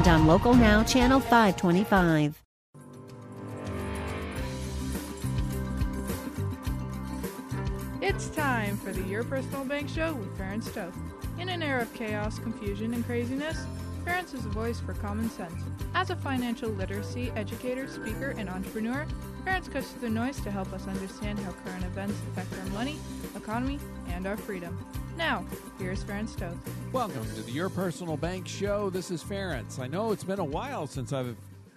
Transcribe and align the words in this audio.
and 0.00 0.08
on 0.08 0.26
Local 0.26 0.54
Now, 0.54 0.82
Channel 0.82 1.20
525. 1.20 2.42
It's 8.00 8.28
time 8.30 8.78
for 8.78 8.92
the 8.92 9.02
Your 9.02 9.24
Personal 9.24 9.64
Bank 9.66 9.90
Show 9.90 10.14
with 10.14 10.38
Ferenc 10.38 10.72
Toth. 10.72 10.96
In 11.38 11.50
an 11.50 11.62
era 11.62 11.82
of 11.82 11.92
chaos, 11.92 12.38
confusion, 12.38 12.94
and 12.94 13.04
craziness, 13.04 13.66
Ferenc 14.04 14.32
is 14.32 14.46
a 14.46 14.48
voice 14.48 14.80
for 14.80 14.94
common 14.94 15.28
sense. 15.28 15.60
As 15.94 16.08
a 16.08 16.16
financial 16.16 16.70
literacy 16.70 17.30
educator, 17.36 17.86
speaker, 17.86 18.34
and 18.38 18.48
entrepreneur, 18.48 19.06
Ferenc 19.40 19.72
cuts 19.72 19.92
through 19.92 20.02
the 20.02 20.10
noise 20.10 20.38
to 20.40 20.50
help 20.50 20.70
us 20.74 20.86
understand 20.86 21.38
how 21.38 21.52
current 21.64 21.84
events 21.84 22.14
affect 22.30 22.52
our 22.60 22.66
money, 22.72 22.98
economy, 23.34 23.78
and 24.08 24.26
our 24.26 24.36
freedom. 24.36 24.78
Now, 25.16 25.46
here's 25.78 26.04
Ferenc 26.04 26.36
Toth. 26.36 26.56
Welcome 26.92 27.24
to 27.34 27.42
the 27.42 27.50
Your 27.50 27.70
Personal 27.70 28.18
Bank 28.18 28.46
Show. 28.46 28.90
This 28.90 29.10
is 29.10 29.24
Ferenc. 29.24 29.78
I 29.78 29.86
know 29.86 30.12
it's 30.12 30.24
been 30.24 30.40
a 30.40 30.44
while 30.44 30.86
since 30.86 31.14
I've 31.14 31.36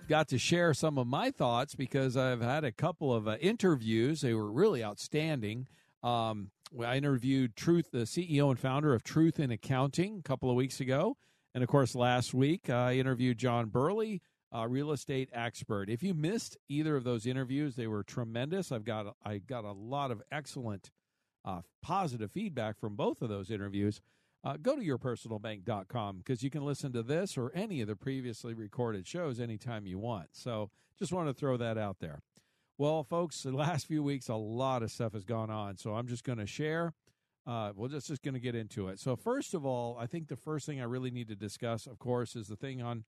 got 0.10 0.28
to 0.30 0.38
share 0.38 0.74
some 0.74 0.98
of 0.98 1.08
my 1.08 1.32
thoughts 1.32 1.74
because 1.74 2.18
I've 2.18 2.42
had 2.42 2.66
a 2.66 2.72
couple 2.72 3.14
of 3.14 3.30
uh, 3.30 3.38
interviews. 3.40 4.22
They 4.22 4.34
were 4.34 4.52
really 4.52 4.84
outstanding. 4.84 5.68
Um, 6.04 6.52
I 6.86 6.98
interviewed 6.98 7.56
Truth, 7.56 7.92
the 7.92 8.00
CEO 8.00 8.50
and 8.50 8.60
founder 8.60 8.94
of 8.94 9.04
Truth 9.04 9.40
in 9.40 9.52
Accounting, 9.52 10.20
a 10.20 10.24
couple 10.24 10.50
of 10.50 10.58
weeks 10.58 10.82
ago. 10.82 11.16
And 11.56 11.64
of 11.64 11.70
course, 11.70 11.96
last 11.96 12.34
week, 12.34 12.70
I 12.70 12.96
interviewed 12.96 13.38
John 13.38 13.68
Burley, 13.70 14.22
a 14.54 14.68
real 14.68 14.92
estate 14.92 15.30
expert. 15.34 15.90
If 15.90 16.04
you 16.04 16.14
missed 16.14 16.58
either 16.70 16.96
of 16.96 17.04
those 17.04 17.26
interviews, 17.26 17.76
they 17.76 17.88
were 17.88 18.04
tremendous. 18.04 18.72
I've 18.72 18.86
got 18.86 19.16
I 19.26 19.40
got 19.40 19.66
a 19.66 19.72
lot 19.72 20.12
of 20.12 20.22
excellent 20.32 20.92
uh, 21.44 21.62
positive 21.82 22.32
feedback 22.32 22.80
from 22.80 22.96
both 22.96 23.22
of 23.22 23.30
those 23.30 23.50
interviews. 23.50 24.00
Uh, 24.46 24.58
go 24.62 24.76
to 24.76 24.82
yourpersonalbank.com 24.82 26.18
because 26.18 26.44
you 26.44 26.50
can 26.50 26.66
listen 26.66 26.92
to 26.92 27.02
this 27.02 27.38
or 27.38 27.52
any 27.56 27.82
of 27.82 27.88
the 27.88 27.96
previously 27.96 28.54
recorded 28.54 29.08
shows 29.08 29.40
anytime 29.40 29.88
you 29.88 29.98
want. 29.98 30.28
So 30.34 30.70
just 31.00 31.14
want 31.14 31.30
to 31.30 31.34
throw 31.34 31.58
that 31.58 31.78
out 31.78 32.00
there. 32.00 32.22
Well, 32.78 33.04
folks, 33.04 33.44
the 33.44 33.52
last 33.52 33.88
few 33.88 34.04
weeks, 34.04 34.28
a 34.28 34.36
lot 34.36 34.84
of 34.84 34.92
stuff 34.92 35.14
has 35.14 35.24
gone 35.24 35.50
on. 35.50 35.78
So 35.78 35.96
I'm 35.96 36.08
just 36.08 36.24
going 36.24 36.40
to 36.40 36.46
share. 36.46 36.94
Uh, 37.48 37.72
we're 37.76 37.88
just, 37.88 38.08
just 38.08 38.22
going 38.22 38.34
to 38.34 38.40
get 38.40 38.56
into 38.56 38.88
it. 38.88 39.00
So, 39.00 39.16
first 39.16 39.54
of 39.54 39.66
all, 39.66 39.98
I 40.00 40.08
think 40.08 40.28
the 40.30 40.38
first 40.38 40.66
thing 40.66 40.80
I 40.80 40.86
really 40.86 41.12
need 41.12 41.28
to 41.28 41.36
discuss, 41.36 41.88
of 41.88 42.00
course, 42.00 42.38
is 42.38 42.48
the 42.48 42.56
thing 42.56 42.82
on 42.82 43.04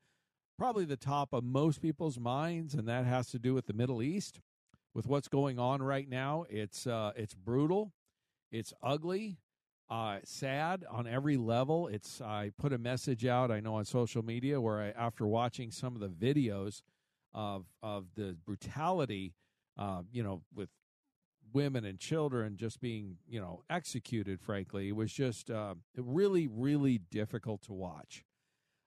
probably 0.58 0.86
the 0.86 0.98
top 0.98 1.34
of 1.34 1.44
most 1.44 1.82
people's 1.82 2.20
minds, 2.20 2.74
and 2.74 2.88
that 2.88 3.06
has 3.06 3.30
to 3.32 3.40
do 3.40 3.54
with 3.54 3.66
the 3.68 3.74
Middle 3.74 4.02
East, 4.02 4.40
with 4.94 5.08
what's 5.08 5.28
going 5.28 5.60
on 5.60 5.82
right 5.82 6.10
now. 6.10 6.46
It's 6.50 6.88
uh, 6.88 7.12
it's 7.16 7.34
brutal, 7.34 7.94
it's 8.52 8.74
ugly, 8.82 9.38
uh, 9.90 10.20
sad 10.24 10.86
on 10.90 11.08
every 11.08 11.38
level. 11.38 11.88
It's 11.88 12.22
I 12.22 12.52
put 12.58 12.74
a 12.74 12.78
message 12.78 13.26
out 13.26 13.52
I 13.52 13.60
know 13.60 13.76
on 13.76 13.86
social 13.86 14.24
media 14.24 14.60
where 14.62 14.80
I, 14.82 14.90
after 14.90 15.26
watching 15.28 15.72
some 15.72 15.96
of 15.96 16.02
the 16.02 16.10
videos 16.10 16.82
of 17.34 17.66
of 17.84 18.08
the 18.16 18.38
brutality 18.46 19.34
uh, 19.78 20.02
you 20.12 20.24
know, 20.24 20.42
with 20.54 20.70
women 21.54 21.86
and 21.86 22.00
children 22.00 22.58
just 22.58 22.80
being, 22.82 23.18
you 23.28 23.40
know, 23.40 23.64
executed, 23.70 24.42
frankly, 24.42 24.90
it 24.90 24.96
was 24.96 25.12
just 25.12 25.50
uh, 25.50 25.76
really, 25.98 26.48
really 26.48 26.98
difficult 26.98 27.62
to 27.64 27.74
watch. 27.74 28.24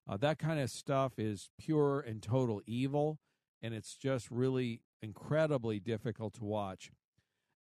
Uh, 0.08 0.16
that 0.16 0.38
kind 0.38 0.58
of 0.58 0.70
stuff 0.70 1.18
is 1.18 1.50
pure 1.58 2.00
and 2.00 2.22
total 2.22 2.62
evil, 2.66 3.18
and 3.60 3.74
it's 3.74 3.94
just 3.94 4.30
really 4.30 4.80
incredibly 5.02 5.78
difficult 5.78 6.34
to 6.34 6.44
watch. 6.44 6.90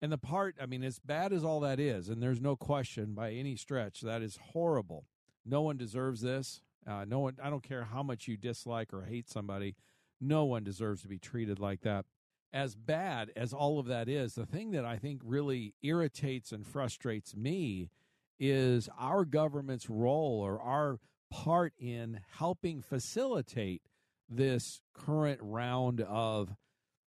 And 0.01 0.11
the 0.11 0.17
part, 0.17 0.55
I 0.61 0.65
mean, 0.65 0.83
as 0.83 0.99
bad 0.99 1.33
as 1.33 1.43
all 1.43 1.59
that 1.61 1.79
is, 1.79 2.09
and 2.09 2.21
there's 2.21 2.41
no 2.41 2.55
question 2.55 3.13
by 3.13 3.31
any 3.31 3.55
stretch, 3.55 4.01
that 4.01 4.21
is 4.21 4.37
horrible. 4.51 5.05
No 5.45 5.61
one 5.61 5.77
deserves 5.77 6.21
this. 6.21 6.61
Uh, 6.85 7.05
no 7.07 7.19
one, 7.19 7.37
I 7.41 7.49
don't 7.49 7.63
care 7.63 7.85
how 7.85 8.03
much 8.03 8.27
you 8.27 8.37
dislike 8.37 8.93
or 8.93 9.03
hate 9.03 9.27
somebody, 9.27 9.75
no 10.21 10.45
one 10.45 10.63
deserves 10.63 11.01
to 11.01 11.07
be 11.07 11.17
treated 11.17 11.59
like 11.59 11.81
that 11.81 12.05
as 12.55 12.73
bad 12.73 13.31
as 13.35 13.51
all 13.51 13.79
of 13.79 13.85
that 13.87 14.07
is, 14.07 14.33
the 14.33 14.45
thing 14.45 14.71
that 14.71 14.85
I 14.85 14.95
think 14.95 15.21
really 15.25 15.73
irritates 15.83 16.53
and 16.53 16.65
frustrates 16.65 17.35
me 17.35 17.89
is 18.39 18.87
our 18.97 19.25
government's 19.25 19.89
role 19.89 20.39
or 20.41 20.61
our 20.61 20.99
part 21.43 21.73
in 21.77 22.21
helping 22.37 22.81
facilitate 22.81 23.81
this 24.29 24.81
current 24.93 25.39
round 25.41 25.99
of 25.99 26.55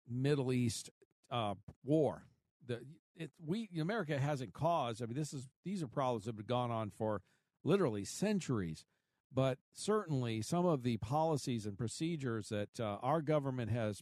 Middle 0.09 0.53
East 0.53 0.89
uh, 1.29 1.55
war. 1.83 2.23
The 2.65 2.79
it, 3.17 3.31
we 3.45 3.69
America 3.79 4.17
hasn't 4.17 4.53
caused. 4.53 5.01
I 5.03 5.05
mean, 5.05 5.17
this 5.17 5.33
is 5.33 5.49
these 5.65 5.83
are 5.83 5.87
problems 5.87 6.25
that 6.25 6.37
have 6.37 6.47
gone 6.47 6.71
on 6.71 6.91
for 6.91 7.21
literally 7.63 8.05
centuries. 8.05 8.85
But 9.33 9.57
certainly, 9.73 10.41
some 10.41 10.65
of 10.65 10.83
the 10.83 10.95
policies 10.97 11.65
and 11.65 11.77
procedures 11.77 12.47
that 12.49 12.79
uh, 12.79 12.97
our 13.01 13.21
government 13.21 13.69
has 13.71 14.01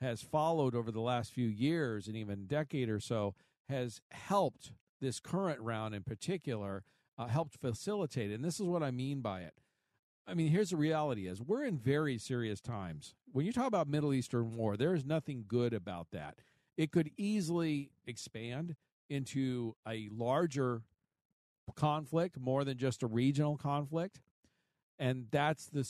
has 0.00 0.20
followed 0.20 0.74
over 0.74 0.90
the 0.90 1.00
last 1.00 1.32
few 1.32 1.46
years 1.46 2.08
and 2.08 2.16
even 2.16 2.46
decade 2.46 2.88
or 2.88 2.98
so 2.98 3.34
has 3.68 4.00
helped 4.10 4.72
this 5.00 5.20
current 5.20 5.60
round 5.60 5.94
in 5.94 6.02
particular 6.02 6.82
uh, 7.18 7.26
helped 7.26 7.56
facilitate 7.60 8.30
it. 8.30 8.34
and 8.34 8.44
this 8.44 8.60
is 8.60 8.66
what 8.66 8.82
i 8.82 8.90
mean 8.90 9.20
by 9.20 9.40
it 9.40 9.54
i 10.26 10.34
mean 10.34 10.48
here's 10.48 10.70
the 10.70 10.76
reality 10.76 11.26
is 11.26 11.40
we're 11.40 11.64
in 11.64 11.78
very 11.78 12.18
serious 12.18 12.60
times 12.60 13.14
when 13.32 13.46
you 13.46 13.52
talk 13.52 13.66
about 13.66 13.88
middle 13.88 14.12
eastern 14.12 14.56
war 14.56 14.76
there 14.76 14.94
is 14.94 15.04
nothing 15.04 15.44
good 15.46 15.72
about 15.72 16.08
that 16.12 16.38
it 16.76 16.90
could 16.90 17.10
easily 17.16 17.90
expand 18.06 18.74
into 19.08 19.74
a 19.86 20.08
larger 20.10 20.82
conflict 21.76 22.38
more 22.38 22.64
than 22.64 22.76
just 22.76 23.02
a 23.02 23.06
regional 23.06 23.56
conflict 23.56 24.20
and 24.98 25.26
that's 25.30 25.66
the 25.66 25.84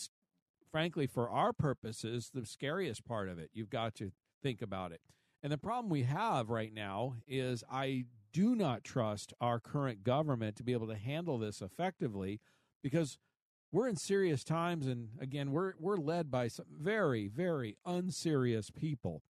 frankly, 0.75 1.07
for 1.07 1.31
our 1.31 1.53
purposes, 1.53 2.33
the 2.35 2.45
scariest 2.45 3.05
part 3.05 3.29
of 3.29 3.39
it. 3.39 3.49
You've 3.55 3.71
got 3.71 3.95
to 3.95 4.11
think 4.43 4.61
about 4.61 4.91
it. 4.91 5.01
And 5.41 5.53
the 5.53 5.57
problem 5.57 5.89
we 5.89 6.03
have 6.03 6.51
right 6.51 6.75
now 6.75 7.15
is 7.29 7.63
I 7.71 8.07
do 8.35 8.57
not 8.57 8.83
trust 8.83 9.33
our 9.41 9.61
current 9.61 10.03
government 10.03 10.57
to 10.57 10.65
be 10.65 10.73
able 10.73 10.89
to 10.89 10.97
handle 10.97 11.39
this 11.39 11.63
effectively 11.63 12.41
because 12.83 13.17
we're 13.73 13.89
in 13.89 13.97
serious 13.97 14.45
times 14.45 14.87
and 14.87 15.09
again 15.21 15.53
we're 15.53 15.75
we're 15.79 15.97
led 15.97 16.31
by 16.31 16.49
some 16.49 16.67
very 16.71 17.29
very 17.29 17.77
unserious 17.87 18.71
people. 18.71 19.23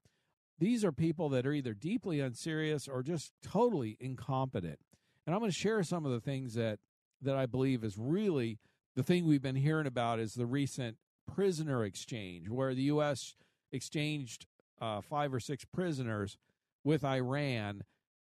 These 0.59 0.85
are 0.85 0.93
people 0.93 1.29
that 1.31 1.47
are 1.47 1.53
either 1.53 1.75
deeply 1.75 2.21
unserious 2.21 2.89
or 2.89 3.03
just 3.03 3.33
totally 3.43 3.97
incompetent. 4.01 4.79
And 5.27 5.35
I'm 5.35 5.41
going 5.41 5.51
to 5.51 5.57
share 5.57 5.83
some 5.83 6.07
of 6.07 6.13
the 6.13 6.21
things 6.21 6.55
that 6.55 6.79
that 7.21 7.37
I 7.37 7.47
believe 7.47 7.85
is 7.85 7.97
really 7.99 8.59
the 8.97 9.03
thing 9.03 9.27
we've 9.27 9.43
been 9.43 9.57
hearing 9.57 9.87
about 9.87 10.19
is 10.19 10.35
the 10.35 10.47
recent 10.47 10.97
prisoner 11.27 11.85
exchange, 11.85 12.49
where 12.49 12.75
the 12.75 12.83
U.S. 12.83 13.35
exchanged 13.73 14.47
uh, 14.81 15.01
five 15.01 15.35
or 15.35 15.41
six 15.41 15.65
prisoners 15.65 16.39
with 16.85 17.05
Iran. 17.05 17.83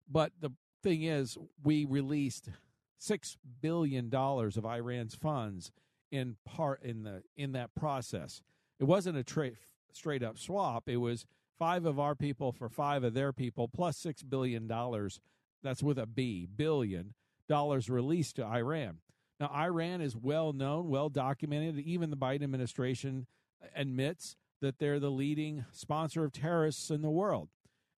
But 0.07 0.31
the 0.39 0.51
thing 0.81 1.03
is, 1.03 1.37
we 1.63 1.85
released 1.85 2.49
six 2.97 3.37
billion 3.61 4.09
dollars 4.09 4.57
of 4.57 4.65
Iran's 4.65 5.15
funds 5.15 5.71
in 6.11 6.35
part 6.45 6.83
in 6.83 7.03
the 7.03 7.23
in 7.37 7.53
that 7.53 7.75
process. 7.75 8.41
It 8.79 8.85
wasn't 8.85 9.17
a 9.17 9.23
tra- 9.23 9.51
straight 9.93 10.23
up 10.23 10.37
swap. 10.37 10.87
It 10.87 10.97
was 10.97 11.25
five 11.57 11.85
of 11.85 11.99
our 11.99 12.15
people 12.15 12.51
for 12.51 12.69
five 12.69 13.03
of 13.03 13.13
their 13.13 13.33
people 13.33 13.67
plus 13.67 13.97
six 13.97 14.23
billion 14.23 14.67
dollars. 14.67 15.19
That's 15.63 15.83
with 15.83 15.97
a 15.97 16.05
B 16.05 16.45
billion 16.45 17.13
dollars 17.47 17.89
released 17.89 18.37
to 18.37 18.45
Iran. 18.45 18.99
Now, 19.39 19.51
Iran 19.53 20.01
is 20.01 20.15
well 20.15 20.51
known, 20.51 20.89
well 20.89 21.09
documented. 21.09 21.79
Even 21.79 22.09
the 22.09 22.17
Biden 22.17 22.43
administration 22.43 23.25
admits 23.75 24.35
that 24.61 24.79
they're 24.79 24.99
the 24.99 25.09
leading 25.11 25.65
sponsor 25.71 26.25
of 26.25 26.33
terrorists 26.33 26.89
in 26.89 27.01
the 27.01 27.09
world. 27.09 27.49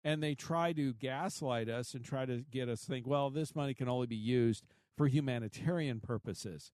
And 0.03 0.21
they 0.21 0.33
try 0.33 0.73
to 0.73 0.93
gaslight 0.93 1.69
us 1.69 1.93
and 1.93 2.03
try 2.03 2.25
to 2.25 2.43
get 2.49 2.69
us 2.69 2.81
to 2.81 2.87
think, 2.87 3.05
well, 3.05 3.29
this 3.29 3.55
money 3.55 3.73
can 3.73 3.87
only 3.87 4.07
be 4.07 4.15
used 4.15 4.65
for 4.97 5.07
humanitarian 5.07 5.99
purposes. 5.99 6.71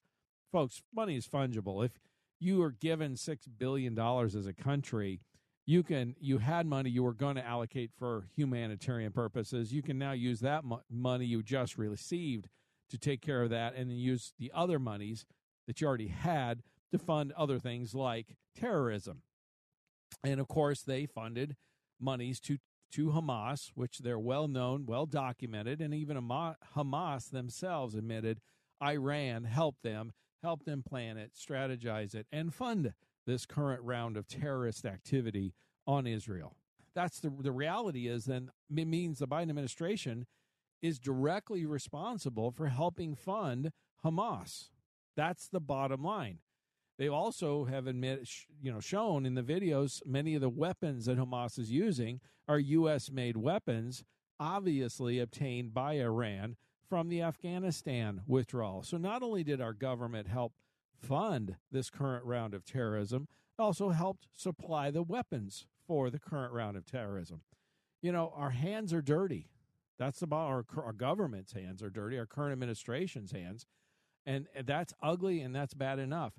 Folks, 0.52 0.82
money 0.96 1.18
is 1.18 1.28
fungible. 1.28 1.84
If 1.84 1.92
you 2.40 2.62
are 2.62 2.72
given 2.72 3.16
$6 3.16 3.38
billion 3.58 3.98
as 4.00 4.48
a 4.48 4.54
country, 4.54 5.20
you 5.66 5.84
can 5.84 6.16
you 6.22 6.38
had 6.38 6.66
money 6.66 6.90
you 6.90 7.04
were 7.04 7.14
going 7.14 7.36
to 7.36 7.46
allocate 7.46 7.92
for 8.00 8.30
humanitarian 8.38 9.12
purposes 9.12 9.74
you 9.74 9.82
can 9.82 9.98
now 9.98 10.14
use 10.14 10.40
that 10.40 10.64
mo- 10.64 10.82
money 10.90 11.26
you 11.26 11.44
just 11.44 11.78
received 11.78 12.48
to 12.90 12.98
take 12.98 13.22
care 13.22 13.44
of 13.44 13.50
that 13.50 13.76
and 13.76 13.90
then 13.90 13.98
use 13.98 14.34
the 14.40 14.52
other 14.56 14.80
monies 14.80 15.26
that 15.68 15.82
you 15.82 15.88
already 15.88 16.08
had 16.08 16.64
to 16.92 16.98
fund 16.98 17.34
other 17.34 17.60
things 17.60 17.94
like 17.94 18.36
terrorism. 18.56 19.22
And 20.24 20.40
of 20.40 20.48
course, 20.48 20.82
they 20.82 21.06
funded 21.06 21.56
monies 22.00 22.40
to 22.42 22.58
to 22.92 23.10
Hamas, 23.10 23.72
which 23.76 24.00
they're 24.00 24.20
well 24.20 24.48
known, 24.48 24.86
well 24.86 25.06
documented, 25.06 25.82
and 25.82 25.94
even 25.94 26.18
Hamas 26.76 27.30
themselves 27.30 27.96
admitted 27.96 28.40
Iran 28.82 29.46
helped 29.46 29.84
them, 29.84 30.14
helped 30.44 30.66
them 30.66 30.84
plan 30.84 31.18
it, 31.18 31.32
strategize 31.34 32.16
it, 32.16 32.28
and 32.32 32.54
fund 32.54 32.94
this 33.26 33.46
current 33.46 33.82
round 33.84 34.18
of 34.18 34.28
terrorist 34.28 34.86
activity 34.86 35.54
on 35.86 36.08
Israel. 36.08 36.56
That's 36.96 37.20
the 37.20 37.30
the 37.30 37.52
reality 37.52 38.08
is 38.08 38.26
then 38.26 38.50
it 38.76 38.88
means 38.88 39.20
the 39.20 39.28
Biden 39.28 39.50
administration 39.50 40.26
is 40.82 41.00
directly 41.00 41.66
responsible 41.66 42.52
for 42.52 42.68
helping 42.68 43.16
fund 43.16 43.72
Hamas. 44.04 44.70
That's 45.16 45.48
the 45.48 45.60
bottom 45.60 46.04
line. 46.04 46.40
They 46.98 47.08
also 47.08 47.66
have 47.66 47.86
admit, 47.86 48.28
you 48.62 48.72
know, 48.72 48.80
shown 48.80 49.26
in 49.26 49.36
the 49.36 49.44
videos 49.44 50.06
many 50.06 50.34
of 50.36 50.42
the 50.42 50.50
weapons 50.50 51.06
that 51.06 51.18
Hamas 51.18 51.60
is 51.60 51.72
using 51.72 52.20
are 52.48 52.60
U.S. 52.60 53.12
made 53.12 53.38
weapons, 53.38 54.04
obviously 54.40 55.20
obtained 55.20 55.74
by 55.74 55.94
Iran 55.94 56.56
from 56.90 57.10
the 57.10 57.22
Afghanistan 57.22 58.22
withdrawal. 58.26 58.82
So 58.82 58.98
not 58.98 59.22
only 59.22 59.44
did 59.44 59.62
our 59.62 59.74
government 59.74 60.28
help 60.28 60.54
fund 60.96 61.58
this 61.72 61.90
current 61.90 62.26
round 62.26 62.54
of 62.54 62.66
terrorism, 62.66 63.28
it 63.58 63.62
also 63.62 63.90
helped 63.90 64.28
supply 64.34 64.90
the 64.90 65.04
weapons 65.04 65.68
for 65.86 66.10
the 66.10 66.20
current 66.20 66.54
round 66.54 66.78
of 66.78 66.86
terrorism. 66.86 67.42
You 68.02 68.12
know, 68.12 68.34
our 68.36 68.52
hands 68.52 68.94
are 68.94 69.02
dirty. 69.02 69.50
That's 70.00 70.22
about 70.22 70.48
our, 70.48 70.66
our 70.84 70.94
government's 70.94 71.54
hands 71.54 71.82
are 71.84 71.90
dirty, 71.90 72.18
our 72.18 72.26
current 72.26 72.54
administration's 72.54 73.32
hands. 73.32 73.66
And 74.26 74.48
that's 74.66 74.94
ugly 75.02 75.42
and 75.42 75.56
that's 75.56 75.74
bad 75.74 76.00
enough. 76.00 76.34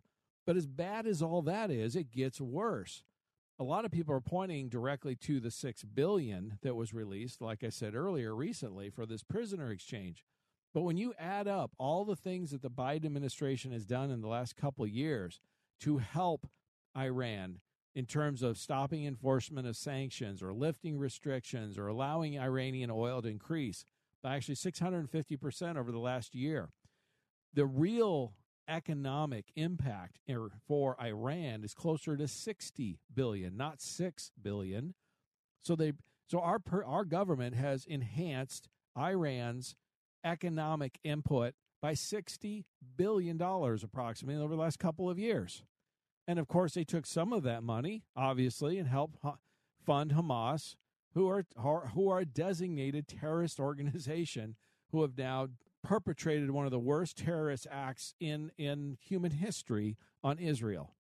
But 0.49 0.57
as 0.57 0.67
bad 0.67 1.07
as 1.07 1.21
all 1.21 1.43
that 1.43 1.71
is, 1.71 1.95
it 1.95 2.11
gets 2.11 2.41
worse. 2.41 3.05
A 3.59 3.65
lot 3.65 3.85
of 3.85 3.91
people 3.91 4.15
are 4.15 4.21
pointing 4.23 4.71
directly 4.71 5.15
to 5.17 5.41
the 5.41 5.51
6 5.51 5.85
billion 5.85 6.57
that 6.63 6.75
was 6.75 6.95
released 6.95 7.43
like 7.43 7.63
I 7.63 7.69
said 7.69 7.95
earlier 7.95 8.35
recently 8.35 8.89
for 8.89 9.05
this 9.05 9.23
prisoner 9.23 9.71
exchange. 9.71 10.25
But 10.73 10.85
when 10.85 10.97
you 10.97 11.13
add 11.19 11.49
up 11.49 11.73
all 11.77 12.07
the 12.07 12.17
things 12.17 12.51
that 12.53 12.63
the 12.63 12.71
Biden 12.71 13.05
administration 13.05 13.73
has 13.73 13.85
done 13.85 14.11
in 14.11 14.23
the 14.23 14.27
last 14.27 14.57
couple 14.57 14.87
years 14.87 15.39
to 15.81 15.99
help 15.99 16.47
Iran 16.97 17.61
in 17.95 18.07
terms 18.07 18.43
of 18.43 18.57
stopping 18.57 19.05
enforcement 19.05 19.67
of 19.67 19.77
sanctions 19.77 20.43
or 20.43 20.55
lifting 20.55 20.97
restrictions 20.97 21.77
or 21.77 21.89
allowing 21.89 22.41
Iranian 22.41 22.91
oil 22.91 23.21
to 23.21 23.29
increase 23.29 23.85
by 24.23 24.37
actually 24.37 24.55
650% 24.55 25.77
over 25.77 25.93
the 25.93 25.99
last 25.99 26.35
year. 26.35 26.71
The 27.53 27.67
real 27.67 28.33
economic 28.69 29.47
impact 29.57 30.19
er, 30.31 30.51
for 30.67 30.97
Iran 31.01 31.65
is 31.65 31.75
closer 31.75 32.17
to 32.17 32.29
60 32.29 32.99
billion, 33.13 33.57
not 33.57 33.81
6 33.81 34.33
billion. 34.41 34.95
So 35.63 35.75
they 35.75 35.93
so 36.29 36.41
our 36.41 36.61
our 36.85 37.05
government 37.05 37.55
has 37.55 37.85
enhanced 37.87 38.69
Iran's 38.97 39.75
economic 40.25 40.99
input 41.03 41.55
by 41.81 41.95
60 41.95 42.67
billion 42.97 43.37
dollars 43.37 43.83
approximately 43.83 44.43
over 44.43 44.55
the 44.55 44.61
last 44.61 44.79
couple 44.79 45.09
of 45.09 45.19
years. 45.19 45.65
And 46.27 46.39
of 46.39 46.49
course 46.49 46.75
they 46.75 46.85
took 46.85 47.07
some 47.07 47.33
of 47.33 47.43
that 47.45 47.63
money 47.63 48.05
obviously 48.15 48.79
and 48.79 48.89
helped 48.89 49.19
fund 49.85 50.13
Hamas 50.13 50.75
who 51.15 51.29
are 51.29 51.45
who 51.95 52.09
are 52.09 52.21
a 52.21 52.27
designated 52.27 53.09
terrorist 53.09 53.59
organization 53.61 54.57
who 54.91 55.03
have 55.03 55.17
now 55.17 55.49
perpetrated 55.83 56.51
one 56.51 56.65
of 56.65 56.71
the 56.71 56.79
worst 56.79 57.19
terrorist 57.19 57.67
acts 57.71 58.15
in, 58.21 58.51
in 58.59 58.99
human 59.01 59.31
history 59.31 59.97
on 60.23 60.39
Israel. 60.39 60.95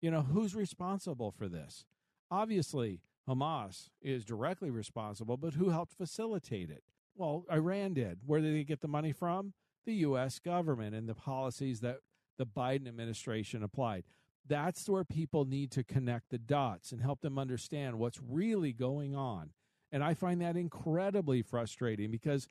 You 0.00 0.10
know, 0.10 0.22
who's 0.22 0.54
responsible 0.54 1.30
for 1.30 1.48
this? 1.48 1.84
Obviously, 2.30 3.00
Hamas 3.28 3.88
is 4.02 4.24
directly 4.24 4.70
responsible, 4.70 5.36
but 5.36 5.54
who 5.54 5.70
helped 5.70 5.94
facilitate 5.94 6.70
it? 6.70 6.84
Well, 7.16 7.44
Iran 7.50 7.94
did. 7.94 8.18
Where 8.26 8.40
did 8.40 8.54
they 8.54 8.64
get 8.64 8.80
the 8.80 8.88
money 8.88 9.12
from? 9.12 9.52
The 9.86 9.94
U.S. 9.94 10.38
government 10.38 10.94
and 10.94 11.08
the 11.08 11.14
policies 11.14 11.80
that 11.80 11.98
the 12.38 12.46
Biden 12.46 12.88
administration 12.88 13.62
applied. 13.62 14.04
That's 14.46 14.88
where 14.88 15.04
people 15.04 15.44
need 15.44 15.70
to 15.72 15.84
connect 15.84 16.30
the 16.30 16.38
dots 16.38 16.92
and 16.92 17.00
help 17.00 17.20
them 17.20 17.38
understand 17.38 17.98
what's 17.98 18.20
really 18.20 18.72
going 18.72 19.14
on. 19.14 19.50
And 19.90 20.02
I 20.02 20.14
find 20.14 20.40
that 20.40 20.56
incredibly 20.56 21.40
frustrating 21.40 22.10
because 22.10 22.48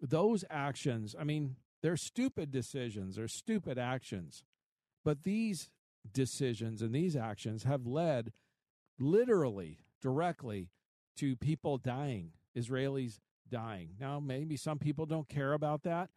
those 0.00 0.44
actions, 0.50 1.14
I 1.18 1.24
mean, 1.24 1.56
they're 1.82 1.96
stupid 1.96 2.50
decisions, 2.50 3.16
they're 3.16 3.28
stupid 3.28 3.78
actions. 3.78 4.44
But 5.04 5.22
these 5.22 5.70
decisions 6.12 6.82
and 6.82 6.94
these 6.94 7.16
actions 7.16 7.64
have 7.64 7.86
led 7.86 8.32
literally, 8.98 9.78
directly 10.00 10.70
to 11.16 11.36
people 11.36 11.78
dying, 11.78 12.32
Israelis 12.56 13.20
dying. 13.50 13.90
Now, 14.00 14.20
maybe 14.20 14.56
some 14.56 14.78
people 14.78 15.06
don't 15.06 15.28
care 15.28 15.52
about 15.52 15.82
that, 15.82 16.10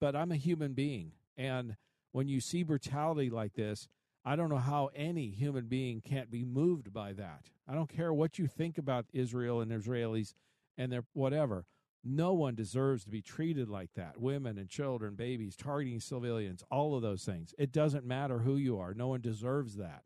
but 0.00 0.16
I'm 0.16 0.32
a 0.32 0.36
human 0.36 0.72
being. 0.72 1.12
And 1.36 1.76
when 2.12 2.28
you 2.28 2.40
see 2.40 2.62
brutality 2.62 3.30
like 3.30 3.54
this, 3.54 3.88
I 4.24 4.36
don't 4.36 4.50
know 4.50 4.58
how 4.58 4.90
any 4.94 5.30
human 5.30 5.66
being 5.66 6.00
can't 6.00 6.30
be 6.30 6.44
moved 6.44 6.92
by 6.92 7.12
that. 7.14 7.50
I 7.68 7.74
don't 7.74 7.88
care 7.88 8.12
what 8.12 8.38
you 8.38 8.46
think 8.46 8.78
about 8.78 9.06
Israel 9.12 9.60
and 9.60 9.72
Israelis 9.72 10.34
and 10.78 10.92
their 10.92 11.04
whatever. 11.12 11.64
No 12.04 12.32
one 12.32 12.54
deserves 12.54 13.04
to 13.04 13.10
be 13.10 13.22
treated 13.22 13.68
like 13.68 13.90
that. 13.94 14.20
Women 14.20 14.58
and 14.58 14.68
children, 14.68 15.14
babies, 15.14 15.54
targeting 15.54 16.00
civilians, 16.00 16.64
all 16.70 16.96
of 16.96 17.02
those 17.02 17.24
things. 17.24 17.54
It 17.58 17.70
doesn't 17.70 18.04
matter 18.04 18.40
who 18.40 18.56
you 18.56 18.78
are. 18.78 18.92
No 18.92 19.08
one 19.08 19.20
deserves 19.20 19.76
that. 19.76 20.02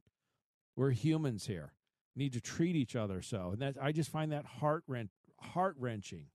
We're 0.76 0.90
humans 0.90 1.46
here. 1.46 1.72
Need 2.14 2.34
to 2.34 2.40
treat 2.40 2.76
each 2.76 2.96
other 2.96 3.22
so. 3.22 3.50
And 3.52 3.62
that 3.62 3.76
I 3.80 3.92
just 3.92 4.10
find 4.10 4.32
that 4.32 4.44
heart 4.44 4.84
heart 5.40 5.76
wrenching 5.78 6.26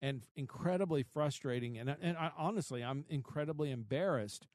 and 0.00 0.22
incredibly 0.36 1.02
frustrating. 1.02 1.78
And 1.78 1.96
and 2.00 2.16
I, 2.16 2.30
honestly, 2.36 2.82
I'm 2.84 3.04
incredibly 3.08 3.70
embarrassed 3.70 4.46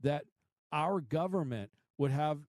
that 0.00 0.24
our 0.72 1.00
government 1.00 1.70
would 1.98 2.10
have 2.10 2.40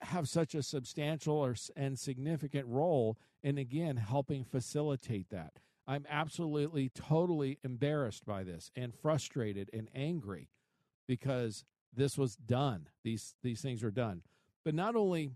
have 0.00 0.28
such 0.28 0.54
a 0.54 0.62
substantial 0.62 1.36
or 1.36 1.54
and 1.76 1.98
significant 1.98 2.66
role 2.66 3.18
in 3.42 3.58
again 3.58 3.96
helping 3.96 4.44
facilitate 4.44 5.30
that. 5.30 5.60
I'm 5.86 6.06
absolutely, 6.08 6.88
totally 6.88 7.58
embarrassed 7.62 8.24
by 8.24 8.42
this 8.42 8.70
and 8.74 8.94
frustrated 8.94 9.70
and 9.72 9.88
angry 9.94 10.48
because 11.06 11.64
this 11.94 12.16
was 12.16 12.36
done. 12.36 12.88
These 13.02 13.34
these 13.42 13.60
things 13.60 13.82
were 13.82 13.90
done. 13.90 14.22
But 14.64 14.74
not 14.74 14.96
only 14.96 15.30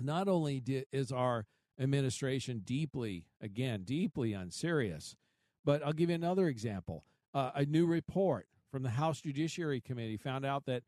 not 0.00 0.28
only 0.28 0.60
did, 0.60 0.86
is 0.92 1.12
our 1.12 1.46
administration 1.78 2.62
deeply, 2.64 3.26
again, 3.40 3.82
deeply 3.84 4.32
unserious, 4.32 5.16
but 5.64 5.84
I'll 5.84 5.92
give 5.92 6.08
you 6.08 6.14
another 6.14 6.48
example. 6.48 7.04
Uh, 7.34 7.50
a 7.54 7.64
new 7.64 7.86
report 7.86 8.46
from 8.70 8.82
the 8.82 8.90
House 8.90 9.20
Judiciary 9.20 9.80
Committee 9.80 10.16
found 10.16 10.44
out 10.44 10.66
that 10.66 10.82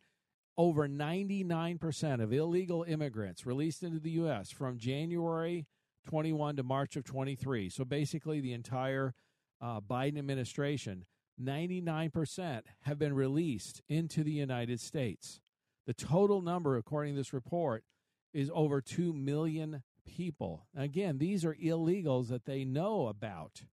over 0.56 0.88
99% 0.88 2.22
of 2.22 2.32
illegal 2.32 2.84
immigrants 2.84 3.44
released 3.44 3.82
into 3.82 3.98
the 3.98 4.12
U.S. 4.12 4.50
from 4.50 4.78
January 4.78 5.66
21 6.04 6.56
to 6.56 6.62
March 6.62 6.96
of 6.96 7.04
23. 7.04 7.68
So 7.68 7.84
basically, 7.84 8.40
the 8.40 8.52
entire 8.52 9.14
uh, 9.60 9.80
Biden 9.80 10.18
administration, 10.18 11.04
99% 11.42 12.62
have 12.82 12.98
been 12.98 13.14
released 13.14 13.82
into 13.88 14.22
the 14.22 14.32
United 14.32 14.80
States. 14.80 15.40
The 15.86 15.94
total 15.94 16.40
number, 16.40 16.76
according 16.76 17.14
to 17.14 17.20
this 17.20 17.32
report, 17.32 17.84
is 18.32 18.50
over 18.54 18.80
2 18.80 19.12
million 19.12 19.82
people. 20.06 20.66
Again, 20.76 21.18
these 21.18 21.44
are 21.44 21.54
illegals 21.54 22.28
that 22.28 22.44
they 22.44 22.64
know 22.64 23.06
about. 23.06 23.64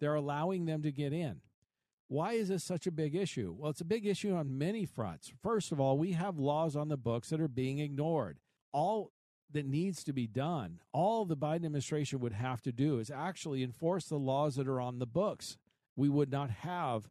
They're 0.00 0.14
allowing 0.14 0.66
them 0.66 0.82
to 0.82 0.92
get 0.92 1.12
in. 1.12 1.40
Why 2.08 2.32
is 2.32 2.48
this 2.48 2.64
such 2.64 2.86
a 2.86 2.92
big 2.92 3.14
issue? 3.14 3.54
Well, 3.56 3.70
it's 3.70 3.80
a 3.80 3.86
big 3.86 4.04
issue 4.04 4.34
on 4.34 4.58
many 4.58 4.84
fronts. 4.84 5.32
First 5.42 5.72
of 5.72 5.80
all, 5.80 5.96
we 5.96 6.12
have 6.12 6.38
laws 6.38 6.76
on 6.76 6.88
the 6.88 6.96
books 6.96 7.30
that 7.30 7.40
are 7.40 7.48
being 7.48 7.78
ignored. 7.78 8.38
All 8.72 9.11
that 9.52 9.66
needs 9.66 10.04
to 10.04 10.12
be 10.12 10.26
done, 10.26 10.80
all 10.92 11.24
the 11.24 11.36
Biden 11.36 11.64
administration 11.66 12.20
would 12.20 12.32
have 12.32 12.60
to 12.62 12.72
do 12.72 12.98
is 12.98 13.10
actually 13.10 13.62
enforce 13.62 14.06
the 14.06 14.18
laws 14.18 14.56
that 14.56 14.68
are 14.68 14.80
on 14.80 14.98
the 14.98 15.06
books. 15.06 15.58
We 15.96 16.08
would 16.08 16.30
not 16.30 16.50
have 16.50 17.08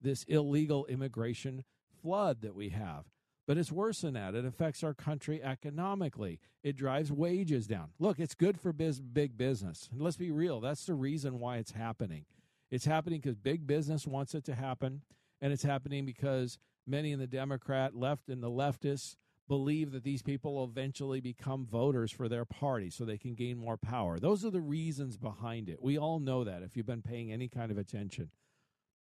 this 0.00 0.24
illegal 0.24 0.86
immigration 0.86 1.64
flood 2.02 2.42
that 2.42 2.54
we 2.54 2.70
have. 2.70 3.04
But 3.46 3.58
it's 3.58 3.72
worse 3.72 4.00
than 4.00 4.14
that. 4.14 4.34
It 4.34 4.44
affects 4.44 4.82
our 4.82 4.94
country 4.94 5.42
economically. 5.42 6.40
It 6.62 6.76
drives 6.76 7.12
wages 7.12 7.66
down. 7.66 7.90
Look, 7.98 8.18
it's 8.18 8.34
good 8.34 8.58
for 8.58 8.72
biz- 8.72 9.00
big 9.00 9.36
business. 9.36 9.88
And 9.92 10.00
let's 10.00 10.16
be 10.16 10.30
real, 10.30 10.60
that's 10.60 10.86
the 10.86 10.94
reason 10.94 11.38
why 11.38 11.58
it's 11.58 11.72
happening. 11.72 12.24
It's 12.70 12.86
happening 12.86 13.20
because 13.20 13.36
big 13.36 13.66
business 13.66 14.06
wants 14.06 14.34
it 14.34 14.44
to 14.44 14.54
happen, 14.54 15.02
and 15.40 15.52
it's 15.52 15.62
happening 15.62 16.06
because 16.06 16.58
many 16.86 17.12
in 17.12 17.18
the 17.18 17.26
Democrat 17.26 17.94
left 17.94 18.28
and 18.28 18.42
the 18.42 18.50
leftists 18.50 19.16
believe 19.48 19.92
that 19.92 20.04
these 20.04 20.22
people 20.22 20.54
will 20.54 20.64
eventually 20.64 21.20
become 21.20 21.66
voters 21.66 22.10
for 22.10 22.28
their 22.28 22.44
party 22.44 22.90
so 22.90 23.04
they 23.04 23.18
can 23.18 23.34
gain 23.34 23.58
more 23.58 23.76
power. 23.76 24.18
Those 24.18 24.44
are 24.44 24.50
the 24.50 24.60
reasons 24.60 25.16
behind 25.16 25.68
it. 25.68 25.82
We 25.82 25.98
all 25.98 26.18
know 26.18 26.44
that 26.44 26.62
if 26.62 26.76
you've 26.76 26.86
been 26.86 27.02
paying 27.02 27.32
any 27.32 27.48
kind 27.48 27.70
of 27.70 27.78
attention. 27.78 28.30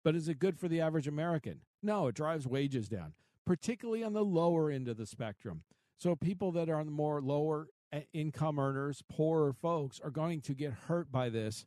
But 0.04 0.16
is 0.16 0.28
it 0.28 0.40
good 0.40 0.60
for 0.60 0.68
the 0.68 0.82
average 0.82 1.08
American? 1.08 1.62
No, 1.82 2.08
it 2.08 2.16
drives 2.16 2.46
wages 2.46 2.90
down, 2.90 3.14
particularly 3.46 4.04
on 4.04 4.14
the 4.14 4.26
lower 4.26 4.70
end 4.70 4.90
of 4.90 4.98
the 4.98 5.06
spectrum. 5.06 5.64
So 5.98 6.16
people 6.16 6.52
that 6.54 6.70
are 6.70 6.80
on 6.80 6.86
the 6.86 6.92
more 6.92 7.22
lower 7.22 7.68
eh, 7.94 8.02
income 8.12 8.60
earners, 8.60 9.02
poorer 9.10 9.54
folks 9.54 10.02
are 10.04 10.12
going 10.12 10.42
to 10.42 10.54
get 10.54 10.74
hurt 10.74 11.10
by 11.12 11.30
this 11.30 11.64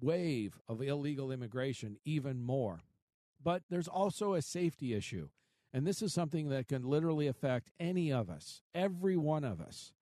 wave 0.00 0.60
of 0.68 0.82
illegal 0.82 1.32
immigration 1.32 1.96
even 2.04 2.42
more. 2.42 2.82
But 3.42 3.62
there's 3.70 3.88
also 3.88 4.34
a 4.34 4.42
safety 4.42 4.92
issue. 4.94 5.28
And 5.72 5.86
this 5.86 6.02
is 6.02 6.12
something 6.12 6.50
that 6.50 6.68
can 6.68 6.84
literally 6.84 7.26
affect 7.26 7.70
any 7.80 8.12
of 8.12 8.28
us, 8.28 8.60
every 8.74 9.16
one 9.16 9.44
of 9.44 9.60
us. 9.60 9.92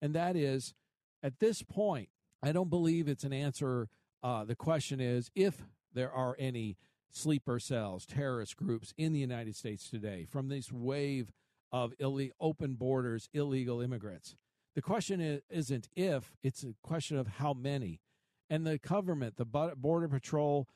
And 0.00 0.14
that 0.14 0.36
is, 0.36 0.74
at 1.22 1.38
this 1.38 1.62
point, 1.62 2.08
I 2.42 2.52
don't 2.52 2.70
believe 2.70 3.08
it's 3.08 3.24
an 3.24 3.32
answer. 3.32 3.88
Uh, 4.22 4.44
the 4.44 4.56
question 4.56 5.00
is 5.00 5.30
if 5.34 5.64
there 5.92 6.10
are 6.10 6.36
any 6.38 6.76
sleeper 7.10 7.58
cells, 7.58 8.06
terrorist 8.06 8.56
groups 8.56 8.94
in 8.96 9.12
the 9.12 9.18
United 9.18 9.56
States 9.56 9.88
today 9.90 10.26
from 10.28 10.48
this 10.48 10.72
wave 10.72 11.32
of 11.72 11.92
Ill- 11.98 12.30
open 12.40 12.74
borders, 12.74 13.28
illegal 13.32 13.80
immigrants. 13.80 14.36
The 14.74 14.82
question 14.82 15.20
is, 15.20 15.42
isn't 15.50 15.88
if, 15.96 16.32
it's 16.42 16.62
a 16.62 16.74
question 16.82 17.16
of 17.16 17.26
how 17.26 17.52
many. 17.52 18.00
And 18.48 18.66
the 18.66 18.78
government, 18.78 19.36
the 19.36 19.44
Border 19.44 20.08
Patrol, 20.08 20.68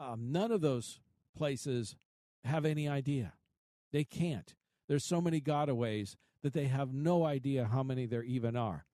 um, 0.00 0.32
none 0.32 0.50
of 0.50 0.62
those 0.62 1.00
places 1.36 1.94
have 2.44 2.64
any 2.64 2.88
idea. 2.88 3.34
They 3.92 4.04
can't. 4.04 4.54
There's 4.88 5.04
so 5.04 5.20
many 5.20 5.40
gotaways 5.40 6.16
that 6.42 6.52
they 6.52 6.66
have 6.66 6.92
no 6.92 7.24
idea 7.24 7.68
how 7.70 7.82
many 7.82 8.06
there 8.06 8.22
even 8.22 8.56
are. 8.56 8.86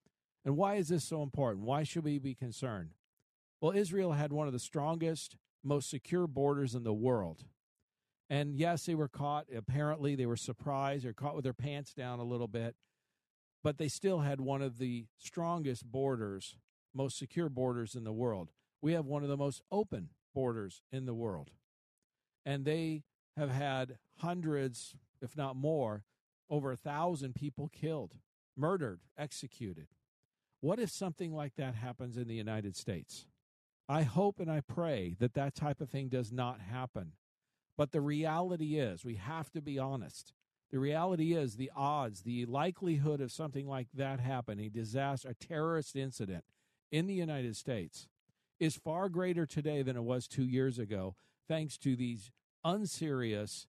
And 0.45 0.57
why 0.57 0.77
is 0.77 0.89
this 0.89 1.05
so 1.05 1.23
important? 1.23 1.65
Why 1.65 1.83
should 1.83 2.05
we 2.05 2.19
be 2.19 2.35
concerned? 2.35 2.91
Well, 3.61 3.73
Israel 3.73 4.13
had 4.13 4.33
one 4.33 4.47
of 4.47 4.53
the 4.53 4.59
strongest, 4.59 5.37
most 5.65 5.91
secure 5.91 6.27
borders 6.27 6.75
in 6.75 6.85
the 6.85 6.95
world. 6.95 7.45
And 8.29 8.57
yes, 8.57 8.85
they 8.85 8.95
were 8.95 9.09
caught. 9.09 9.47
Apparently, 9.55 10.15
they 10.15 10.27
were 10.27 10.37
surprised 10.37 11.05
or 11.05 11.13
caught 11.13 11.35
with 11.35 11.45
their 11.45 11.53
pants 11.53 11.95
down 11.95 12.19
a 12.19 12.25
little 12.25 12.49
bit. 12.49 12.75
But 13.63 13.79
they 13.79 13.89
still 13.89 14.21
had 14.21 14.41
one 14.41 14.63
of 14.63 14.79
the 14.79 15.07
strongest 15.19 15.85
borders, 15.85 16.57
most 16.95 17.19
secure 17.19 17.49
borders 17.49 17.95
in 17.95 18.05
the 18.05 18.13
world. 18.13 18.51
We 18.83 18.93
have 18.93 19.07
one 19.07 19.23
of 19.23 19.29
the 19.29 19.37
most 19.37 19.63
open 19.73 20.11
borders 20.35 20.83
in 20.93 21.07
the 21.07 21.15
world. 21.15 21.51
And 22.45 22.65
they 22.65 23.03
have 23.37 23.51
had 23.51 23.99
hundreds, 24.19 24.95
if 25.21 25.37
not 25.37 25.57
more, 25.57 26.05
over 26.49 26.73
a 26.73 26.77
thousand 26.77 27.35
people 27.35 27.69
killed, 27.69 28.15
murdered, 28.57 29.01
executed. 29.19 29.89
What 30.61 30.79
if 30.79 30.91
something 30.91 31.33
like 31.35 31.57
that 31.57 31.75
happens 31.75 32.17
in 32.17 32.29
the 32.29 32.35
United 32.35 32.77
States? 32.77 33.27
I 33.89 34.03
hope 34.03 34.41
and 34.41 34.51
I 34.51 34.61
pray 34.61 35.17
that 35.21 35.35
that 35.35 35.55
type 35.55 35.81
of 35.81 35.91
thing 35.91 36.09
does 36.09 36.33
not 36.33 36.61
happen. 36.61 37.13
But 37.77 37.93
the 37.93 38.01
reality 38.01 38.79
is, 38.79 39.05
we 39.05 39.17
have 39.17 39.51
to 39.53 39.61
be 39.61 39.79
honest. 39.79 40.33
The 40.71 40.79
reality 40.79 41.35
is, 41.35 41.57
the 41.57 41.71
odds, 41.77 42.23
the 42.23 42.47
likelihood 42.47 43.21
of 43.21 43.31
something 43.31 43.69
like 43.69 43.89
that 43.95 44.19
happening, 44.19 44.71
disaster, 44.71 45.29
a 45.29 45.35
terrorist 45.35 45.95
incident 45.95 46.45
in 46.91 47.07
the 47.07 47.15
United 47.15 47.55
States, 47.55 48.09
is 48.59 48.75
far 48.75 49.09
greater 49.09 49.47
today 49.47 49.83
than 49.83 49.97
it 49.97 50.03
was 50.03 50.27
two 50.27 50.47
years 50.47 50.79
ago, 50.79 51.15
thanks 51.47 51.77
to 51.79 51.95
these 51.95 52.33
unserious 52.65 53.69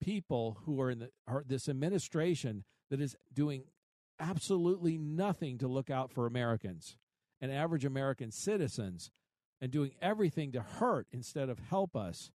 people 0.00 0.58
who 0.64 0.80
are 0.80 0.90
in 0.90 1.00
the, 1.00 1.10
are 1.26 1.44
this 1.46 1.68
administration 1.68 2.64
that 2.90 3.00
is 3.00 3.16
doing 3.32 3.64
absolutely 4.18 4.98
nothing 4.98 5.58
to 5.58 5.68
look 5.68 5.90
out 5.90 6.12
for 6.12 6.26
Americans 6.26 6.96
and 7.40 7.52
average 7.52 7.84
American 7.84 8.30
citizens 8.30 9.10
and 9.60 9.70
doing 9.70 9.92
everything 10.00 10.52
to 10.52 10.60
hurt 10.60 11.06
instead 11.12 11.48
of 11.48 11.58
help 11.58 11.94
us. 11.96 12.30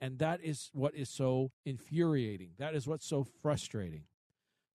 And 0.00 0.18
that 0.18 0.40
is 0.42 0.70
what 0.72 0.94
is 0.94 1.10
so 1.10 1.52
infuriating. 1.64 2.50
That 2.58 2.74
is 2.74 2.86
what's 2.86 3.06
so 3.06 3.24
frustrating. 3.42 4.04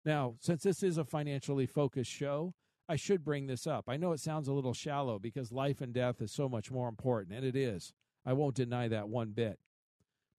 Now, 0.03 0.35
since 0.39 0.61
this 0.61 0.83
is 0.83 0.97
a 0.97 1.03
financially 1.03 1.65
focused 1.65 2.11
show, 2.11 2.53
I 2.87 2.95
should 2.95 3.23
bring 3.23 3.47
this 3.47 3.65
up. 3.65 3.85
I 3.87 3.97
know 3.97 4.11
it 4.11 4.19
sounds 4.19 4.47
a 4.47 4.53
little 4.53 4.73
shallow 4.73 5.17
because 5.17 5.51
life 5.51 5.81
and 5.81 5.91
death 5.91 6.21
is 6.21 6.31
so 6.31 6.47
much 6.47 6.69
more 6.69 6.87
important, 6.87 7.35
and 7.35 7.43
it 7.43 7.55
is. 7.55 7.93
I 8.23 8.33
won't 8.33 8.55
deny 8.55 8.87
that 8.87 9.09
one 9.09 9.31
bit. 9.31 9.59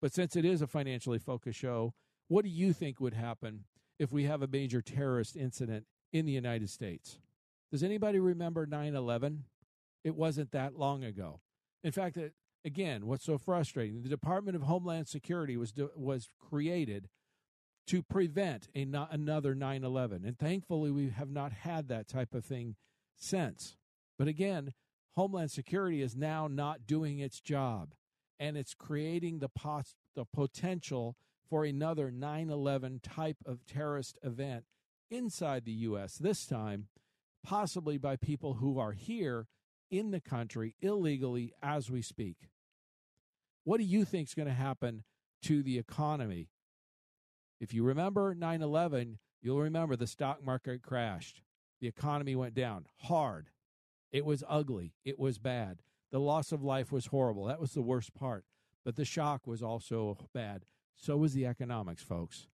But 0.01 0.13
since 0.13 0.37
it 0.37 0.45
is 0.45 0.63
a 0.63 0.67
financially 0.67 1.19
focused 1.19 1.59
show, 1.59 1.95
what 2.29 2.45
do 2.45 2.51
you 2.51 2.73
think 2.73 3.01
would 3.01 3.15
happen 3.15 3.65
if 3.99 4.13
we 4.13 4.25
have 4.25 4.43
a 4.43 4.49
major 4.49 4.83
terrorist 4.83 5.37
incident 5.37 5.87
in 6.13 6.27
the 6.27 6.33
United 6.33 6.71
States? 6.71 7.19
Does 7.71 7.83
anybody 7.83 8.19
remember 8.19 8.67
9 8.67 8.95
11? 8.95 9.45
It 10.05 10.15
wasn't 10.15 10.53
that 10.53 10.79
long 10.79 11.03
ago. 11.03 11.41
In 11.83 11.93
fact, 11.93 12.19
again, 12.65 13.07
what's 13.07 13.25
so 13.25 13.39
frustrating, 13.39 14.03
the 14.03 14.09
Department 14.09 14.57
of 14.57 14.63
Homeland 14.63 15.09
Security 15.09 15.57
was, 15.57 15.73
was 15.97 16.29
created 16.39 17.09
to 17.87 18.03
prevent 18.03 18.69
a 18.75 18.85
not 18.85 19.13
another 19.13 19.55
9/11 19.55 20.27
and 20.27 20.39
thankfully 20.39 20.91
we 20.91 21.11
have 21.11 21.31
not 21.31 21.53
had 21.53 21.89
that 21.89 22.09
type 22.09 22.35
of 22.35 22.45
thing 22.45 22.75
since 23.17 23.77
but 24.19 24.29
again 24.29 24.73
homeland 25.15 25.51
security 25.51 26.03
is 26.03 26.17
now 26.17 26.49
not 26.49 26.87
doing 26.87 27.19
its 27.19 27.41
job 27.41 27.95
and 28.39 28.57
it's 28.57 28.75
creating 28.75 29.39
the 29.39 29.49
pos- 29.49 29.95
the 30.15 30.25
potential 30.25 31.17
for 31.49 31.65
another 31.65 32.11
9/11 32.11 33.01
type 33.03 33.39
of 33.45 33.65
terrorist 33.67 34.19
event 34.23 34.65
inside 35.11 35.65
the 35.65 35.73
US 35.73 36.17
this 36.19 36.47
time 36.47 36.89
possibly 37.43 37.97
by 37.97 38.17
people 38.17 38.55
who 38.55 38.79
are 38.79 38.93
here 38.93 39.47
in 39.89 40.11
the 40.11 40.21
country 40.21 40.75
illegally 40.81 41.53
as 41.63 41.89
we 41.89 42.03
speak. 42.03 42.49
What 43.63 43.79
do 43.79 43.85
you 43.85 44.05
think 44.05 44.29
is 44.29 44.35
going 44.35 44.49
to 44.49 44.55
happen 44.55 45.05
to 45.43 45.63
the 45.63 45.79
economy? 45.79 46.51
If 47.61 47.73
you 47.73 47.85
remember 47.85 48.35
9/11 48.35 49.19
you'll 49.41 49.61
remember 49.61 49.95
the 49.95 50.07
stock 50.09 50.43
market 50.43 50.83
crashed. 50.83 51.41
The 51.81 51.87
economy 51.87 52.35
went 52.35 52.55
down 52.55 52.87
hard. 53.03 53.51
It 54.11 54.25
was 54.25 54.43
ugly. 54.49 54.95
It 55.05 55.19
was 55.19 55.39
bad 55.39 55.83
the 56.11 56.21
loss 56.21 56.53
of 56.53 56.63
life 56.63 56.93
was 56.93 57.07
horrible. 57.07 57.45
That 57.45 57.61
was 57.61 57.73
the 57.73 57.83
worst 57.83 58.15
part. 58.15 58.45
But 58.85 58.97
the 58.97 59.05
shock 59.05 59.47
was 59.47 59.63
also 59.63 60.17
bad. 60.33 60.65
So 60.95 61.17
was 61.17 61.35
the 61.35 61.47
economics, 61.47 62.03
folks. 62.03 62.47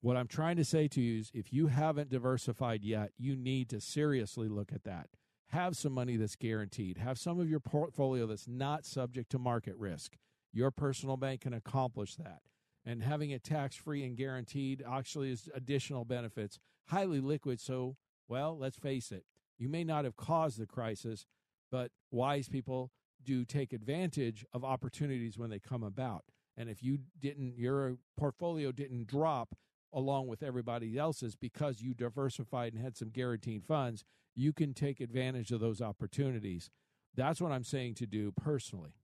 What 0.00 0.16
I'm 0.16 0.28
trying 0.28 0.56
to 0.56 0.64
say 0.64 0.88
to 0.88 1.00
you 1.00 1.20
is 1.20 1.30
if 1.34 1.52
you 1.52 1.68
haven't 1.68 2.10
diversified 2.10 2.84
yet, 2.84 3.12
you 3.16 3.36
need 3.36 3.68
to 3.70 3.80
seriously 3.80 4.48
look 4.48 4.72
at 4.72 4.84
that. 4.84 5.08
Have 5.48 5.76
some 5.76 5.92
money 5.92 6.16
that's 6.16 6.36
guaranteed. 6.36 6.98
Have 6.98 7.18
some 7.18 7.40
of 7.40 7.48
your 7.48 7.60
portfolio 7.60 8.26
that's 8.26 8.46
not 8.46 8.84
subject 8.84 9.30
to 9.30 9.38
market 9.38 9.76
risk. 9.76 10.16
Your 10.52 10.70
personal 10.70 11.16
bank 11.16 11.40
can 11.42 11.54
accomplish 11.54 12.16
that. 12.16 12.42
And 12.84 13.02
having 13.02 13.30
it 13.30 13.42
tax 13.42 13.76
free 13.76 14.04
and 14.04 14.16
guaranteed 14.16 14.84
actually 14.88 15.30
is 15.30 15.48
additional 15.54 16.04
benefits. 16.04 16.58
Highly 16.86 17.20
liquid, 17.20 17.60
so, 17.60 17.96
well, 18.28 18.56
let's 18.56 18.78
face 18.78 19.10
it, 19.10 19.24
you 19.58 19.68
may 19.68 19.84
not 19.84 20.04
have 20.04 20.16
caused 20.16 20.58
the 20.58 20.66
crisis, 20.66 21.26
but 21.70 21.90
wise 22.10 22.48
people 22.48 22.90
do 23.24 23.44
take 23.44 23.72
advantage 23.72 24.44
of 24.52 24.64
opportunities 24.64 25.38
when 25.38 25.50
they 25.50 25.58
come 25.58 25.82
about. 25.82 26.24
And 26.56 26.68
if 26.68 26.82
you 26.82 26.98
didn't, 27.18 27.58
your 27.58 27.98
portfolio 28.16 28.72
didn't 28.72 29.06
drop 29.06 29.54
along 29.92 30.26
with 30.26 30.42
everybody 30.42 30.98
else's 30.98 31.34
because 31.34 31.80
you 31.80 31.94
diversified 31.94 32.74
and 32.74 32.82
had 32.82 32.96
some 32.96 33.10
guaranteed 33.10 33.64
funds, 33.64 34.04
you 34.34 34.52
can 34.52 34.74
take 34.74 35.00
advantage 35.00 35.50
of 35.50 35.60
those 35.60 35.80
opportunities. 35.80 36.70
That's 37.14 37.40
what 37.40 37.52
I'm 37.52 37.64
saying 37.64 37.94
to 37.94 38.06
do 38.06 38.32
personally. 38.32 38.94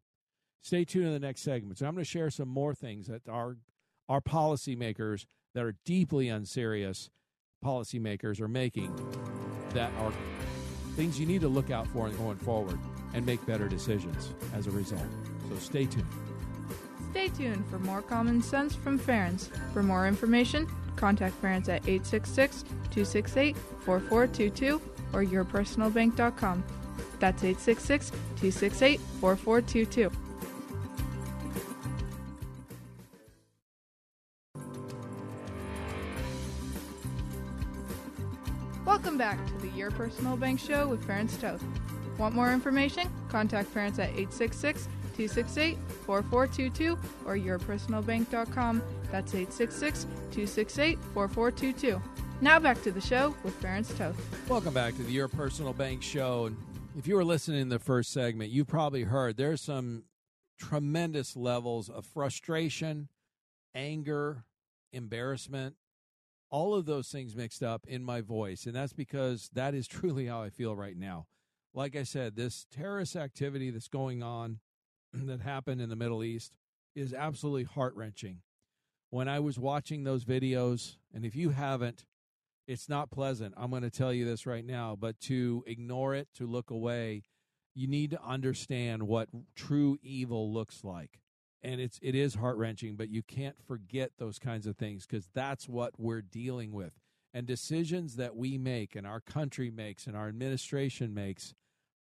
Stay 0.62 0.84
tuned 0.84 1.06
in 1.06 1.12
the 1.12 1.18
next 1.18 1.42
segment. 1.42 1.78
So 1.78 1.86
I'm 1.86 1.94
going 1.94 2.04
to 2.04 2.10
share 2.10 2.30
some 2.30 2.48
more 2.48 2.74
things 2.74 3.06
that 3.06 3.22
our 3.28 3.56
our 4.08 4.20
policymakers 4.20 5.24
that 5.54 5.64
are 5.64 5.76
deeply 5.86 6.28
unserious 6.28 7.08
policymakers 7.64 8.40
are 8.40 8.48
making 8.48 8.94
that 9.72 9.90
are 9.98 10.12
things 10.94 11.18
you 11.18 11.26
need 11.26 11.40
to 11.40 11.48
look 11.48 11.70
out 11.70 11.86
for 11.88 12.08
going 12.10 12.36
forward 12.36 12.78
and 13.12 13.24
make 13.24 13.44
better 13.46 13.68
decisions 13.68 14.30
as 14.54 14.66
a 14.66 14.70
result. 14.70 15.06
So 15.48 15.56
stay 15.58 15.86
tuned. 15.86 16.06
Stay 17.10 17.28
tuned 17.28 17.64
for 17.70 17.78
more 17.78 18.02
common 18.02 18.42
sense 18.42 18.74
from 18.74 18.98
Ferenc. 18.98 19.48
For 19.72 19.82
more 19.82 20.08
information, 20.08 20.68
contact 20.96 21.40
Ferenc 21.40 21.68
at 21.68 21.86
866 21.88 22.62
268 22.62 23.56
4422 23.56 24.80
or 25.12 25.24
yourpersonalbank.com. 25.24 26.64
That's 27.20 27.44
866 27.44 28.10
268 28.10 29.00
4422. 29.20 30.10
Welcome 38.84 39.18
back 39.18 39.46
to 39.46 39.52
Your 39.84 39.90
Personal 39.90 40.34
Bank 40.38 40.58
Show 40.60 40.88
with 40.88 41.06
Ferenc 41.06 41.38
Toth. 41.38 41.62
Want 42.16 42.34
more 42.34 42.54
information? 42.54 43.06
Contact 43.28 43.68
Ferenc 43.68 43.98
at 43.98 44.08
866 44.16 44.84
268 45.14 45.76
4422 46.06 46.98
or 47.26 47.36
yourpersonalbank.com. 47.36 48.82
That's 49.12 49.34
866 49.34 50.04
268 50.04 50.98
4422. 51.12 52.00
Now 52.40 52.58
back 52.58 52.82
to 52.82 52.92
the 52.92 53.00
show 53.02 53.34
with 53.44 53.60
Ferenc 53.60 53.94
Toth. 53.98 54.16
Welcome 54.48 54.72
back 54.72 54.96
to 54.96 55.02
the 55.02 55.12
Your 55.12 55.28
Personal 55.28 55.74
Bank 55.74 56.02
Show. 56.02 56.50
If 56.96 57.06
you 57.06 57.16
were 57.16 57.24
listening 57.24 57.60
in 57.60 57.68
the 57.68 57.78
first 57.78 58.10
segment, 58.10 58.50
you 58.50 58.64
probably 58.64 59.02
heard 59.02 59.36
there's 59.36 59.60
some 59.60 60.04
tremendous 60.58 61.36
levels 61.36 61.90
of 61.90 62.06
frustration, 62.06 63.10
anger, 63.74 64.46
embarrassment, 64.94 65.74
all 66.54 66.72
of 66.72 66.86
those 66.86 67.08
things 67.08 67.34
mixed 67.34 67.64
up 67.64 67.84
in 67.88 68.04
my 68.04 68.20
voice. 68.20 68.64
And 68.64 68.76
that's 68.76 68.92
because 68.92 69.50
that 69.54 69.74
is 69.74 69.88
truly 69.88 70.26
how 70.26 70.40
I 70.40 70.50
feel 70.50 70.76
right 70.76 70.96
now. 70.96 71.26
Like 71.74 71.96
I 71.96 72.04
said, 72.04 72.36
this 72.36 72.64
terrorist 72.70 73.16
activity 73.16 73.70
that's 73.70 73.88
going 73.88 74.22
on 74.22 74.60
that 75.12 75.40
happened 75.40 75.80
in 75.80 75.88
the 75.88 75.96
Middle 75.96 76.22
East 76.22 76.52
is 76.94 77.12
absolutely 77.12 77.64
heart 77.64 77.96
wrenching. 77.96 78.38
When 79.10 79.28
I 79.28 79.40
was 79.40 79.58
watching 79.58 80.04
those 80.04 80.24
videos, 80.24 80.94
and 81.12 81.24
if 81.24 81.34
you 81.34 81.50
haven't, 81.50 82.04
it's 82.68 82.88
not 82.88 83.10
pleasant. 83.10 83.54
I'm 83.56 83.70
going 83.70 83.82
to 83.82 83.90
tell 83.90 84.12
you 84.12 84.24
this 84.24 84.46
right 84.46 84.64
now, 84.64 84.96
but 84.96 85.18
to 85.22 85.64
ignore 85.66 86.14
it, 86.14 86.28
to 86.36 86.46
look 86.46 86.70
away, 86.70 87.24
you 87.74 87.88
need 87.88 88.12
to 88.12 88.22
understand 88.22 89.08
what 89.08 89.28
true 89.56 89.98
evil 90.02 90.52
looks 90.52 90.84
like. 90.84 91.18
And 91.64 91.80
it's 91.80 91.98
it 92.02 92.14
is 92.14 92.34
heart-wrenching, 92.34 92.96
but 92.96 93.08
you 93.08 93.22
can't 93.22 93.56
forget 93.66 94.12
those 94.18 94.38
kinds 94.38 94.66
of 94.66 94.76
things 94.76 95.06
because 95.06 95.28
that's 95.34 95.66
what 95.66 95.98
we're 95.98 96.20
dealing 96.20 96.72
with. 96.72 96.92
And 97.32 97.46
decisions 97.46 98.16
that 98.16 98.36
we 98.36 98.58
make 98.58 98.94
and 98.94 99.06
our 99.06 99.20
country 99.20 99.70
makes 99.70 100.06
and 100.06 100.14
our 100.16 100.28
administration 100.28 101.14
makes 101.14 101.54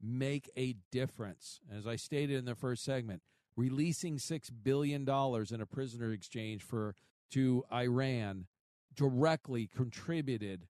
make 0.02 0.50
a 0.57 0.76
difference. 0.90 1.61
As 1.71 1.87
I 1.87 1.97
stated 1.97 2.38
in 2.38 2.47
the 2.47 2.55
first 2.55 2.83
segment, 2.83 3.21
releasing 3.55 4.19
6 4.19 4.50
billion 4.50 5.05
dollars 5.05 5.52
in 5.52 5.61
a 5.61 5.67
prisoner 5.67 6.11
exchange 6.11 6.62
for 6.62 6.95
to 7.33 7.62
Iran 7.71 8.47
directly 8.95 9.69
contributed 9.69 10.67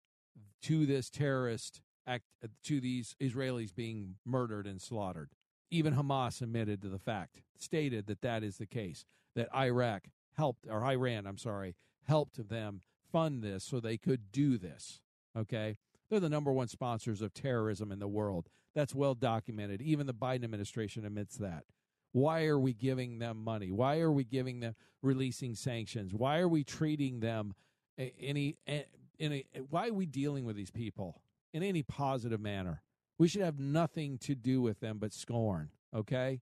to 0.63 0.85
this 0.85 1.09
terrorist 1.09 1.81
act 2.07 2.25
to 2.65 2.81
these 2.81 3.15
Israelis 3.21 3.75
being 3.75 4.17
murdered 4.27 4.67
and 4.67 4.83
slaughtered. 4.83 5.31
Even 5.71 5.95
Hamas 5.95 6.43
admitted 6.43 6.83
to 6.83 6.89
the 6.89 6.99
fact, 6.99 7.43
stated 7.59 8.07
that 8.07 8.23
that 8.23 8.43
is 8.43 8.59
the 8.59 8.67
case, 8.67 9.05
that 9.35 9.55
Iraq 9.55 10.09
helped, 10.37 10.67
or 10.69 10.85
Iran, 10.85 11.27
I'm 11.27 11.39
sorry, 11.39 11.77
helped 12.07 12.49
them 12.49 12.81
fund 13.13 13.43
this 13.43 13.65
so 13.65 13.81
they 13.81 13.97
could 13.97 14.33
do 14.33 14.59
this. 14.59 15.01
Okay? 15.37 15.77
They're 16.09 16.21
the 16.21 16.29
number 16.29 16.53
one 16.53 16.69
sponsors 16.69 17.23
of 17.23 17.33
terrorism 17.33 17.93
in 17.93 18.01
the 18.01 18.09
world. 18.09 18.49
That's 18.75 18.95
well 18.95 19.15
documented. 19.15 19.81
Even 19.81 20.07
the 20.07 20.15
Biden 20.15 20.45
administration 20.45 21.05
admits 21.05 21.37
that. 21.37 21.65
Why 22.13 22.47
are 22.47 22.59
we 22.59 22.73
giving 22.73 23.19
them 23.19 23.43
money? 23.43 23.71
Why 23.71 24.01
are 24.01 24.11
we 24.11 24.25
giving 24.25 24.61
them 24.61 24.75
releasing 25.03 25.55
sanctions? 25.55 26.13
Why 26.13 26.39
are 26.39 26.49
we 26.49 26.65
treating 26.65 27.21
them 27.21 27.55
eh, 27.99 28.11
any 28.21 28.57
eh, 28.67 28.83
in 29.19 29.33
a 29.33 29.45
eh, 29.55 29.61
why 29.69 29.89
are 29.89 29.95
we 29.95 30.07
dealing 30.07 30.45
with 30.45 30.57
these 30.57 30.71
people 30.73 31.23
in 31.53 31.63
any 31.63 31.83
positive 31.83 32.41
manner? 32.41 32.83
We 33.21 33.29
should 33.29 33.43
have 33.43 33.59
nothing 33.59 34.17
to 34.21 34.35
do 34.35 34.63
with 34.63 34.81
them 34.81 34.97
but 34.97 35.13
scorn, 35.13 35.69
okay? 35.95 36.41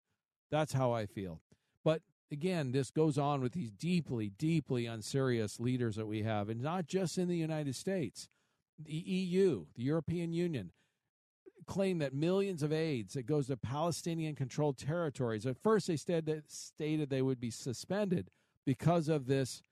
That's 0.53 0.73
how 0.73 0.93
I 0.93 1.07
feel. 1.07 1.41
But 1.83 2.03
again, 2.31 2.71
this 2.71 2.93
goes 2.93 3.19
on 3.19 3.41
with 3.41 3.51
these 3.51 3.73
deeply, 3.73 4.31
deeply 4.39 4.87
unserious 4.87 5.59
leaders 5.59 5.97
that 5.97 6.07
we 6.07 6.23
have, 6.23 6.49
and 6.49 6.63
not 6.63 6.87
just 6.87 7.19
in 7.19 7.27
the 7.27 7.37
United 7.37 7.75
States. 7.75 8.29
The 8.79 8.93
EU, 8.93 9.67
the 9.75 9.83
European 9.83 10.33
Union, 10.33 10.71
claim 11.67 11.99
that 11.99 12.15
millions 12.15 12.63
of 12.63 12.73
aids 12.73 13.15
that 13.15 13.27
goes 13.27 13.49
to 13.49 13.57
Palestinian 13.57 14.37
controlled 14.37 14.79
territories. 14.79 15.47
At 15.47 15.61
first, 15.61 15.89
they 15.89 15.97
stated, 15.97 17.11
they 17.11 17.23
would 17.23 17.41
be 17.41 17.51
suspended 17.51 18.31
because 18.65 19.09
of 19.09 19.27
this 19.27 19.65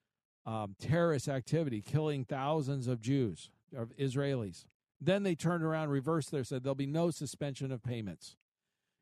um, 0.45 0.75
terrorist 0.81 1.29
activity, 1.29 1.83
killing 1.83 2.25
thousands 2.25 2.89
of 2.89 3.01
Jews, 3.01 3.53
of 3.77 3.91
Israelis. 3.97 4.65
Then 5.01 5.23
they 5.23 5.35
turned 5.35 5.63
around, 5.63 5.91
reversed 5.91 6.31
there, 6.31 6.45
said 6.45 6.63
there'll 6.63 6.75
be 6.75 6.87
no 6.87 7.11
suspension 7.11 7.71
of 7.71 7.83
payments. 7.83 8.37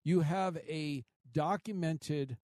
You 0.05 0.21
have 0.21 0.59
a 0.69 1.05
documented 1.33 2.37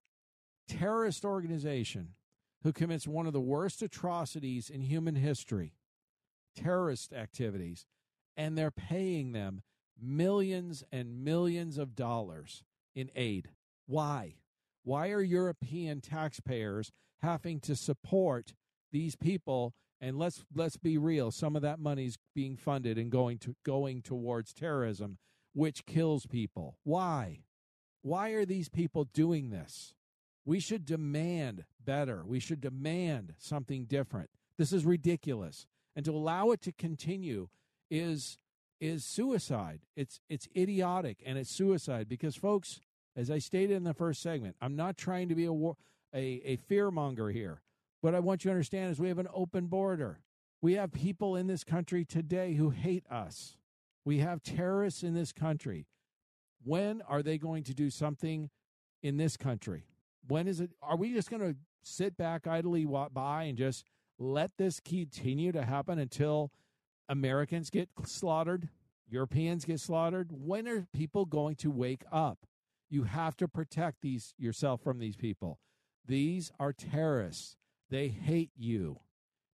terrorist 0.67 1.25
organization 1.25 2.15
who 2.63 2.71
commits 2.71 3.07
one 3.07 3.27
of 3.27 3.33
the 3.33 3.41
worst 3.41 3.81
atrocities 3.81 4.69
in 4.69 4.81
human 4.81 5.15
history, 5.15 5.73
terrorist 6.55 7.11
activities, 7.13 7.85
and 8.37 8.57
they're 8.57 8.71
paying 8.71 9.31
them 9.31 9.61
millions 9.99 10.83
and 10.91 11.23
millions 11.23 11.77
of 11.77 11.95
dollars 11.95 12.63
in 12.95 13.09
aid. 13.15 13.49
Why? 13.85 14.35
Why 14.83 15.09
are 15.09 15.21
European 15.21 16.01
taxpayers 16.01 16.91
having 17.21 17.59
to 17.61 17.75
support 17.75 18.53
these 18.91 19.15
people 19.15 19.73
and 20.01 20.17
let's 20.17 20.43
let's 20.53 20.77
be 20.77 20.97
real 20.97 21.31
some 21.31 21.55
of 21.55 21.61
that 21.61 21.79
money 21.79 22.05
is 22.05 22.17
being 22.35 22.57
funded 22.57 22.97
and 22.97 23.11
going 23.11 23.37
to 23.37 23.55
going 23.63 24.01
towards 24.01 24.53
terrorism 24.53 25.17
which 25.53 25.85
kills 25.85 26.25
people. 26.25 26.77
Why? 26.83 27.43
Why 28.01 28.31
are 28.31 28.45
these 28.45 28.69
people 28.69 29.05
doing 29.05 29.49
this? 29.49 29.93
We 30.45 30.59
should 30.59 30.85
demand 30.85 31.65
better. 31.83 32.23
We 32.25 32.39
should 32.39 32.61
demand 32.61 33.35
something 33.37 33.85
different. 33.85 34.29
This 34.57 34.73
is 34.73 34.85
ridiculous. 34.85 35.67
And 35.95 36.05
to 36.05 36.11
allow 36.11 36.51
it 36.51 36.61
to 36.63 36.71
continue 36.71 37.49
is 37.89 38.37
is 38.79 39.05
suicide. 39.05 39.81
It's 39.95 40.19
it's 40.29 40.47
idiotic 40.55 41.21
and 41.25 41.37
it's 41.37 41.51
suicide 41.51 42.09
because 42.09 42.35
folks 42.35 42.81
as 43.15 43.29
i 43.29 43.37
stated 43.37 43.75
in 43.75 43.83
the 43.83 43.93
first 43.93 44.21
segment 44.21 44.55
i'm 44.61 44.77
not 44.77 44.97
trying 44.97 45.27
to 45.27 45.35
be 45.35 45.43
a 45.43 45.51
war 45.51 45.75
a, 46.15 46.41
a 46.45 46.55
fear 46.55 46.89
monger 46.89 47.29
here 47.29 47.61
what 48.01 48.15
I 48.15 48.19
want 48.19 48.43
you 48.43 48.49
to 48.49 48.53
understand 48.53 48.91
is 48.91 48.99
we 48.99 49.07
have 49.07 49.19
an 49.19 49.27
open 49.33 49.67
border. 49.67 50.19
We 50.61 50.73
have 50.73 50.91
people 50.91 51.35
in 51.35 51.47
this 51.47 51.63
country 51.63 52.03
today 52.03 52.55
who 52.55 52.71
hate 52.71 53.05
us. 53.09 53.57
We 54.05 54.19
have 54.19 54.43
terrorists 54.43 55.03
in 55.03 55.13
this 55.13 55.31
country. 55.31 55.87
When 56.63 57.01
are 57.07 57.23
they 57.23 57.37
going 57.37 57.63
to 57.63 57.73
do 57.73 57.89
something 57.89 58.49
in 59.01 59.17
this 59.17 59.37
country? 59.37 59.85
When 60.27 60.47
is 60.47 60.59
it? 60.59 60.71
Are 60.81 60.97
we 60.97 61.13
just 61.13 61.29
going 61.29 61.41
to 61.41 61.55
sit 61.83 62.17
back 62.17 62.45
idly 62.45 62.85
by 62.85 63.43
and 63.43 63.57
just 63.57 63.85
let 64.19 64.51
this 64.57 64.79
continue 64.79 65.51
to 65.51 65.63
happen 65.63 65.97
until 65.97 66.51
Americans 67.09 67.69
get 67.69 67.89
slaughtered, 68.05 68.69
Europeans 69.09 69.65
get 69.65 69.79
slaughtered? 69.79 70.29
When 70.31 70.67
are 70.67 70.87
people 70.93 71.25
going 71.25 71.55
to 71.57 71.71
wake 71.71 72.03
up? 72.11 72.45
You 72.89 73.03
have 73.03 73.35
to 73.37 73.47
protect 73.47 74.01
these 74.01 74.33
yourself 74.37 74.81
from 74.81 74.99
these 74.99 75.15
people. 75.15 75.59
These 76.05 76.51
are 76.59 76.73
terrorists. 76.73 77.57
They 77.91 78.07
hate 78.07 78.51
you. 78.57 79.01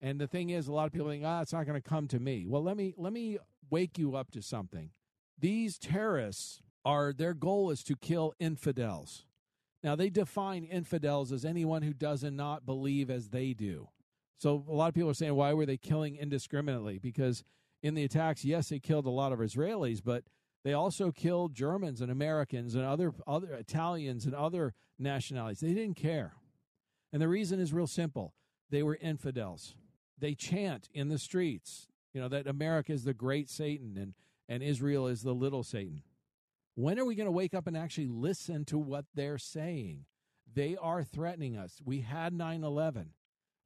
And 0.00 0.20
the 0.20 0.28
thing 0.28 0.50
is, 0.50 0.68
a 0.68 0.72
lot 0.72 0.86
of 0.86 0.92
people 0.92 1.08
think, 1.08 1.24
ah, 1.26 1.40
it's 1.40 1.54
not 1.54 1.66
going 1.66 1.80
to 1.80 1.88
come 1.88 2.06
to 2.08 2.20
me. 2.20 2.46
Well, 2.46 2.62
let 2.62 2.76
me 2.76 2.94
let 2.96 3.12
me 3.12 3.38
wake 3.70 3.98
you 3.98 4.14
up 4.14 4.30
to 4.32 4.42
something. 4.42 4.90
These 5.38 5.78
terrorists 5.78 6.62
are 6.84 7.12
their 7.12 7.34
goal 7.34 7.70
is 7.70 7.82
to 7.84 7.96
kill 7.96 8.34
infidels. 8.38 9.24
Now 9.82 9.96
they 9.96 10.10
define 10.10 10.64
infidels 10.64 11.32
as 11.32 11.44
anyone 11.44 11.82
who 11.82 11.92
does 11.92 12.22
not 12.22 12.66
believe 12.66 13.10
as 13.10 13.30
they 13.30 13.54
do. 13.54 13.88
So 14.38 14.64
a 14.68 14.72
lot 14.72 14.88
of 14.88 14.94
people 14.94 15.10
are 15.10 15.14
saying, 15.14 15.34
why 15.34 15.54
were 15.54 15.66
they 15.66 15.78
killing 15.78 16.16
indiscriminately? 16.16 16.98
Because 16.98 17.42
in 17.82 17.94
the 17.94 18.04
attacks, 18.04 18.44
yes, 18.44 18.68
they 18.68 18.78
killed 18.78 19.06
a 19.06 19.10
lot 19.10 19.32
of 19.32 19.38
Israelis, 19.38 20.02
but 20.04 20.24
they 20.62 20.74
also 20.74 21.10
killed 21.10 21.54
Germans 21.54 22.00
and 22.00 22.10
Americans 22.10 22.74
and 22.74 22.84
other 22.84 23.12
other 23.26 23.54
Italians 23.54 24.26
and 24.26 24.34
other 24.34 24.74
nationalities. 24.98 25.60
They 25.60 25.72
didn't 25.72 25.96
care. 25.96 26.34
And 27.16 27.22
the 27.22 27.28
reason 27.28 27.60
is 27.60 27.72
real 27.72 27.86
simple 27.86 28.34
they 28.68 28.82
were 28.82 28.98
infidels. 29.00 29.74
They 30.18 30.34
chant 30.34 30.90
in 30.92 31.08
the 31.08 31.18
streets, 31.18 31.88
you 32.12 32.20
know, 32.20 32.28
that 32.28 32.46
America 32.46 32.92
is 32.92 33.04
the 33.04 33.14
great 33.14 33.48
Satan 33.48 33.96
and, 33.96 34.12
and 34.50 34.62
Israel 34.62 35.06
is 35.06 35.22
the 35.22 35.32
little 35.32 35.62
Satan. 35.62 36.02
When 36.74 36.98
are 36.98 37.06
we 37.06 37.14
going 37.14 37.24
to 37.24 37.32
wake 37.32 37.54
up 37.54 37.66
and 37.66 37.74
actually 37.74 38.08
listen 38.08 38.66
to 38.66 38.76
what 38.76 39.06
they're 39.14 39.38
saying? 39.38 40.04
They 40.52 40.76
are 40.76 41.02
threatening 41.02 41.56
us. 41.56 41.80
We 41.82 42.02
had 42.02 42.34
9 42.34 42.62
11. 42.62 43.14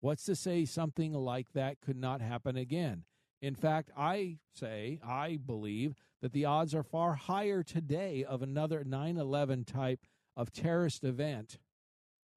What's 0.00 0.26
to 0.26 0.36
say 0.36 0.64
something 0.64 1.12
like 1.12 1.52
that 1.54 1.80
could 1.80 1.96
not 1.96 2.20
happen 2.20 2.56
again? 2.56 3.02
In 3.42 3.56
fact, 3.56 3.90
I 3.96 4.38
say, 4.54 5.00
I 5.04 5.40
believe 5.44 5.96
that 6.22 6.30
the 6.30 6.44
odds 6.44 6.72
are 6.72 6.84
far 6.84 7.14
higher 7.14 7.64
today 7.64 8.22
of 8.22 8.42
another 8.42 8.84
9 8.84 9.16
11 9.16 9.64
type 9.64 10.06
of 10.36 10.52
terrorist 10.52 11.02
event 11.02 11.58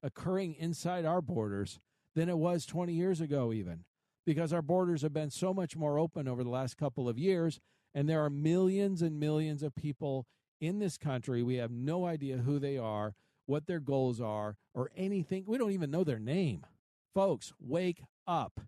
occurring 0.03 0.55
inside 0.55 1.05
our 1.05 1.21
borders 1.21 1.79
than 2.15 2.29
it 2.29 2.37
was 2.37 2.65
20 2.65 2.93
years 2.93 3.21
ago, 3.21 3.51
even 3.51 3.85
because 4.25 4.53
our 4.53 4.61
borders 4.61 5.01
have 5.01 5.13
been 5.13 5.29
so 5.29 5.53
much 5.53 5.75
more 5.75 5.97
open 5.97 6.27
over 6.27 6.43
the 6.43 6.49
last 6.49 6.77
couple 6.77 7.09
of 7.09 7.17
years. 7.17 7.59
And 7.95 8.09
there 8.09 8.23
are 8.23 8.29
millions 8.29 9.01
and 9.01 9.19
millions 9.19 9.63
of 9.63 9.75
people 9.75 10.25
in 10.59 10.79
this 10.79 10.97
country. 10.97 11.43
We 11.43 11.55
have 11.55 11.71
no 11.71 12.05
idea 12.05 12.37
who 12.37 12.59
they 12.59 12.77
are, 12.77 13.13
what 13.45 13.67
their 13.67 13.79
goals 13.79 14.19
are, 14.19 14.55
or 14.73 14.89
anything. 14.95 15.43
We 15.45 15.57
don't 15.57 15.71
even 15.71 15.91
know 15.91 16.03
their 16.03 16.19
name. 16.19 16.65
Folks, 17.13 17.53
wake 17.59 18.03
up. 18.27 18.61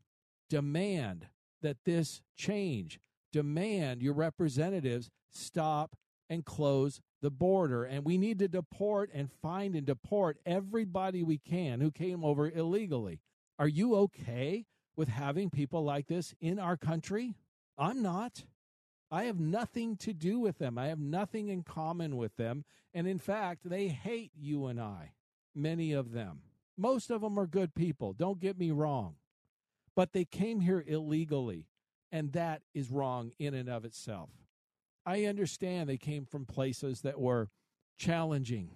Demand 0.49 1.27
that 1.61 1.77
this 1.85 2.21
change. 2.37 2.99
Demand 3.33 4.03
your 4.03 4.13
representatives 4.13 5.09
stop 5.31 5.95
and 6.29 6.45
close 6.45 7.01
the 7.21 7.31
border. 7.31 7.83
And 7.83 8.05
we 8.05 8.17
need 8.17 8.39
to 8.39 8.47
deport 8.47 9.09
and 9.13 9.31
find 9.41 9.75
and 9.75 9.85
deport 9.85 10.37
everybody 10.45 11.23
we 11.23 11.37
can 11.37 11.81
who 11.81 11.91
came 11.91 12.23
over 12.23 12.49
illegally. 12.49 13.19
Are 13.57 13.67
you 13.67 13.95
okay 13.95 14.65
with 14.95 15.07
having 15.07 15.49
people 15.49 15.83
like 15.83 16.07
this 16.07 16.33
in 16.39 16.59
our 16.59 16.77
country? 16.77 17.35
I'm 17.77 18.01
not. 18.01 18.43
I 19.11 19.25
have 19.25 19.39
nothing 19.39 19.97
to 19.97 20.13
do 20.13 20.39
with 20.39 20.57
them. 20.57 20.77
I 20.77 20.87
have 20.87 20.99
nothing 20.99 21.49
in 21.49 21.63
common 21.63 22.17
with 22.17 22.35
them. 22.37 22.65
And 22.93 23.07
in 23.07 23.19
fact, 23.19 23.61
they 23.69 23.87
hate 23.87 24.31
you 24.35 24.67
and 24.67 24.79
I, 24.79 25.11
many 25.53 25.93
of 25.93 26.11
them. 26.11 26.41
Most 26.77 27.09
of 27.09 27.21
them 27.21 27.39
are 27.39 27.47
good 27.47 27.73
people, 27.75 28.13
don't 28.13 28.39
get 28.39 28.57
me 28.57 28.71
wrong. 28.71 29.15
But 29.95 30.11
they 30.11 30.25
came 30.25 30.59
here 30.59 30.83
illegally. 30.85 31.67
And 32.11 32.31
that 32.33 32.61
is 32.73 32.91
wrong 32.91 33.31
in 33.39 33.53
and 33.53 33.67
of 33.67 33.83
itself. 33.83 34.29
I 35.05 35.25
understand 35.25 35.87
they 35.87 35.97
came 35.97 36.25
from 36.25 36.45
places 36.45 37.01
that 37.01 37.19
were 37.19 37.49
challenging, 37.97 38.71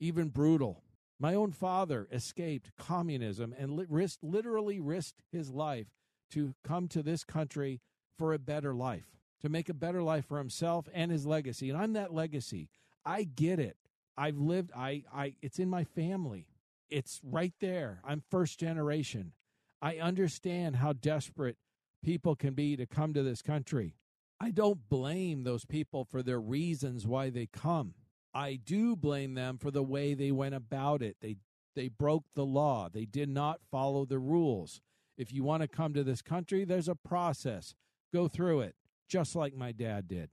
even 0.00 0.28
brutal. 0.28 0.82
My 1.20 1.34
own 1.34 1.52
father 1.52 2.08
escaped 2.12 2.72
communism 2.76 3.54
and 3.58 3.72
li- 3.72 3.86
risked, 3.88 4.22
literally 4.22 4.80
risked 4.80 5.22
his 5.32 5.50
life 5.50 5.88
to 6.30 6.54
come 6.64 6.88
to 6.88 7.02
this 7.02 7.24
country 7.24 7.80
for 8.18 8.32
a 8.32 8.38
better 8.38 8.74
life, 8.74 9.06
to 9.40 9.48
make 9.48 9.68
a 9.68 9.74
better 9.74 10.02
life 10.02 10.26
for 10.26 10.38
himself 10.38 10.88
and 10.92 11.10
his 11.10 11.26
legacy. 11.26 11.70
And 11.70 11.78
I'm 11.78 11.92
that 11.94 12.12
legacy. 12.12 12.68
I 13.04 13.24
get 13.24 13.58
it. 13.58 13.76
I've 14.16 14.38
lived 14.38 14.72
I 14.76 15.04
I 15.14 15.34
it's 15.40 15.60
in 15.60 15.70
my 15.70 15.84
family. 15.84 16.48
It's 16.90 17.20
right 17.22 17.54
there. 17.60 18.00
I'm 18.04 18.22
first 18.30 18.58
generation. 18.58 19.32
I 19.80 19.98
understand 19.98 20.76
how 20.76 20.92
desperate 20.92 21.56
people 22.02 22.34
can 22.34 22.54
be 22.54 22.76
to 22.76 22.86
come 22.86 23.14
to 23.14 23.22
this 23.22 23.42
country. 23.42 23.94
I 24.40 24.50
don't 24.50 24.88
blame 24.88 25.42
those 25.42 25.64
people 25.64 26.04
for 26.04 26.22
their 26.22 26.40
reasons 26.40 27.06
why 27.06 27.30
they 27.30 27.46
come. 27.46 27.94
I 28.32 28.54
do 28.54 28.94
blame 28.94 29.34
them 29.34 29.58
for 29.58 29.70
the 29.70 29.82
way 29.82 30.14
they 30.14 30.30
went 30.30 30.54
about 30.54 31.02
it. 31.02 31.16
They 31.20 31.36
they 31.74 31.88
broke 31.88 32.24
the 32.34 32.44
law. 32.44 32.88
They 32.92 33.04
did 33.04 33.28
not 33.28 33.60
follow 33.70 34.04
the 34.04 34.18
rules. 34.18 34.80
If 35.16 35.32
you 35.32 35.44
want 35.44 35.62
to 35.62 35.68
come 35.68 35.94
to 35.94 36.02
this 36.02 36.22
country, 36.22 36.64
there's 36.64 36.88
a 36.88 36.96
process. 36.96 37.74
Go 38.12 38.26
through 38.26 38.62
it, 38.62 38.74
just 39.08 39.36
like 39.36 39.54
my 39.54 39.70
dad 39.70 40.08
did. 40.08 40.30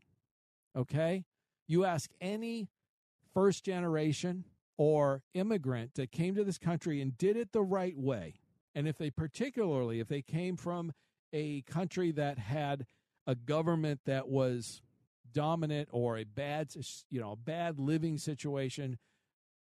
Okay? 0.76 1.26
You 1.68 1.86
ask 1.86 2.10
any 2.20 2.70
first 3.34 3.64
generation 3.64 4.46
or 4.78 5.22
immigrant 5.34 5.96
that 5.96 6.12
came 6.12 6.34
to 6.36 6.44
this 6.44 6.58
country 6.58 7.00
and 7.00 7.18
did 7.18 7.38
it 7.38 7.52
the 7.52 7.64
right 7.64 7.98
way. 7.98 8.36
And 8.74 8.88
if 8.88 8.98
they 8.98 9.10
particularly 9.10 10.00
if 10.00 10.08
they 10.08 10.22
came 10.22 10.58
from 10.58 10.94
a 11.32 11.62
country 11.64 12.12
that 12.12 12.40
had 12.40 12.86
a 13.28 13.36
government 13.36 14.02
that 14.06 14.28
was 14.28 14.82
dominant 15.34 15.90
or 15.92 16.18
a 16.18 16.24
bad 16.24 16.70
you 17.10 17.20
know 17.20 17.32
a 17.32 17.36
bad 17.36 17.80
living 17.80 18.18
situation 18.18 18.98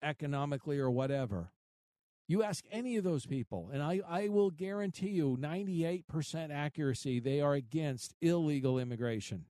economically 0.01 0.79
or 0.79 0.89
whatever 0.89 1.51
you 2.27 2.43
ask 2.43 2.63
any 2.71 2.95
of 2.95 3.03
those 3.03 3.25
people 3.25 3.69
and 3.73 3.83
i, 3.83 3.99
I 4.07 4.29
will 4.29 4.51
guarantee 4.51 5.09
you 5.09 5.38
98% 5.39 6.51
accuracy 6.51 7.19
they 7.19 7.41
are 7.41 7.53
against 7.53 8.15
illegal 8.21 8.79
immigration. 8.79 9.45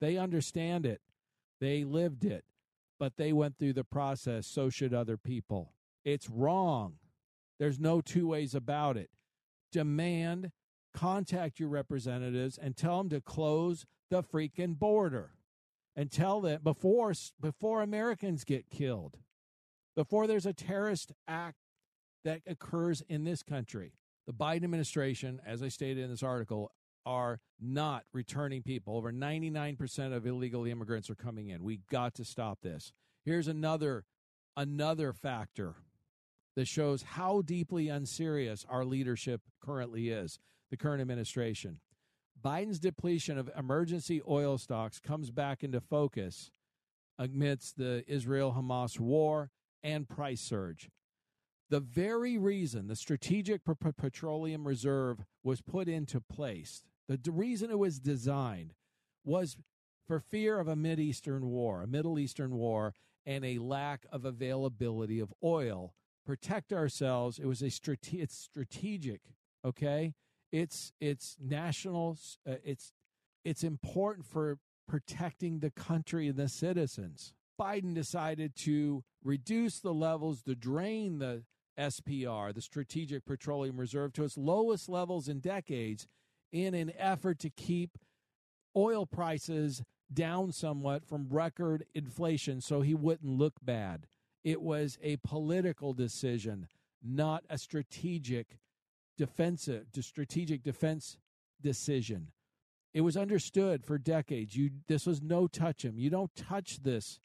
They 0.00 0.16
understand 0.16 0.86
it. 0.86 1.02
They 1.60 1.84
lived 1.84 2.24
it 2.24 2.44
but 3.00 3.16
they 3.16 3.32
went 3.32 3.58
through 3.58 3.72
the 3.72 3.82
process 3.82 4.46
so 4.46 4.68
should 4.68 4.92
other 4.92 5.16
people. 5.16 5.72
It's 6.04 6.28
wrong. 6.28 6.96
There's 7.58 7.80
no 7.80 8.02
two 8.02 8.28
ways 8.28 8.54
about 8.54 8.96
it. 8.98 9.10
Demand 9.72 10.52
contact 10.92 11.60
your 11.60 11.68
representatives 11.68 12.58
and 12.58 12.76
tell 12.76 12.98
them 12.98 13.10
to 13.10 13.20
close 13.20 13.86
the 14.10 14.22
freaking 14.22 14.78
border 14.78 15.32
and 15.96 16.10
tell 16.10 16.40
them 16.40 16.60
before 16.62 17.12
before 17.40 17.82
Americans 17.82 18.44
get 18.44 18.70
killed, 18.70 19.18
before 19.96 20.26
there's 20.26 20.46
a 20.46 20.52
terrorist 20.52 21.12
act 21.28 21.58
that 22.24 22.42
occurs 22.46 23.02
in 23.08 23.24
this 23.24 23.42
country. 23.42 23.92
The 24.26 24.32
Biden 24.32 24.64
administration, 24.64 25.40
as 25.44 25.62
I 25.62 25.68
stated 25.68 26.04
in 26.04 26.10
this 26.10 26.22
article, 26.22 26.72
are 27.06 27.40
not 27.60 28.04
returning 28.12 28.62
people. 28.62 28.96
Over 28.96 29.12
99% 29.12 30.14
of 30.14 30.26
illegal 30.26 30.66
immigrants 30.66 31.10
are 31.10 31.14
coming 31.14 31.48
in. 31.48 31.64
We 31.64 31.80
got 31.90 32.14
to 32.16 32.24
stop 32.24 32.60
this. 32.62 32.92
Here's 33.24 33.48
another 33.48 34.04
another 34.56 35.12
factor 35.12 35.74
that 36.56 36.66
shows 36.66 37.02
how 37.02 37.42
deeply 37.42 37.88
unserious 37.88 38.66
our 38.68 38.84
leadership 38.84 39.40
currently 39.60 40.10
is, 40.10 40.38
the 40.70 40.76
current 40.76 41.00
administration. 41.00 41.80
Biden's 42.42 42.78
depletion 42.78 43.38
of 43.38 43.50
emergency 43.56 44.22
oil 44.26 44.56
stocks 44.56 44.98
comes 44.98 45.30
back 45.30 45.62
into 45.62 45.80
focus 45.80 46.50
amidst 47.18 47.76
the 47.76 48.02
Israel 48.06 48.54
Hamas 48.56 48.98
war 48.98 49.50
and 49.82 50.08
price 50.08 50.40
surge. 50.40 50.90
The 51.68 51.80
very 51.80 52.38
reason 52.38 52.88
the 52.88 52.96
Strategic 52.96 53.62
Petroleum 53.64 54.66
Reserve 54.66 55.24
was 55.44 55.60
put 55.60 55.88
into 55.88 56.20
place, 56.20 56.82
the 57.06 57.30
reason 57.30 57.70
it 57.70 57.78
was 57.78 58.00
designed, 58.00 58.74
was 59.24 59.56
for 60.06 60.18
fear 60.18 60.58
of 60.58 60.66
a 60.66 60.74
Mideastern 60.74 61.42
war, 61.42 61.82
a 61.82 61.86
Middle 61.86 62.18
Eastern 62.18 62.56
war, 62.56 62.94
and 63.26 63.44
a 63.44 63.58
lack 63.58 64.06
of 64.10 64.24
availability 64.24 65.20
of 65.20 65.32
oil. 65.44 65.94
Protect 66.26 66.72
ourselves. 66.72 67.38
It 67.38 67.46
was 67.46 67.62
a 67.62 67.70
strate- 67.70 68.14
it's 68.14 68.36
strategic, 68.36 69.20
okay? 69.64 70.14
It's 70.52 70.92
it's 71.00 71.36
national. 71.40 72.18
Uh, 72.48 72.54
it's 72.64 72.92
it's 73.44 73.64
important 73.64 74.26
for 74.26 74.58
protecting 74.88 75.60
the 75.60 75.70
country 75.70 76.28
and 76.28 76.36
the 76.36 76.48
citizens. 76.48 77.32
Biden 77.60 77.94
decided 77.94 78.56
to 78.56 79.04
reduce 79.22 79.80
the 79.80 79.94
levels 79.94 80.42
to 80.42 80.54
drain 80.54 81.18
the 81.18 81.44
SPR, 81.78 82.54
the 82.54 82.62
Strategic 82.62 83.24
Petroleum 83.24 83.78
Reserve, 83.78 84.12
to 84.14 84.24
its 84.24 84.36
lowest 84.36 84.88
levels 84.88 85.28
in 85.28 85.40
decades 85.40 86.08
in 86.52 86.74
an 86.74 86.92
effort 86.98 87.38
to 87.40 87.50
keep 87.50 87.98
oil 88.76 89.06
prices 89.06 89.82
down 90.12 90.52
somewhat 90.52 91.04
from 91.04 91.28
record 91.28 91.84
inflation 91.94 92.60
so 92.60 92.80
he 92.80 92.94
wouldn't 92.94 93.38
look 93.38 93.54
bad. 93.62 94.06
It 94.42 94.60
was 94.60 94.98
a 95.02 95.16
political 95.18 95.92
decision, 95.92 96.66
not 97.02 97.44
a 97.48 97.58
strategic 97.58 98.58
defensive 99.20 99.92
to 99.92 100.00
uh, 100.00 100.02
strategic 100.02 100.62
defense 100.62 101.18
decision. 101.60 102.28
It 102.94 103.02
was 103.02 103.18
understood 103.18 103.84
for 103.84 103.98
decades. 103.98 104.56
You 104.56 104.70
this 104.88 105.04
was 105.06 105.20
no 105.20 105.46
touch 105.46 105.84
him. 105.84 105.98
You 105.98 106.08
don't 106.08 106.34
touch 106.34 106.82
this 106.82 107.20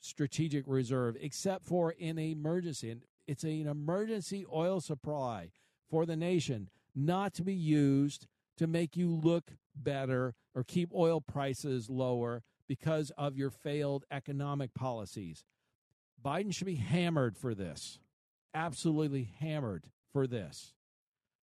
strategic 0.00 0.64
reserve 0.66 1.16
except 1.18 1.64
for 1.64 1.90
in 1.90 2.18
an 2.18 2.24
emergency. 2.24 2.90
And 2.90 3.00
it's 3.26 3.44
an 3.44 3.66
emergency 3.66 4.44
oil 4.52 4.80
supply 4.80 5.52
for 5.90 6.04
the 6.04 6.16
nation, 6.16 6.68
not 6.94 7.32
to 7.34 7.42
be 7.42 7.54
used 7.54 8.26
to 8.58 8.66
make 8.66 8.94
you 8.94 9.08
look 9.08 9.52
better 9.74 10.34
or 10.54 10.62
keep 10.62 10.90
oil 10.94 11.22
prices 11.22 11.88
lower 11.88 12.42
because 12.68 13.10
of 13.16 13.38
your 13.38 13.50
failed 13.50 14.04
economic 14.10 14.74
policies. 14.74 15.44
Biden 16.22 16.54
should 16.54 16.66
be 16.66 16.76
hammered 16.76 17.38
for 17.38 17.54
this. 17.54 17.98
Absolutely 18.54 19.30
hammered 19.40 19.86
for 20.12 20.26
this. 20.26 20.74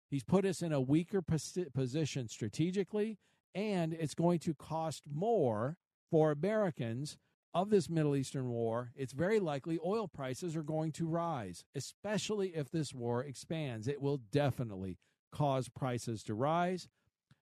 He's 0.10 0.24
put 0.24 0.46
us 0.46 0.62
in 0.62 0.72
a 0.72 0.82
weaker 0.82 1.22
position 1.22 2.28
strategically, 2.28 3.18
and 3.54 3.94
it's 3.94 4.14
going 4.14 4.40
to 4.40 4.54
cost 4.54 5.04
more 5.12 5.78
for 6.10 6.32
Americans 6.32 7.18
of 7.54 7.70
this 7.70 7.90
Middle 7.90 8.16
Eastern 8.16 8.50
war. 8.50 8.92
It's 8.96 9.14
very 9.14 9.40
likely 9.40 9.80
oil 9.84 10.08
prices 10.08 10.56
are 10.56 10.64
going 10.64 10.92
to 10.94 11.08
rise, 11.08 11.66
especially 11.76 12.50
if 12.50 12.70
this 12.70 12.94
war 12.94 13.24
expands. 13.24 13.88
It 13.88 14.02
will 14.02 14.22
definitely 14.32 14.98
cause 15.32 15.68
prices 15.70 16.24
to 16.24 16.34
rise. 16.34 16.88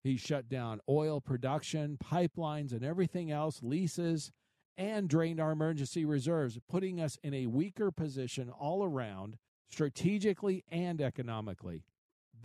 He 0.03 0.17
shut 0.17 0.47
down 0.47 0.81
oil 0.87 1.19
production, 1.21 1.97
pipelines, 2.03 2.71
and 2.71 2.83
everything 2.83 3.31
else, 3.31 3.61
leases, 3.61 4.31
and 4.77 5.09
drained 5.09 5.39
our 5.39 5.51
emergency 5.51 6.05
reserves, 6.05 6.59
putting 6.69 6.99
us 6.99 7.17
in 7.23 7.33
a 7.33 7.47
weaker 7.47 7.91
position 7.91 8.49
all 8.49 8.83
around, 8.83 9.37
strategically 9.69 10.63
and 10.69 11.01
economically. 11.01 11.83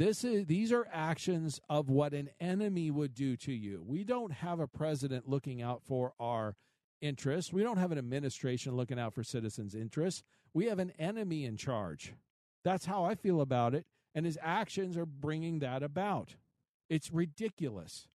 This 0.00 0.24
is 0.24 0.46
these 0.46 0.72
are 0.72 0.88
actions 0.90 1.60
of 1.68 1.90
what 1.90 2.14
an 2.14 2.30
enemy 2.40 2.90
would 2.90 3.12
do 3.12 3.36
to 3.36 3.52
you. 3.52 3.84
We 3.86 4.02
don't 4.02 4.32
have 4.32 4.58
a 4.58 4.66
president 4.66 5.28
looking 5.28 5.60
out 5.60 5.82
for 5.82 6.14
our 6.18 6.56
interests. 7.02 7.52
We 7.52 7.62
don't 7.62 7.76
have 7.76 7.92
an 7.92 7.98
administration 7.98 8.74
looking 8.74 8.98
out 8.98 9.12
for 9.12 9.22
citizens' 9.22 9.74
interests. 9.74 10.22
We 10.54 10.68
have 10.68 10.78
an 10.78 10.94
enemy 10.98 11.44
in 11.44 11.58
charge. 11.58 12.14
That's 12.64 12.86
how 12.86 13.04
I 13.04 13.14
feel 13.14 13.42
about 13.42 13.74
it, 13.74 13.84
and 14.14 14.24
his 14.24 14.38
actions 14.40 14.96
are 14.96 15.04
bringing 15.04 15.58
that 15.58 15.82
about. 15.82 16.36
It's 16.88 17.12
ridiculous. 17.12 18.08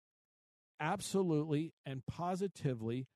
Absolutely 0.80 1.74
and 1.84 2.06
positively 2.06 3.08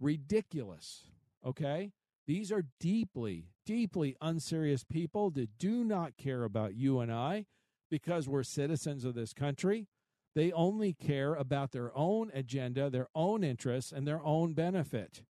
ridiculous. 0.00 1.04
Okay? 1.46 1.92
These 2.26 2.50
are 2.50 2.64
deeply, 2.80 3.44
deeply 3.64 4.16
unserious 4.20 4.82
people 4.82 5.30
that 5.30 5.56
do 5.56 5.84
not 5.84 6.16
care 6.16 6.42
about 6.42 6.74
you 6.74 6.98
and 6.98 7.12
I 7.12 7.46
because 7.90 8.28
we're 8.28 8.42
citizens 8.42 9.04
of 9.04 9.14
this 9.14 9.32
country. 9.32 9.86
They 10.34 10.52
only 10.52 10.92
care 10.92 11.34
about 11.34 11.72
their 11.72 11.90
own 11.96 12.30
agenda, 12.34 12.90
their 12.90 13.08
own 13.14 13.42
interests, 13.42 13.92
and 13.92 14.06
their 14.06 14.22
own 14.22 14.52
benefit. 14.52 15.22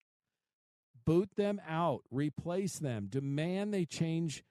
Boot 1.05 1.31
them 1.37 1.61
out, 1.69 2.03
replace 2.11 2.79
them, 2.79 3.07
demand 3.09 3.73
they 3.73 3.85
change 3.85 4.43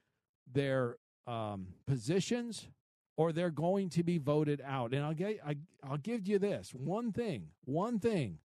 their 0.52 0.98
um, 1.28 1.68
positions, 1.86 2.70
or 3.18 3.32
they're 3.32 3.50
going 3.50 3.89
to 3.89 4.04
be 4.04 4.18
voted 4.18 4.62
out. 4.65 4.94
And 4.94 5.04
I'll 5.04 5.13
get, 5.13 5.39
I, 5.46 5.58
I'll 5.84 5.98
give 5.98 6.28
you 6.28 6.39
this 6.39 6.74
one 6.74 7.12
thing, 7.12 7.48
one 7.65 8.00
thing 8.00 8.39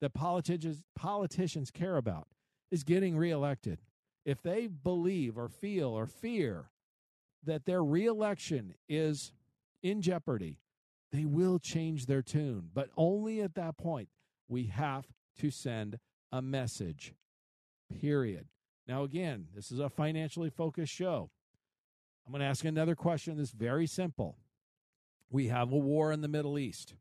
that 0.00 0.14
politicians 0.14 0.82
politicians 0.94 1.70
care 1.70 1.96
about 1.96 2.26
is 2.70 2.84
getting 2.84 3.16
reelected. 3.16 3.80
If 4.24 4.42
they 4.42 4.66
believe 4.66 5.36
or 5.36 5.48
feel 5.48 5.88
or 5.88 6.06
fear 6.06 6.70
that 7.44 7.64
their 7.64 7.82
reelection 7.82 8.74
is 8.88 9.32
in 9.82 10.02
jeopardy, 10.02 10.58
they 11.12 11.24
will 11.24 11.58
change 11.58 12.06
their 12.06 12.22
tune, 12.22 12.70
but 12.72 12.90
only 12.96 13.40
at 13.40 13.54
that 13.54 13.76
point. 13.76 14.08
We 14.48 14.64
have 14.66 15.06
to 15.38 15.50
send 15.50 15.98
a 16.32 16.42
message. 16.42 17.14
Period. 18.00 18.46
Now, 18.86 19.04
again, 19.04 19.46
this 19.54 19.70
is 19.70 19.78
a 19.78 19.88
financially 19.88 20.50
focused 20.50 20.92
show. 20.92 21.30
I'm 22.26 22.32
going 22.32 22.40
to 22.40 22.46
ask 22.46 22.64
another 22.64 22.94
question 22.94 23.36
that's 23.36 23.50
very 23.50 23.86
simple. 23.86 24.36
We 25.30 25.48
have 25.48 25.72
a 25.72 25.76
war 25.76 26.12
in 26.12 26.20
the 26.20 26.28
Middle 26.28 26.58
East. 26.58 26.94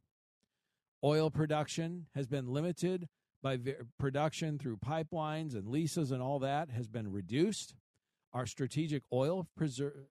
Oil 1.03 1.29
production 1.29 2.07
has 2.15 2.27
been 2.27 2.47
limited 2.47 3.07
by 3.41 3.57
production 3.97 4.59
through 4.59 4.77
pipelines 4.77 5.53
and 5.53 5.67
leases 5.67 6.11
and 6.11 6.21
all 6.21 6.39
that 6.39 6.69
has 6.69 6.87
been 6.87 7.11
reduced. 7.11 7.73
Our 8.33 8.45
strategic 8.45 9.03
oil 9.11 9.47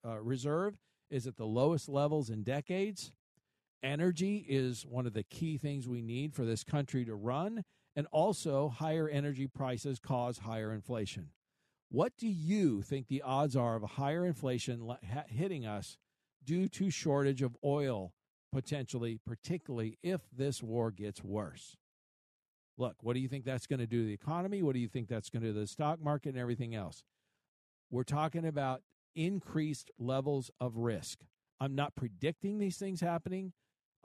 uh, 0.05 0.21
reserve 0.21 0.79
is 1.11 1.27
at 1.27 1.37
the 1.37 1.47
lowest 1.47 1.89
levels 1.89 2.31
in 2.31 2.43
decades. 2.43 3.13
Energy 3.83 4.45
is 4.49 4.85
one 4.85 5.07
of 5.07 5.13
the 5.13 5.23
key 5.23 5.57
things 5.57 5.89
we 5.89 6.03
need 6.03 6.35
for 6.35 6.45
this 6.45 6.65
country 6.65 7.05
to 7.05 7.15
run, 7.15 7.63
and 7.95 8.07
also 8.11 8.69
higher 8.69 9.09
energy 9.09 9.47
prices 9.47 10.01
cause 10.01 10.39
higher 10.39 10.73
inflation. 10.73 11.29
What 11.91 12.13
do 12.19 12.27
you 12.27 12.83
think 12.83 13.07
the 13.07 13.23
odds 13.23 13.57
are 13.57 13.77
of 13.77 13.83
higher 13.83 14.27
inflation 14.27 14.93
hitting 15.29 15.65
us 15.65 15.97
due 16.45 16.69
to 16.69 16.91
shortage 16.91 17.41
of 17.41 17.57
oil 17.65 18.13
potentially, 18.53 19.21
particularly 19.25 19.97
if 20.03 20.23
this 20.37 20.63
war 20.63 20.91
gets 20.91 21.23
worse? 21.23 21.77
Look, 22.77 22.97
what 23.01 23.15
do 23.15 23.21
you 23.21 23.29
think 23.29 23.45
that's 23.45 23.67
going 23.67 23.81
to 23.81 23.87
do 23.87 24.03
to 24.03 24.07
the 24.07 24.13
economy? 24.13 24.63
What 24.63 24.75
do 24.75 24.81
you 24.81 24.89
think 24.89 25.09
that's 25.09 25.31
going 25.31 25.43
to 25.43 25.49
do 25.49 25.55
to 25.55 25.61
the 25.61 25.67
stock 25.67 26.01
market 26.01 26.31
and 26.31 26.39
everything 26.39 26.75
else? 26.75 27.03
We're 27.91 28.05
talking 28.05 28.47
about 28.47 28.83
increased 29.15 29.91
levels 29.99 30.51
of 30.61 30.77
risk. 30.77 31.21
I'm 31.61 31.75
not 31.75 31.97
predicting 31.97 32.59
these 32.59 32.77
things 32.77 33.01
happening. 33.01 33.53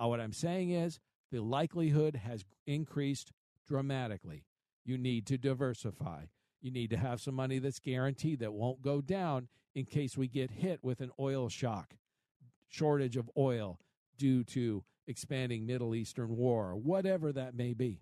Uh, 0.01 0.07
what 0.07 0.19
I'm 0.19 0.33
saying 0.33 0.71
is 0.71 0.99
the 1.31 1.41
likelihood 1.41 2.15
has 2.15 2.43
increased 2.65 3.31
dramatically. 3.67 4.45
You 4.85 4.97
need 4.97 5.25
to 5.27 5.37
diversify. 5.37 6.25
You 6.61 6.71
need 6.71 6.89
to 6.91 6.97
have 6.97 7.21
some 7.21 7.35
money 7.35 7.59
that's 7.59 7.79
guaranteed 7.79 8.39
that 8.39 8.53
won't 8.53 8.81
go 8.81 9.01
down 9.01 9.49
in 9.75 9.85
case 9.85 10.17
we 10.17 10.27
get 10.27 10.51
hit 10.51 10.79
with 10.81 11.01
an 11.01 11.11
oil 11.19 11.49
shock, 11.49 11.95
shortage 12.69 13.17
of 13.17 13.29
oil 13.37 13.79
due 14.17 14.43
to 14.45 14.83
expanding 15.07 15.65
Middle 15.65 15.93
Eastern 15.93 16.37
war, 16.37 16.75
whatever 16.75 17.33
that 17.33 17.55
may 17.55 17.73
be. 17.73 17.99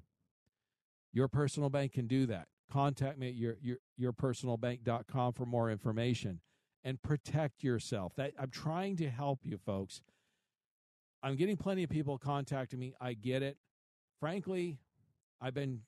Your 1.14 1.28
personal 1.28 1.70
bank 1.70 1.94
can 1.94 2.08
do 2.08 2.26
that. 2.28 2.48
Contact 2.72 3.18
me 3.20 3.30
at 3.30 3.36
your, 3.36 3.58
your, 3.62 3.78
yourpersonalbank.com 4.00 5.34
for 5.34 5.46
more 5.46 5.70
information 5.70 6.40
and 6.84 7.02
protect 7.02 7.64
yourself. 7.64 8.14
That 8.16 8.34
I'm 8.40 8.50
trying 8.50 8.96
to 8.98 9.10
help 9.10 9.40
you 9.44 9.58
folks. 9.58 10.02
I'm 11.22 11.36
getting 11.36 11.58
plenty 11.58 11.84
of 11.84 11.90
people 11.90 12.18
contacting 12.18 12.80
me. 12.80 12.94
I 13.00 13.14
get 13.14 13.44
it. 13.44 13.58
Frankly, 14.20 14.80
I've 15.42 15.54
been 15.54 15.82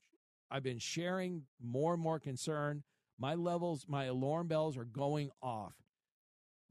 I've 0.50 0.62
been 0.62 0.78
sharing 0.78 1.44
more 1.60 1.94
and 1.94 2.02
more 2.02 2.20
concern. 2.20 2.82
My 3.18 3.34
levels, 3.34 3.86
my 3.88 4.04
alarm 4.04 4.48
bells 4.48 4.76
are 4.76 4.84
going 4.84 5.30
off. 5.42 5.74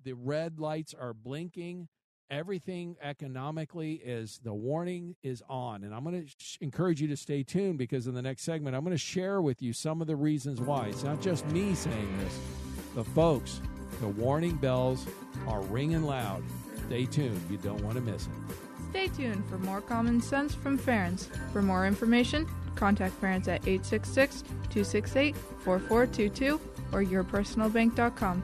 The 0.04 0.13
red 0.13 0.60
lights 0.60 0.93
are 0.93 1.13
blinking. 1.13 1.88
Everything 2.33 2.95
economically 3.03 4.01
is 4.03 4.39
the 4.43 4.51
warning 4.51 5.15
is 5.21 5.43
on. 5.47 5.83
And 5.83 5.93
I'm 5.93 6.03
going 6.03 6.25
to 6.25 6.31
sh- 6.39 6.57
encourage 6.61 6.99
you 6.99 7.07
to 7.09 7.15
stay 7.15 7.43
tuned 7.43 7.77
because 7.77 8.07
in 8.07 8.15
the 8.15 8.23
next 8.23 8.41
segment, 8.41 8.75
I'm 8.75 8.83
going 8.83 8.95
to 8.95 8.97
share 8.97 9.39
with 9.43 9.61
you 9.61 9.71
some 9.71 10.01
of 10.01 10.07
the 10.07 10.15
reasons 10.15 10.59
why. 10.59 10.87
It's 10.87 11.03
not 11.03 11.21
just 11.21 11.45
me 11.49 11.75
saying 11.75 12.17
this, 12.17 12.39
the 12.95 13.03
folks, 13.03 13.61
the 14.01 14.07
warning 14.07 14.55
bells 14.55 15.05
are 15.47 15.61
ringing 15.61 16.05
loud. 16.05 16.43
Stay 16.87 17.05
tuned. 17.05 17.39
You 17.51 17.57
don't 17.57 17.83
want 17.83 17.97
to 17.97 18.01
miss 18.01 18.25
it. 18.25 18.31
Stay 18.89 19.07
tuned 19.09 19.47
for 19.47 19.59
more 19.59 19.81
common 19.81 20.19
sense 20.19 20.55
from 20.55 20.79
Ferenc. 20.79 21.27
For 21.51 21.61
more 21.61 21.85
information, 21.85 22.47
Contact 22.75 23.13
Ferenc 23.21 23.47
at 23.47 23.67
866 23.67 24.41
268 24.41 25.35
4422 25.37 26.59
or 26.91 27.03
yourpersonalbank.com. 27.03 28.43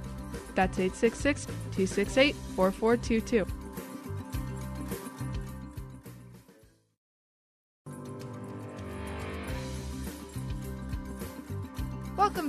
That's 0.53 0.77
866 0.77 1.45
268 1.45 2.35
4422. 2.55 3.58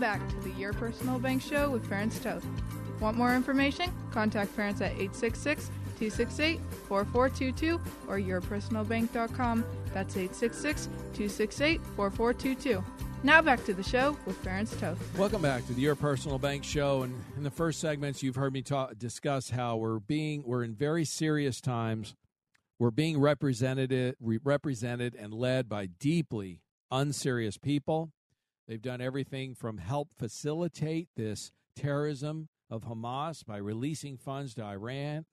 Welcome 0.01 0.21
back 0.21 0.31
to 0.31 0.49
the 0.49 0.59
Your 0.59 0.73
Personal 0.73 1.19
Bank 1.19 1.43
Show 1.43 1.69
with 1.69 1.87
Ferenc 1.87 2.23
Toth. 2.23 2.47
Want 3.01 3.19
more 3.19 3.35
information? 3.35 3.93
Contact 4.13 4.51
Ferenc 4.57 4.77
at 4.77 4.93
866 4.93 5.67
268 5.99 6.59
4422 6.89 7.79
or 8.09 8.17
yourpersonalbank.com. 8.17 9.65
That's 9.93 10.17
866 10.17 10.87
268 10.87 11.83
4422. 11.97 12.83
Now 13.25 13.43
back 13.43 13.63
to 13.67 13.75
the 13.75 13.83
show 13.83 14.17
with 14.25 14.43
Ferenc 14.43 14.81
Toth. 14.81 14.99
Welcome 15.19 15.43
back 15.43 15.67
to 15.67 15.75
the 15.75 15.83
Your 15.83 15.97
Personal 15.97 16.39
Bank 16.39 16.65
Show. 16.65 17.03
And 17.03 17.23
in 17.37 17.43
the 17.43 17.51
first 17.51 17.79
segments, 17.79 18.23
you've 18.23 18.37
heard 18.37 18.55
me 18.55 18.63
talk, 18.63 18.97
discuss 18.97 19.51
how 19.51 19.77
we're 19.77 19.99
being 19.99 20.45
we're 20.47 20.65
in 20.65 20.75
very 20.75 21.05
serious 21.05 21.61
times. 21.61 22.15
We're 22.79 22.91
being 22.91 23.21
represented 23.21 24.17
represented 24.19 25.15
and 25.15 25.35
led 25.35 25.69
by 25.69 25.87
deeply 25.87 26.63
unserious 26.91 27.59
people. 27.59 28.13
They've 28.71 28.81
done 28.81 29.01
everything 29.01 29.57
from 29.57 29.79
help 29.79 30.11
facilitate 30.17 31.09
this 31.17 31.51
terrorism 31.75 32.49
of 32.71 32.85
Hamas 32.85 33.45
by 33.45 33.57
releasing 33.57 34.17
funds 34.17 34.55
to 34.55 34.63
Iran, 34.63 35.25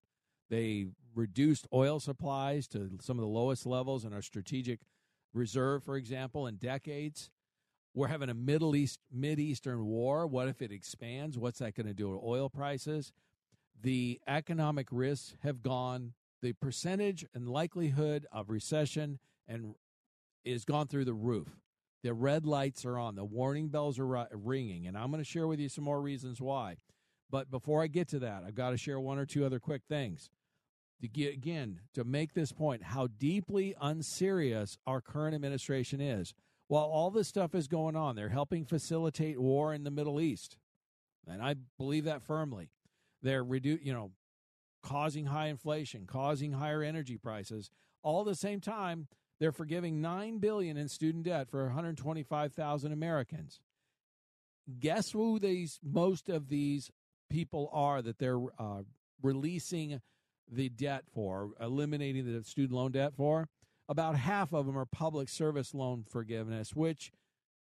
they 0.50 0.88
reduced 1.14 1.68
oil 1.72 2.00
supplies 2.00 2.68
to 2.70 2.90
some 3.00 3.20
of 3.20 3.22
the 3.22 3.28
lowest 3.28 3.68
levels 3.68 4.06
in 4.06 4.12
our 4.12 4.24
strategic 4.24 4.80
reserve, 5.36 5.84
for 5.84 5.98
example, 5.98 6.48
in 6.48 6.56
decades. 6.56 7.30
We're 7.94 8.08
having 8.08 8.30
a 8.30 8.34
Middle 8.34 8.76
East 8.76 9.02
Mid 9.12 9.40
Eastern 9.40 9.86
war. 9.86 10.26
What 10.26 10.48
if 10.48 10.64
it 10.64 10.72
expands? 10.72 11.38
What's 11.38 11.60
that 11.60 11.76
going 11.76 11.86
to 11.86 11.94
do 11.94 12.14
to 12.14 12.20
oil 12.26 12.50
prices? 12.50 13.14
The 13.80 14.20
economic 14.28 14.88
risks 14.90 15.36
have 15.44 15.62
gone. 15.62 16.14
The 16.42 16.54
percentage 16.54 17.24
and 17.36 17.48
likelihood 17.48 18.26
of 18.32 18.50
recession 18.50 19.20
and 19.48 19.76
is 20.44 20.66
gone 20.66 20.88
through 20.88 21.06
the 21.06 21.14
roof. 21.14 21.50
The 22.08 22.14
red 22.14 22.46
lights 22.46 22.86
are 22.86 22.98
on. 22.98 23.16
The 23.16 23.26
warning 23.26 23.68
bells 23.68 24.00
are 24.00 24.28
ringing, 24.32 24.88
and 24.88 24.98
I'm 24.98 25.12
going 25.12 25.22
to 25.22 25.30
share 25.30 25.46
with 25.46 25.60
you 25.60 25.68
some 25.68 25.84
more 25.84 26.00
reasons 26.00 26.40
why. 26.40 26.78
But 27.30 27.52
before 27.52 27.84
I 27.84 27.88
get 27.88 28.08
to 28.10 28.20
that, 28.20 28.44
I've 28.48 28.56
got 28.56 28.70
to 28.70 28.78
share 28.78 28.98
one 28.98 29.20
or 29.20 29.26
two 29.26 29.46
other 29.46 29.60
quick 29.60 29.82
things 29.90 30.30
to 31.02 31.10
get 31.10 31.34
again 31.34 31.82
to 31.96 32.06
make 32.06 32.34
this 32.34 32.54
point 32.54 32.82
how 32.82 33.08
deeply 33.08 33.76
unserious 33.82 34.78
our 34.88 35.02
current 35.02 35.36
administration 35.36 36.00
is. 36.00 36.34
While 36.70 36.86
all 36.86 37.12
this 37.12 37.28
stuff 37.28 37.54
is 37.54 37.68
going 37.68 37.98
on, 37.98 38.16
they're 38.16 38.30
helping 38.30 38.64
facilitate 38.64 39.38
war 39.38 39.74
in 39.74 39.84
the 39.84 39.92
Middle 39.92 40.22
East, 40.22 40.56
and 41.28 41.44
I 41.44 41.56
believe 41.78 42.06
that 42.06 42.22
firmly. 42.22 42.70
They're 43.22 43.44
redu- 43.44 43.84
you 43.84 43.92
know, 43.92 44.12
causing 44.82 45.26
high 45.26 45.48
inflation, 45.48 46.06
causing 46.08 46.54
higher 46.54 46.84
energy 46.84 47.18
prices. 47.18 47.70
All 48.02 48.22
at 48.22 48.28
the 48.28 48.36
same 48.36 48.62
time, 48.62 49.10
they're 49.40 49.52
forgiving 49.52 50.02
nine 50.02 50.40
billion 50.40 50.78
in 50.78 50.88
student 50.88 51.26
debt 51.26 51.50
for 51.50 51.66
125,000 51.66 52.92
Americans. 52.92 53.60
Guess 54.80 55.12
who 55.12 55.40
these 55.40 55.80
most 55.84 56.30
of 56.30 56.50
these 56.50 56.92
people 57.30 57.70
are 57.72 58.02
that 58.02 58.20
they're 58.20 58.42
uh, 58.60 58.84
releasing 59.22 60.02
the 60.52 60.70
debt 60.70 61.04
for, 61.14 61.52
eliminating 61.60 62.26
the 62.26 62.44
student 62.44 62.74
loan 62.74 62.92
debt 62.92 63.14
for, 63.16 63.48
about 63.90 64.16
half 64.16 64.54
of 64.54 64.66
them 64.66 64.78
are 64.78 64.86
public 64.86 65.30
service 65.30 65.74
loan 65.74 66.04
forgiveness, 66.10 66.76
which 66.76 67.12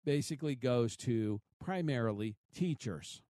basically 0.04 0.54
goes 0.54 0.96
to 0.96 1.40
primarily 1.62 2.36
teachers, 2.54 3.22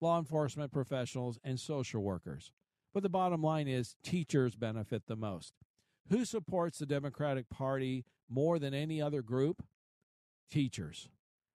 law 0.00 0.18
enforcement 0.18 0.72
professionals, 0.72 1.38
and 1.44 1.58
social 1.60 2.02
workers. 2.02 2.52
But 2.94 3.02
the 3.02 3.08
bottom 3.08 3.42
line 3.42 3.68
is 3.68 3.96
teachers 4.02 4.56
benefit 4.56 5.06
the 5.06 5.16
most. 5.16 5.54
Who 6.10 6.24
supports 6.24 6.78
the 6.78 6.86
Democratic 6.86 7.48
Party 7.50 8.04
more 8.28 8.58
than 8.58 8.74
any 8.74 9.00
other 9.00 9.22
group? 9.22 9.62
Teachers. 10.50 11.08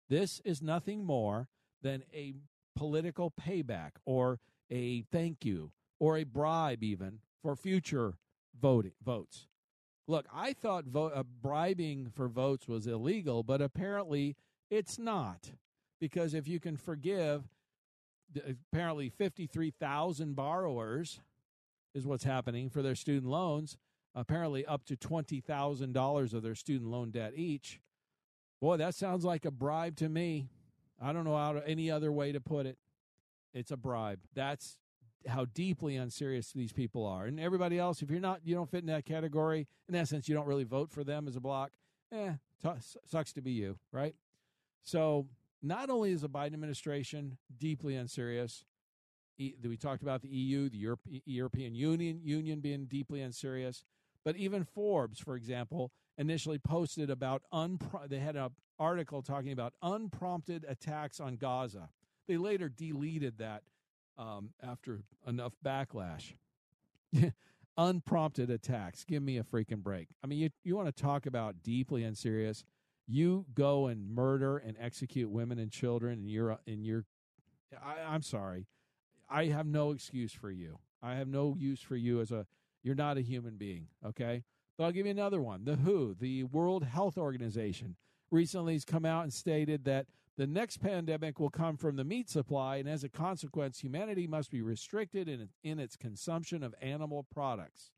This 0.10 0.42
is 0.46 0.62
nothing 0.62 1.06
more 1.06 1.48
than 1.82 2.04
a 2.14 2.34
political 2.76 3.32
payback 3.32 3.92
or 4.06 4.40
a 4.70 5.02
thank 5.12 5.44
you 5.44 5.72
or 6.00 6.18
a 6.18 6.24
bribe 6.24 6.84
even 6.84 7.20
for 7.42 7.56
future 7.56 8.16
voting 8.60 8.94
votes. 9.04 9.48
Look, 10.08 10.26
I 10.34 10.54
thought 10.54 10.86
uh, 10.96 11.24
bribing 11.42 12.10
for 12.14 12.28
votes 12.28 12.68
was 12.68 12.88
illegal, 12.88 13.42
but 13.42 13.62
apparently 13.62 14.36
it's 14.70 15.00
not. 15.00 15.52
Because 16.00 16.34
if 16.34 16.48
you 16.48 16.60
can 16.60 16.76
forgive 16.76 17.44
apparently 18.72 19.10
53,000 19.10 20.36
borrowers 20.36 21.22
is 21.94 22.06
what's 22.06 22.24
happening 22.24 22.70
for 22.70 22.82
their 22.82 22.96
student 22.96 23.32
loans, 23.32 23.78
apparently 24.16 24.66
up 24.66 24.86
to 24.86 24.96
$20,000 24.96 26.34
of 26.34 26.44
their 26.44 26.56
student 26.56 26.90
loan 26.90 27.12
debt 27.12 27.34
each. 27.36 27.80
Boy, 28.62 28.78
that 28.78 28.96
sounds 28.96 29.26
like 29.26 29.46
a 29.46 29.52
bribe 29.52 29.96
to 29.98 30.10
me. 30.10 30.50
I 31.02 31.12
don't 31.12 31.26
know 31.26 31.36
how 31.36 31.54
to, 31.54 31.68
any 31.68 31.92
other 31.92 32.12
way 32.12 32.32
to 32.32 32.40
put 32.40 32.66
it. 32.66 32.78
It's 33.54 33.72
a 33.72 33.78
bribe. 33.78 34.20
That's 34.34 34.78
how 35.28 35.46
deeply 35.46 35.96
unserious 35.96 36.52
these 36.52 36.72
people 36.72 37.06
are. 37.06 37.26
And 37.26 37.40
everybody 37.40 37.78
else, 37.78 38.02
if 38.02 38.10
you're 38.10 38.20
not, 38.20 38.42
you 38.44 38.56
don't 38.56 38.70
fit 38.70 38.82
in 38.82 38.88
that 38.88 39.06
category. 39.06 39.68
In 39.90 39.96
essence, 39.96 40.28
you 40.28 40.36
don't 40.36 40.48
really 40.48 40.64
vote 40.64 40.92
for 40.92 41.04
them 41.04 41.28
as 41.28 41.36
a 41.36 41.40
block. 41.40 41.72
Eh, 42.12 42.34
t- 42.62 42.70
sucks 43.06 43.34
to 43.34 43.42
be 43.42 43.52
you, 43.52 43.78
right? 43.92 44.16
So 44.84 45.28
not 45.62 45.90
only 45.90 46.12
is 46.12 46.22
the 46.22 46.30
Biden 46.30 46.54
administration 46.54 47.38
deeply 47.58 47.96
unserious, 47.96 48.66
we 49.38 49.78
talked 49.78 50.04
about 50.04 50.22
the 50.22 50.30
EU, 50.30 50.70
the 50.70 50.78
Europe, 50.78 51.02
European 51.26 51.74
Union 51.74 52.22
Union 52.24 52.60
being 52.60 52.86
deeply 52.86 53.22
unserious, 53.22 53.84
but 54.24 54.36
even 54.36 54.64
Forbes, 54.64 55.20
for 55.20 55.36
example, 55.36 55.92
initially 56.18 56.60
posted 56.60 57.10
about 57.10 57.44
unpro- 57.54 58.08
they 58.08 58.20
had 58.20 58.36
an 58.36 58.50
article 58.80 59.22
talking 59.22 59.52
about 59.52 59.74
unprompted 59.82 60.66
attacks 60.68 61.20
on 61.20 61.36
Gaza. 61.36 61.90
They 62.28 62.38
later 62.38 62.70
deleted 62.70 63.40
that 63.40 63.64
um, 64.18 64.52
after 64.62 65.04
enough 65.28 65.54
backlash. 65.64 66.34
unprompted 67.78 68.50
attacks. 68.50 69.04
Give 69.04 69.22
me 69.22 69.38
a 69.38 69.44
freaking 69.44 69.82
break. 69.84 70.10
I 70.24 70.28
mean, 70.28 70.40
you 70.40 70.50
you 70.64 70.76
want 70.76 70.96
to 70.96 71.02
talk 71.04 71.26
about 71.26 71.64
deeply 71.64 72.04
unserious? 72.04 72.64
You 73.08 73.46
go 73.54 73.88
and 73.88 74.10
murder 74.10 74.58
and 74.58 74.78
execute 74.80 75.30
women 75.30 75.60
and 75.60 75.72
children, 75.72 76.20
and 76.20 76.30
you're 76.30 76.58
in 76.66 76.84
your. 76.84 77.06
I'm 78.06 78.22
sorry, 78.22 78.68
I 79.30 79.46
have 79.46 79.66
no 79.66 79.92
excuse 79.92 80.32
for 80.32 80.52
you. 80.52 80.80
I 81.02 81.16
have 81.16 81.28
no 81.28 81.56
use 81.58 81.82
for 81.82 81.96
you 81.96 82.22
as 82.22 82.32
a. 82.32 82.46
You're 82.84 82.96
not 82.96 83.18
a 83.18 83.22
human 83.22 83.56
being, 83.56 83.88
okay? 84.06 84.44
But 84.78 84.86
I'll 84.86 84.92
give 84.92 85.06
you 85.06 85.12
another 85.12 85.42
one. 85.42 85.64
The 85.64 85.78
WHO, 85.78 86.16
the 86.20 86.44
World 86.44 86.84
Health 86.84 87.18
Organization, 87.18 87.96
recently 88.32 88.74
has 88.74 88.86
come 88.86 89.06
out 89.06 89.24
and 89.24 89.34
stated 89.34 89.86
that 89.86 90.08
the 90.36 90.48
next 90.48 90.78
pandemic 90.78 91.40
will 91.40 91.52
come 91.52 91.78
from 91.78 91.96
the 91.96 92.04
meat 92.04 92.30
supply, 92.30 92.78
and 92.78 92.90
as 92.90 93.04
a 93.04 93.10
consequence, 93.10 93.80
humanity 93.80 94.26
must 94.26 94.50
be 94.50 94.62
restricted 94.62 95.30
in, 95.30 95.50
in 95.64 95.80
its 95.80 95.96
consumption 95.96 96.64
of 96.64 96.74
animal 96.82 97.26
products. 97.32 97.92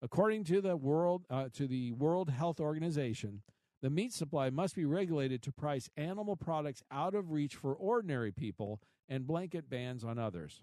According 0.00 0.44
to 0.44 0.60
the 0.60 0.76
World 0.76 1.24
uh, 1.28 1.48
to 1.54 1.66
the 1.66 1.90
World 1.92 2.30
Health 2.30 2.60
Organization, 2.60 3.42
the 3.82 3.90
meat 3.90 4.12
supply 4.12 4.50
must 4.50 4.76
be 4.76 4.84
regulated 4.84 5.42
to 5.42 5.52
price 5.52 5.90
animal 5.96 6.36
products 6.36 6.82
out 6.90 7.14
of 7.14 7.32
reach 7.32 7.56
for 7.56 7.74
ordinary 7.74 8.30
people 8.30 8.80
and 9.08 9.26
blanket 9.26 9.68
bans 9.68 10.04
on 10.04 10.18
others. 10.18 10.62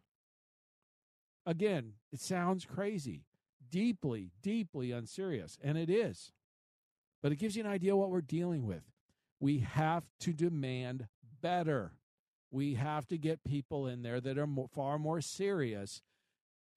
Again, 1.46 1.94
it 2.12 2.22
sounds 2.22 2.64
crazy, 2.64 3.26
deeply, 3.74 4.30
deeply 4.42 4.92
unserious, 4.92 5.58
and 5.64 5.78
it 5.78 5.90
is. 5.90 6.32
But 7.22 7.32
it 7.32 7.38
gives 7.38 7.56
you 7.56 7.64
an 7.64 7.70
idea 7.70 7.96
what 7.96 8.12
we're 8.12 8.22
dealing 8.22 8.66
with. 8.66 8.84
We 9.40 9.60
have 9.60 10.06
to 10.22 10.32
demand 10.32 11.08
better. 11.42 11.94
We 12.52 12.76
have 12.76 13.08
to 13.08 13.18
get 13.18 13.44
people 13.44 13.88
in 13.88 14.04
there 14.04 14.22
that 14.22 14.38
are 14.38 14.48
more, 14.48 14.68
far 14.68 15.00
more 15.00 15.22
serious 15.22 16.02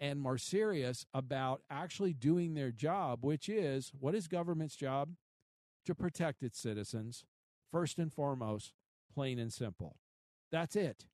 and 0.01 0.21
more 0.21 0.39
serious 0.39 1.05
about 1.13 1.61
actually 1.71 2.15
doing 2.15 2.55
their 2.55 2.73
job, 2.73 3.25
which 3.25 3.49
is 3.49 3.93
what 4.01 4.15
is 4.15 4.27
government's 4.27 4.77
job? 4.77 5.11
to 5.87 5.95
protect 5.95 6.43
its 6.43 6.59
citizens, 6.59 7.25
first 7.71 7.99
and 7.99 8.13
foremost, 8.13 8.75
plain 9.15 9.39
and 9.39 9.53
simple. 9.53 9.97
That's 10.53 10.77
it. 10.77 11.07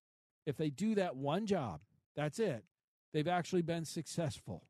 If 0.46 0.56
they 0.56 0.70
do 0.70 0.94
that 0.96 1.14
one 1.14 1.46
job, 1.46 1.80
that's 2.16 2.38
it. 2.38 2.64
They've 3.12 3.28
actually 3.28 3.62
been 3.62 3.84
successful. 3.84 4.64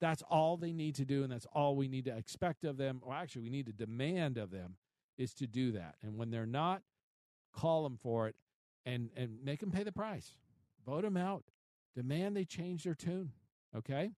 That's 0.00 0.22
all 0.28 0.56
they 0.56 0.72
need 0.72 0.94
to 0.96 1.04
do, 1.04 1.22
and 1.22 1.32
that's 1.32 1.46
all 1.52 1.76
we 1.76 1.88
need 1.88 2.04
to 2.04 2.16
expect 2.16 2.64
of 2.64 2.76
them, 2.76 3.00
or 3.02 3.14
actually, 3.14 3.42
we 3.42 3.50
need 3.50 3.66
to 3.66 3.72
demand 3.72 4.36
of 4.36 4.50
them, 4.50 4.76
is 5.16 5.32
to 5.34 5.46
do 5.46 5.72
that. 5.72 5.94
And 6.02 6.16
when 6.16 6.30
they're 6.30 6.46
not, 6.46 6.82
call 7.54 7.82
them 7.84 7.98
for 8.02 8.28
it 8.28 8.36
and, 8.84 9.10
and 9.16 9.38
make 9.42 9.60
them 9.60 9.70
pay 9.70 9.82
the 9.82 9.92
price. 9.92 10.36
Vote 10.84 11.02
them 11.02 11.16
out. 11.16 11.44
Demand 11.94 12.36
they 12.36 12.44
change 12.44 12.84
their 12.84 12.94
tune. 12.94 13.32
Okay? 13.74 14.10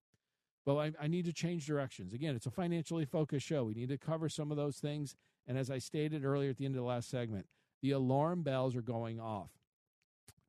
Well, 0.65 0.79
I, 0.79 0.91
I 1.01 1.07
need 1.07 1.25
to 1.25 1.33
change 1.33 1.65
directions. 1.65 2.13
Again, 2.13 2.35
it's 2.35 2.45
a 2.45 2.51
financially 2.51 3.05
focused 3.05 3.45
show. 3.45 3.63
We 3.63 3.73
need 3.73 3.89
to 3.89 3.97
cover 3.97 4.27
some 4.27 4.51
of 4.51 4.57
those 4.57 4.77
things. 4.77 5.15
And 5.47 5.57
as 5.57 5.71
I 5.71 5.79
stated 5.79 6.25
earlier 6.25 6.49
at 6.49 6.57
the 6.57 6.65
end 6.65 6.75
of 6.75 6.81
the 6.81 6.87
last 6.87 7.09
segment, 7.09 7.47
the 7.81 7.91
alarm 7.91 8.43
bells 8.43 8.75
are 8.75 8.81
going 8.81 9.19
off. 9.19 9.49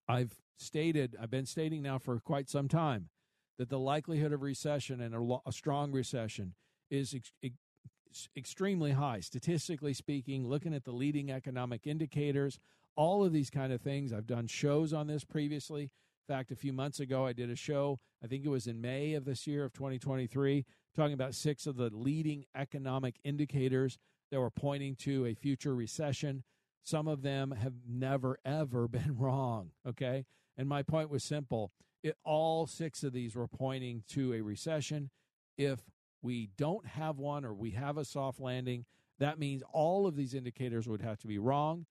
I've 0.08 0.34
stated, 0.58 1.16
I've 1.20 1.30
been 1.30 1.46
stating 1.46 1.82
now 1.82 1.98
for 1.98 2.18
quite 2.18 2.50
some 2.50 2.66
time 2.66 3.08
that 3.60 3.68
the 3.68 3.78
likelihood 3.78 4.32
of 4.32 4.40
recession 4.40 5.02
and 5.02 5.14
a, 5.14 5.38
a 5.46 5.52
strong 5.52 5.92
recession 5.92 6.54
is 6.90 7.12
ex- 7.12 7.30
ex- 7.44 8.28
extremely 8.34 8.92
high. 8.92 9.20
Statistically 9.20 9.92
speaking, 9.92 10.48
looking 10.48 10.72
at 10.72 10.84
the 10.84 10.92
leading 10.92 11.30
economic 11.30 11.86
indicators, 11.86 12.58
all 12.96 13.22
of 13.22 13.34
these 13.34 13.50
kind 13.50 13.70
of 13.70 13.82
things. 13.82 14.14
I've 14.14 14.26
done 14.26 14.46
shows 14.46 14.94
on 14.94 15.08
this 15.08 15.24
previously 15.24 15.82
In 15.82 16.34
fact, 16.34 16.50
a 16.50 16.56
few 16.56 16.72
months 16.72 17.00
ago, 17.00 17.26
I 17.26 17.34
did 17.34 17.50
a 17.50 17.54
show, 17.54 17.98
I 18.24 18.28
think 18.28 18.46
it 18.46 18.48
was 18.48 18.66
in 18.66 18.80
May 18.80 19.12
of 19.12 19.26
this 19.26 19.46
year 19.46 19.66
of 19.66 19.74
2023, 19.74 20.64
talking 20.96 21.12
about 21.12 21.34
six 21.34 21.66
of 21.66 21.76
the 21.76 21.90
leading 21.92 22.46
economic 22.54 23.16
indicators 23.24 23.98
that 24.30 24.40
were 24.40 24.48
pointing 24.48 24.96
to 25.00 25.26
a 25.26 25.34
future 25.34 25.74
recession. 25.74 26.44
Some 26.82 27.06
of 27.06 27.20
them 27.20 27.50
have 27.50 27.74
never, 27.86 28.38
ever 28.42 28.88
been 28.88 29.18
wrong. 29.18 29.72
Okay. 29.86 30.24
And 30.56 30.66
my 30.66 30.82
point 30.82 31.10
was 31.10 31.24
simple 31.24 31.72
it, 32.02 32.16
all 32.24 32.66
six 32.66 33.02
of 33.02 33.12
these 33.12 33.34
were 33.34 33.48
pointing 33.48 34.02
to 34.08 34.34
a 34.34 34.40
recession. 34.40 35.10
If 35.56 35.80
we 36.22 36.50
don't 36.56 36.86
have 36.86 37.18
one 37.18 37.44
or 37.44 37.54
we 37.54 37.72
have 37.72 37.96
a 37.96 38.04
soft 38.04 38.40
landing, 38.40 38.84
that 39.18 39.38
means 39.38 39.62
all 39.72 40.06
of 40.06 40.16
these 40.16 40.34
indicators 40.34 40.88
would 40.88 41.02
have 41.02 41.18
to 41.18 41.26
be 41.26 41.38
wrong. 41.38 41.86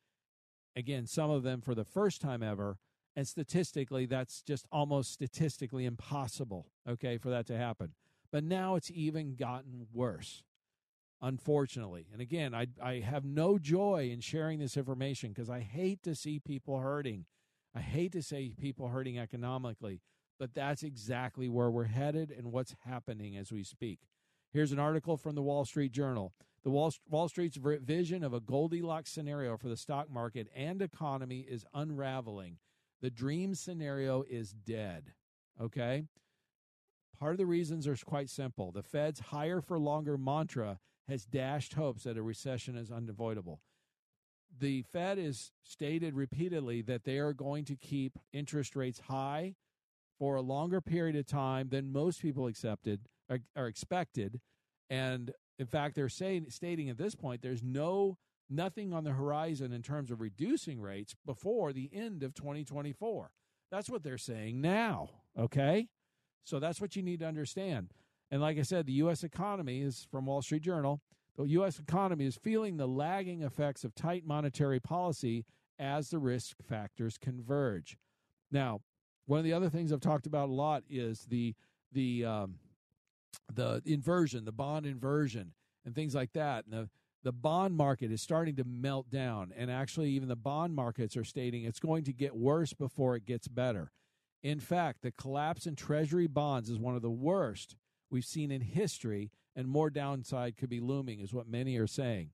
Again, 0.76 1.06
some 1.06 1.30
of 1.30 1.43
them 1.43 1.62
for 1.62 1.76
the 1.76 1.84
first 1.84 2.22
time 2.22 2.41
ever 2.41 2.78
and 3.15 3.28
statistically, 3.28 4.06
that's 4.06 4.41
just 4.41 4.65
almost 4.72 5.12
statistically 5.12 5.86
impossible, 5.86 6.67
okay, 6.88 7.17
for 7.17 7.30
that 7.30 7.48
to 7.48 7.58
happen. 7.58 7.93
But 8.32 8.45
now 8.45 8.76
it's 8.76 8.91
even 8.91 9.36
gotten 9.36 9.88
worse, 9.91 10.43
unfortunately. 11.22 12.08
And 12.13 12.22
again, 12.22 12.54
I, 12.54 12.67
I 12.82 13.00
have 13.00 13.26
no 13.26 13.58
joy 13.58 14.10
in 14.13 14.22
sharing 14.22 14.60
this 14.60 14.78
information 14.78 15.32
because 15.34 15.50
I 15.50 15.60
hate 15.60 16.02
to 16.04 16.15
see 16.15 16.39
people 16.39 16.80
hurting. 16.80 17.26
I 17.75 17.82
hate 17.82 18.12
to 18.13 18.21
say 18.21 18.51
people 18.58 18.88
hurting 18.88 19.19
economically, 19.19 20.01
but 20.39 20.53
that's 20.53 20.84
exactly 20.84 21.49
where 21.49 21.69
we're 21.69 21.86
headed 21.86 22.32
and 22.32 22.51
what's 22.51 22.75
happening 22.86 23.38
as 23.38 23.51
we 23.51 23.63
speak. 23.63 23.99
Here's 24.51 24.71
an 24.71 24.79
article 24.79 25.17
from 25.17 25.36
the 25.36 25.43
Wall 25.43 25.65
Street 25.65 25.91
Journal. 25.91 26.34
The 26.63 26.71
Wall, 26.71 26.91
Wall 27.08 27.29
Street's 27.29 27.58
vision 27.58 28.23
of 28.23 28.34
a 28.34 28.39
Goldilocks 28.39 29.12
scenario 29.12 29.58
for 29.58 29.69
the 29.69 29.77
stock 29.77 30.10
market 30.10 30.47
and 30.55 30.82
economy 30.82 31.45
is 31.47 31.65
unraveling 31.73 32.58
the 33.01 33.10
dream 33.10 33.55
scenario 33.55 34.23
is 34.29 34.51
dead. 34.51 35.13
Okay? 35.62 36.05
Part 37.19 37.34
of 37.34 37.38
the 37.38 37.45
reasons 37.45 37.88
are 37.88 37.95
quite 37.95 38.29
simple. 38.29 38.71
The 38.71 38.84
Fed's 38.84 39.19
higher 39.19 39.62
for 39.62 39.79
longer 39.79 40.17
mantra 40.17 40.79
has 41.08 41.25
dashed 41.25 41.73
hopes 41.73 42.03
that 42.03 42.17
a 42.17 42.21
recession 42.21 42.77
is 42.77 42.91
unavoidable. 42.91 43.62
The 44.60 44.84
Fed 44.91 45.17
has 45.17 45.52
stated 45.63 46.15
repeatedly 46.15 46.82
that 46.84 47.06
they 47.06 47.17
are 47.17 47.34
going 47.34 47.65
to 47.65 47.76
keep 47.76 48.17
interest 48.34 48.76
rates 48.76 49.00
high 49.00 49.56
for 50.17 50.36
a 50.36 50.41
longer 50.41 50.82
period 50.82 51.15
of 51.15 51.26
time 51.26 51.69
than 51.69 51.91
most 51.91 52.22
people 52.22 52.48
accepted 52.48 53.02
are, 53.30 53.39
are 53.56 53.67
expected. 53.67 54.41
And 54.89 55.32
in 55.58 55.65
fact, 55.65 55.95
they're 55.95 56.10
saying 56.10 56.48
stating 56.50 56.89
at 56.89 56.98
this 56.98 57.15
point 57.15 57.41
there's 57.41 57.63
no 57.63 58.17
nothing 58.50 58.93
on 58.93 59.04
the 59.04 59.12
horizon 59.12 59.72
in 59.72 59.82
terms 59.82 60.12
of 60.12 60.19
reducing 60.19 60.82
rates 60.82 61.15
before 61.26 61.72
the 61.72 61.89
end 61.93 62.24
of 62.24 62.34
2024. 62.34 63.32
That's 63.72 63.89
what 63.89 64.04
they're 64.04 64.17
saying 64.17 64.60
now. 64.60 65.10
Okay. 65.38 65.88
So 66.43 66.60
that's 66.60 66.82
what 66.82 66.95
you 66.95 67.04
need 67.04 67.19
to 67.19 67.28
understand. 67.28 67.91
And 68.32 68.41
like 68.41 68.58
I 68.58 68.63
said, 68.63 68.86
the 68.86 68.93
U.S. 68.93 69.24
economy 69.24 69.82
is 69.82 70.08
from 70.12 70.26
Wall 70.26 70.41
Street 70.41 70.63
Journal. 70.63 71.02
The 71.39 71.52
U.S. 71.52 71.80
economy 71.80 72.25
is 72.25 72.36
feeling 72.36 72.75
the 72.75 72.86
lagging 72.86 73.43
effects 73.43 73.86
of 73.86 73.95
tight 73.95 74.25
monetary 74.25 74.82
policy 74.82 75.45
as 75.80 76.10
the 76.10 76.19
risk 76.19 76.58
factors 76.62 77.17
converge. 77.17 77.97
Now, 78.52 78.82
one 79.25 79.39
of 79.39 79.45
the 79.45 79.54
other 79.54 79.69
things 79.69 79.93
I've 79.93 80.02
talked 80.02 80.28
about 80.28 80.49
a 80.49 80.52
lot 80.52 80.84
is 80.89 81.25
the 81.30 81.56
the 81.93 82.25
um, 82.25 82.56
the 83.54 83.82
inversion, 83.86 84.43
the 84.43 84.51
bond 84.51 84.86
inversion, 84.86 85.53
and 85.86 85.95
things 85.95 86.13
like 86.13 86.34
that. 86.34 86.66
And 86.66 86.74
the 86.74 86.89
the 87.24 87.32
bond 87.32 87.78
market 87.78 88.11
is 88.11 88.22
starting 88.22 88.57
to 88.57 88.66
melt 88.66 89.09
down. 89.09 89.53
And 89.55 89.72
actually, 89.72 90.09
even 90.09 90.28
the 90.28 90.36
bond 90.36 90.76
markets 90.76 91.16
are 91.16 91.24
stating 91.24 91.63
it's 91.63 91.80
going 91.80 92.03
to 92.03 92.13
get 92.13 92.36
worse 92.36 92.74
before 92.74 93.16
it 93.16 93.26
gets 93.26 93.47
better. 93.47 93.93
In 94.43 94.59
fact, 94.59 95.03
the 95.03 95.11
collapse 95.11 95.66
in 95.66 95.78
Treasury 95.78 96.28
bonds 96.28 96.70
is 96.70 96.80
one 96.80 96.97
of 96.97 97.01
the 97.01 97.09
worst 97.09 97.78
we've 98.11 98.26
seen 98.26 98.51
in 98.51 98.61
history, 98.61 99.32
and 99.60 99.68
more 99.68 99.89
downside 99.89 100.57
could 100.57 100.70
be 100.70 100.80
looming, 100.80 101.20
is 101.20 101.34
what 101.34 101.47
many 101.47 101.78
are 101.78 101.88
saying. 101.88 102.30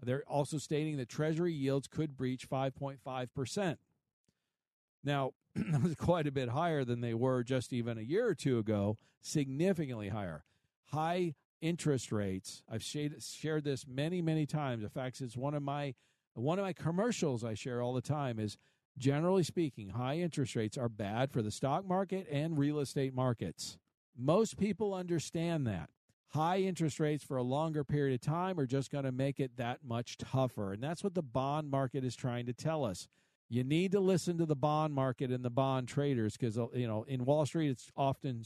They're 0.00 0.22
also 0.28 0.58
stating 0.58 0.96
that 0.98 1.08
Treasury 1.08 1.52
yields 1.52 1.88
could 1.88 2.16
breach 2.16 2.48
5.5%. 2.48 3.76
Now, 5.02 5.32
that 5.56 5.82
was 5.82 5.94
quite 5.94 6.26
a 6.26 6.32
bit 6.32 6.50
higher 6.50 6.84
than 6.84 7.00
they 7.00 7.14
were 7.14 7.42
just 7.42 7.72
even 7.72 7.98
a 7.98 8.02
year 8.02 8.28
or 8.28 8.34
two 8.34 8.58
ago, 8.58 8.96
significantly 9.20 10.10
higher. 10.10 10.44
High 10.92 11.34
interest 11.60 12.12
rates. 12.12 12.62
I've 12.70 12.84
shared 12.84 13.64
this 13.64 13.86
many, 13.88 14.22
many 14.22 14.46
times. 14.46 14.84
In 14.84 14.90
fact, 14.90 15.20
it's 15.20 15.36
one 15.36 15.54
of 15.54 15.62
my 15.62 15.94
one 16.34 16.58
of 16.60 16.64
my 16.64 16.72
commercials 16.72 17.42
I 17.42 17.54
share 17.54 17.82
all 17.82 17.94
the 17.94 18.00
time 18.00 18.38
is 18.38 18.58
Generally 18.98 19.44
speaking, 19.44 19.90
high 19.90 20.16
interest 20.16 20.56
rates 20.56 20.76
are 20.76 20.88
bad 20.88 21.30
for 21.30 21.40
the 21.40 21.52
stock 21.52 21.86
market 21.86 22.26
and 22.30 22.58
real 22.58 22.80
estate 22.80 23.14
markets. 23.14 23.78
Most 24.16 24.58
people 24.58 24.92
understand 24.92 25.68
that. 25.68 25.88
High 26.32 26.58
interest 26.58 27.00
rates 27.00 27.24
for 27.24 27.38
a 27.38 27.42
longer 27.42 27.84
period 27.84 28.14
of 28.14 28.20
time 28.20 28.60
are 28.60 28.66
just 28.66 28.90
going 28.90 29.04
to 29.04 29.12
make 29.12 29.40
it 29.40 29.56
that 29.56 29.78
much 29.82 30.18
tougher. 30.18 30.74
And 30.74 30.82
that's 30.82 31.02
what 31.02 31.14
the 31.14 31.22
bond 31.22 31.70
market 31.70 32.04
is 32.04 32.14
trying 32.14 32.46
to 32.46 32.52
tell 32.52 32.84
us. 32.84 33.08
You 33.48 33.64
need 33.64 33.92
to 33.92 34.00
listen 34.00 34.36
to 34.38 34.44
the 34.44 34.56
bond 34.56 34.92
market 34.94 35.30
and 35.30 35.42
the 35.42 35.50
bond 35.50 35.88
traders 35.88 36.36
because, 36.36 36.58
uh, 36.58 36.66
you 36.74 36.86
know, 36.86 37.04
in 37.04 37.24
Wall 37.24 37.46
Street, 37.46 37.70
it's 37.70 37.90
often 37.96 38.44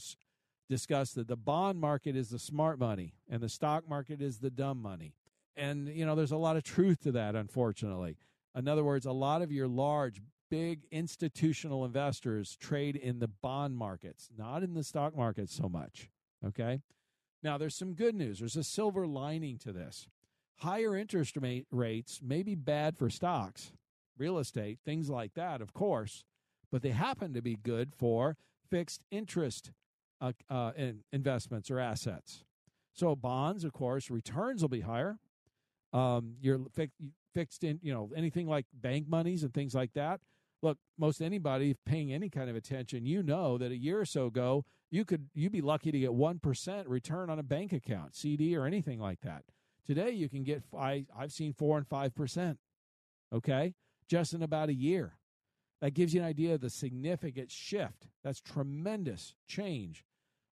discussed 0.69 1.15
that 1.15 1.27
the 1.27 1.35
bond 1.35 1.79
market 1.81 2.15
is 2.15 2.29
the 2.29 2.39
smart 2.39 2.79
money 2.79 3.15
and 3.29 3.41
the 3.41 3.49
stock 3.49 3.87
market 3.87 4.21
is 4.21 4.39
the 4.39 4.49
dumb 4.49 4.81
money. 4.81 5.13
And, 5.57 5.89
you 5.89 6.05
know, 6.05 6.15
there's 6.15 6.31
a 6.31 6.37
lot 6.37 6.55
of 6.55 6.63
truth 6.63 7.01
to 7.01 7.11
that, 7.11 7.35
unfortunately. 7.35 8.17
In 8.55 8.67
other 8.67 8.83
words, 8.83 9.05
a 9.05 9.11
lot 9.11 9.41
of 9.41 9.51
your 9.51 9.67
large, 9.67 10.21
big 10.49 10.85
institutional 10.89 11.83
investors 11.83 12.55
trade 12.55 12.95
in 12.95 13.19
the 13.19 13.27
bond 13.27 13.75
markets, 13.75 14.29
not 14.37 14.63
in 14.63 14.73
the 14.73 14.83
stock 14.83 15.17
market 15.17 15.49
so 15.49 15.67
much. 15.67 16.09
Okay. 16.45 16.81
Now, 17.43 17.57
there's 17.57 17.75
some 17.75 17.93
good 17.93 18.15
news. 18.15 18.39
There's 18.39 18.55
a 18.55 18.63
silver 18.63 19.05
lining 19.05 19.57
to 19.59 19.73
this. 19.73 20.07
Higher 20.59 20.95
interest 20.95 21.37
rates 21.71 22.21
may 22.23 22.41
be 22.41 22.55
bad 22.55 22.97
for 22.97 23.09
stocks, 23.09 23.73
real 24.17 24.37
estate, 24.37 24.79
things 24.85 25.09
like 25.09 25.33
that, 25.33 25.61
of 25.61 25.73
course, 25.73 26.23
but 26.71 26.81
they 26.81 26.91
happen 26.91 27.33
to 27.33 27.41
be 27.41 27.55
good 27.55 27.93
for 27.93 28.37
fixed 28.69 29.03
interest 29.11 29.71
uh, 30.21 30.31
uh, 30.49 30.71
investments 31.11 31.69
or 31.69 31.79
assets. 31.79 32.45
So 32.93 33.15
bonds, 33.15 33.65
of 33.65 33.73
course, 33.73 34.09
returns 34.09 34.61
will 34.61 34.69
be 34.69 34.81
higher. 34.81 35.19
Um, 35.91 36.35
you're 36.39 36.61
fi- 36.73 36.91
fixed 37.33 37.63
in, 37.63 37.79
you 37.81 37.93
know, 37.93 38.09
anything 38.15 38.47
like 38.47 38.65
bank 38.73 39.09
monies 39.09 39.43
and 39.43 39.53
things 39.53 39.75
like 39.75 39.93
that. 39.93 40.21
Look, 40.63 40.77
most 40.97 41.21
anybody 41.21 41.75
paying 41.85 42.13
any 42.13 42.29
kind 42.29 42.49
of 42.49 42.55
attention, 42.55 43.05
you 43.05 43.21
know 43.21 43.57
that 43.57 43.73
a 43.73 43.77
year 43.77 43.99
or 43.99 44.05
so 44.05 44.27
ago, 44.27 44.63
you 44.89 45.03
could 45.03 45.27
you'd 45.35 45.51
be 45.51 45.59
lucky 45.59 45.91
to 45.91 45.99
get 45.99 46.13
one 46.13 46.39
percent 46.39 46.87
return 46.87 47.29
on 47.29 47.37
a 47.37 47.43
bank 47.43 47.73
account, 47.73 48.15
CD 48.15 48.55
or 48.55 48.65
anything 48.65 48.97
like 48.97 49.19
that. 49.21 49.43
Today, 49.85 50.11
you 50.11 50.29
can 50.29 50.43
get 50.43 50.63
I, 50.75 51.05
I've 51.15 51.33
seen 51.33 51.51
four 51.51 51.77
and 51.77 51.85
five 51.85 52.15
percent. 52.15 52.59
Okay, 53.33 53.73
just 54.07 54.33
in 54.33 54.41
about 54.41 54.69
a 54.69 54.73
year. 54.73 55.17
That 55.81 55.95
gives 55.95 56.13
you 56.13 56.21
an 56.21 56.27
idea 56.27 56.53
of 56.53 56.61
the 56.61 56.69
significant 56.69 57.51
shift. 57.51 58.07
That's 58.23 58.39
tremendous 58.39 59.35
change. 59.45 60.05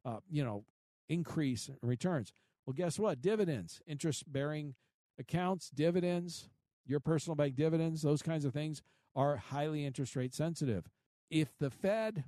Uh, 0.04 0.16
you 0.28 0.42
know, 0.42 0.64
increase 1.08 1.68
in 1.68 1.88
returns. 1.88 2.32
Well, 2.66 2.74
guess 2.74 2.98
what? 2.98 3.22
Dividends, 3.22 3.80
interest 3.86 4.24
bearing 4.26 4.74
accounts, 5.20 5.70
dividends, 5.70 6.48
your 6.84 6.98
personal 6.98 7.36
bank 7.36 7.54
dividends, 7.54 8.02
those 8.02 8.22
kinds 8.22 8.44
of 8.44 8.52
things 8.52 8.82
are 9.14 9.36
highly 9.36 9.84
interest 9.84 10.16
rate 10.16 10.34
sensitive. 10.34 10.88
If 11.30 11.56
the 11.58 11.70
Fed 11.70 12.24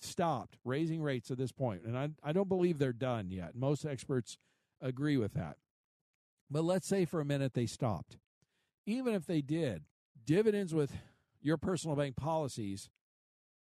stopped 0.00 0.56
raising 0.64 1.02
rates 1.02 1.30
at 1.30 1.38
this 1.38 1.52
point, 1.52 1.82
and 1.84 1.96
I, 1.96 2.10
I 2.22 2.32
don't 2.32 2.48
believe 2.48 2.78
they're 2.78 2.92
done 2.92 3.30
yet, 3.30 3.54
most 3.54 3.84
experts 3.84 4.38
agree 4.80 5.16
with 5.16 5.34
that. 5.34 5.56
But 6.50 6.64
let's 6.64 6.88
say 6.88 7.04
for 7.04 7.20
a 7.20 7.24
minute 7.24 7.54
they 7.54 7.66
stopped. 7.66 8.16
Even 8.86 9.14
if 9.14 9.26
they 9.26 9.42
did, 9.42 9.82
dividends 10.24 10.72
with 10.72 10.92
your 11.42 11.56
personal 11.56 11.96
bank 11.96 12.16
policies 12.16 12.88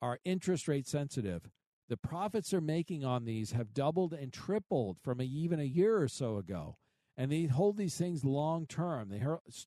are 0.02 0.20
interest 0.26 0.68
rate 0.68 0.88
sensitive. 0.88 1.50
The 1.90 1.98
profits 1.98 2.50
they're 2.50 2.62
making 2.62 3.06
on 3.06 3.26
these 3.26 3.52
have 3.52 3.74
doubled 3.74 4.14
and 4.14 4.34
tripled 4.34 4.98
from 5.02 5.22
a, 5.22 5.24
even 5.24 5.60
a 5.60 5.64
year 5.64 6.02
or 6.02 6.08
so 6.08 6.38
ago. 6.38 6.78
And 7.16 7.32
they 7.32 7.46
hold 7.46 7.78
these 7.78 7.96
things 7.96 8.26
long 8.26 8.66
term. 8.66 9.10
They, 9.10 9.22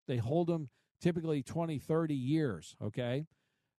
they 0.08 0.16
hold 0.16 0.48
them 0.48 0.68
typically 1.00 1.42
20, 1.42 1.78
30 1.78 2.14
years, 2.14 2.76
okay? 2.82 3.26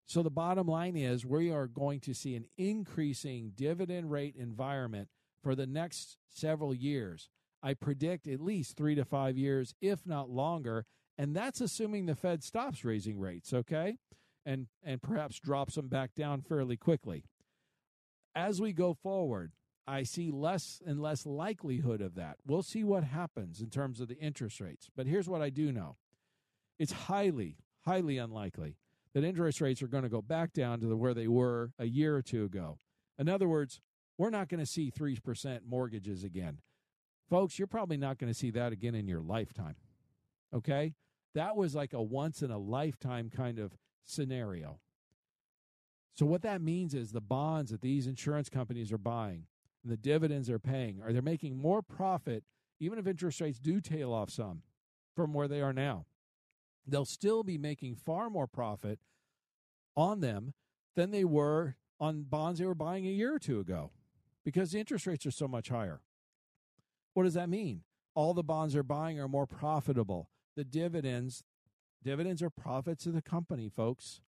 So 0.07 0.23
the 0.23 0.31
bottom 0.31 0.69
line 0.69 0.97
is 0.97 1.27
we 1.27 1.51
are 1.51 1.67
going 1.67 2.01
to 2.01 2.14
see 2.14 2.37
an 2.37 2.47
increasing 2.57 3.53
dividend 3.55 4.11
rate 4.11 4.37
environment 4.37 5.09
for 5.43 5.55
the 5.55 5.67
next 5.67 6.19
several 6.29 6.73
years. 6.73 7.29
I 7.62 7.75
predict 7.75 8.29
at 8.29 8.41
least 8.41 8.77
three 8.77 8.95
to 8.95 9.05
five 9.05 9.37
years, 9.37 9.75
if 9.81 10.07
not 10.07 10.31
longer. 10.31 10.87
And 11.19 11.35
that's 11.35 11.61
assuming 11.61 12.07
the 12.07 12.14
Fed 12.14 12.45
stops 12.45 12.85
raising 12.85 13.19
rates, 13.19 13.53
okay? 13.53 13.99
And, 14.45 14.69
and 14.85 15.03
perhaps 15.03 15.41
drops 15.41 15.75
them 15.75 15.89
back 15.89 16.14
down 16.14 16.43
fairly 16.43 16.77
quickly. 16.77 17.25
As 18.35 18.61
we 18.61 18.73
go 18.73 18.95
forward, 18.95 19.53
I 19.89 20.03
see 20.03 20.31
less 20.31 20.81
and 20.87 21.01
less 21.01 21.27
likelihood 21.27 22.01
of 22.01 22.14
that. 22.17 22.37
We'll 22.47 22.62
see 22.62 22.85
what 22.85 23.05
happens 23.05 23.61
in 23.61 23.71
terms 23.71 24.01
of 24.01 24.09
the 24.09 24.19
interest 24.19 24.61
rates. 24.61 24.89
But 24.95 25.07
here's 25.07 25.29
what 25.29 25.43
I 25.43 25.51
do 25.51 25.73
know 25.73 25.97
it's 26.79 26.93
highly, 26.93 27.59
highly 27.85 28.18
unlikely 28.18 28.77
that 29.14 29.24
interest 29.24 29.61
rates 29.61 29.83
are 29.83 29.89
going 29.89 30.03
to 30.03 30.09
go 30.09 30.20
back 30.20 30.53
down 30.53 30.81
to 30.81 30.87
the, 30.87 30.97
where 30.97 31.14
they 31.14 31.29
were 31.29 31.72
a 31.79 31.87
year 31.87 32.16
or 32.16 32.22
two 32.22 32.45
ago. 32.45 32.79
In 33.18 33.29
other 33.29 33.49
words, 33.49 33.81
we're 34.18 34.31
not 34.31 34.49
going 34.49 34.61
to 34.61 34.66
see 34.66 34.91
3% 34.91 35.61
mortgages 35.66 36.22
again. 36.22 36.59
Folks, 37.29 37.59
you're 37.59 37.66
probably 37.66 37.97
not 37.97 38.18
going 38.18 38.33
to 38.33 38.39
see 38.39 38.51
that 38.51 38.72
again 38.72 38.95
in 38.95 39.09
your 39.09 39.20
lifetime. 39.20 39.77
Okay? 40.55 40.95
That 41.35 41.57
was 41.57 41.74
like 41.74 41.93
a 41.93 42.03
once 42.03 42.43
in 42.43 42.51
a 42.51 42.59
lifetime 42.59 43.31
kind 43.35 43.59
of 43.59 43.77
scenario. 44.05 44.81
So, 46.14 46.24
what 46.24 46.43
that 46.43 46.62
means 46.62 46.95
is 46.95 47.12
the 47.12 47.20
bonds 47.20 47.70
that 47.70 47.83
these 47.83 48.07
insurance 48.07 48.49
companies 48.49 48.91
are 48.91 48.99
buying 48.99 49.45
and 49.83 49.93
the 49.93 49.99
dividends 49.99 50.49
they're 50.49 50.59
paying 50.59 51.01
are 51.03 51.12
they're 51.12 51.20
making 51.22 51.57
more 51.57 51.83
profit 51.83 52.45
even 52.81 52.99
if 52.99 53.07
interest 53.07 53.41
rates 53.41 53.59
do 53.59 53.81
tail 53.81 54.12
off 54.12 54.31
some 54.31 54.62
from 55.14 55.33
where 55.33 55.49
they 55.49 55.61
are 55.61 55.72
now 55.72 56.07
they'll 56.87 57.05
still 57.05 57.43
be 57.43 57.59
making 57.59 57.97
far 57.97 58.30
more 58.30 58.47
profit 58.47 58.99
on 59.97 60.20
them 60.20 60.55
than 60.95 61.11
they 61.11 61.24
were 61.24 61.76
on 61.99 62.22
bonds 62.22 62.61
they 62.61 62.66
were 62.66 62.74
buying 62.74 63.07
a 63.07 63.11
year 63.11 63.34
or 63.34 63.39
two 63.39 63.61
ago 63.61 63.91
because 64.45 64.70
the 64.70 64.78
interest 64.78 65.07
rates 65.07 65.26
are 65.26 65.30
so 65.30 65.49
much 65.49 65.68
higher. 65.68 66.01
What 67.14 67.24
does 67.24 67.34
that 67.34 67.49
mean? 67.49 67.82
All 68.14 68.34
the 68.34 68.43
bonds 68.43 68.74
they're 68.74 68.82
buying 68.82 69.18
are 69.18 69.28
more 69.28 69.47
profitable. 69.47 70.30
The 70.55 70.64
dividends, 70.64 71.45
dividends 72.03 72.43
are 72.43 72.51
profits 72.51 73.07
of 73.07 73.14
the 73.14 73.22
company, 73.22 73.68
folks. 73.68 74.20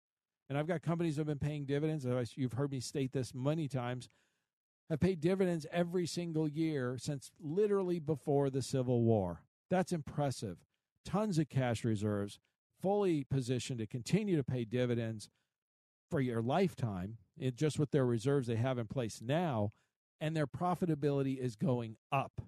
And 0.48 0.56
I've 0.56 0.66
got 0.66 0.82
companies 0.82 1.16
that 1.16 1.20
have 1.20 1.26
been 1.26 1.48
paying 1.48 1.66
dividends. 1.66 2.06
You've 2.34 2.54
heard 2.54 2.72
me 2.72 2.80
state 2.80 3.12
this 3.12 3.34
many 3.34 3.68
times. 3.68 4.08
Have 4.88 5.00
paid 5.00 5.20
dividends 5.20 5.66
every 5.70 6.06
single 6.06 6.48
year 6.48 6.96
since 6.98 7.30
literally 7.38 7.98
before 7.98 8.48
the 8.48 8.62
Civil 8.62 9.02
War. 9.02 9.42
That's 9.68 9.92
impressive. 9.92 10.56
Tons 11.08 11.38
of 11.38 11.48
cash 11.48 11.84
reserves, 11.84 12.38
fully 12.82 13.24
positioned 13.24 13.78
to 13.78 13.86
continue 13.86 14.36
to 14.36 14.44
pay 14.44 14.66
dividends 14.66 15.30
for 16.10 16.20
your 16.20 16.42
lifetime, 16.42 17.16
it, 17.38 17.56
just 17.56 17.78
with 17.78 17.92
their 17.92 18.04
reserves 18.04 18.46
they 18.46 18.56
have 18.56 18.76
in 18.76 18.86
place 18.86 19.22
now, 19.22 19.72
and 20.20 20.36
their 20.36 20.46
profitability 20.46 21.38
is 21.38 21.56
going 21.56 21.96
up. 22.12 22.42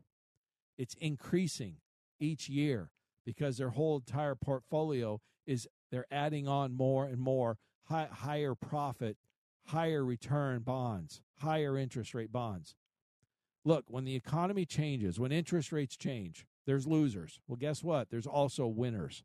It's 0.76 0.94
increasing 1.00 1.76
each 2.20 2.50
year 2.50 2.90
because 3.24 3.56
their 3.56 3.70
whole 3.70 3.96
entire 3.96 4.34
portfolio 4.34 5.22
is 5.46 5.66
they're 5.90 6.04
adding 6.10 6.46
on 6.46 6.74
more 6.74 7.06
and 7.06 7.18
more 7.18 7.56
high, 7.84 8.08
higher 8.12 8.54
profit, 8.54 9.16
higher 9.68 10.04
return 10.04 10.60
bonds, 10.60 11.22
higher 11.38 11.78
interest 11.78 12.12
rate 12.12 12.30
bonds. 12.30 12.74
Look, 13.64 13.86
when 13.88 14.04
the 14.04 14.16
economy 14.16 14.66
changes, 14.66 15.18
when 15.18 15.32
interest 15.32 15.72
rates 15.72 15.96
change, 15.96 16.44
there's 16.66 16.86
losers. 16.86 17.40
Well, 17.46 17.56
guess 17.56 17.82
what? 17.82 18.10
There's 18.10 18.26
also 18.26 18.66
winners. 18.66 19.24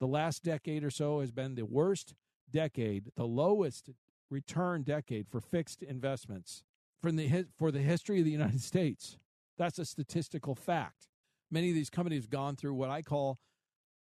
The 0.00 0.06
last 0.06 0.42
decade 0.42 0.84
or 0.84 0.90
so 0.90 1.20
has 1.20 1.32
been 1.32 1.54
the 1.54 1.64
worst 1.64 2.14
decade, 2.50 3.10
the 3.16 3.26
lowest 3.26 3.90
return 4.30 4.82
decade 4.82 5.28
for 5.28 5.40
fixed 5.40 5.82
investments 5.82 6.62
from 7.02 7.16
the 7.16 7.46
for 7.56 7.70
the 7.70 7.80
history 7.80 8.18
of 8.18 8.24
the 8.24 8.30
United 8.30 8.60
States. 8.60 9.18
That's 9.56 9.78
a 9.78 9.84
statistical 9.84 10.54
fact. 10.54 11.08
Many 11.50 11.70
of 11.70 11.74
these 11.74 11.90
companies 11.90 12.24
have 12.24 12.30
gone 12.30 12.56
through 12.56 12.74
what 12.74 12.90
I 12.90 13.02
call 13.02 13.38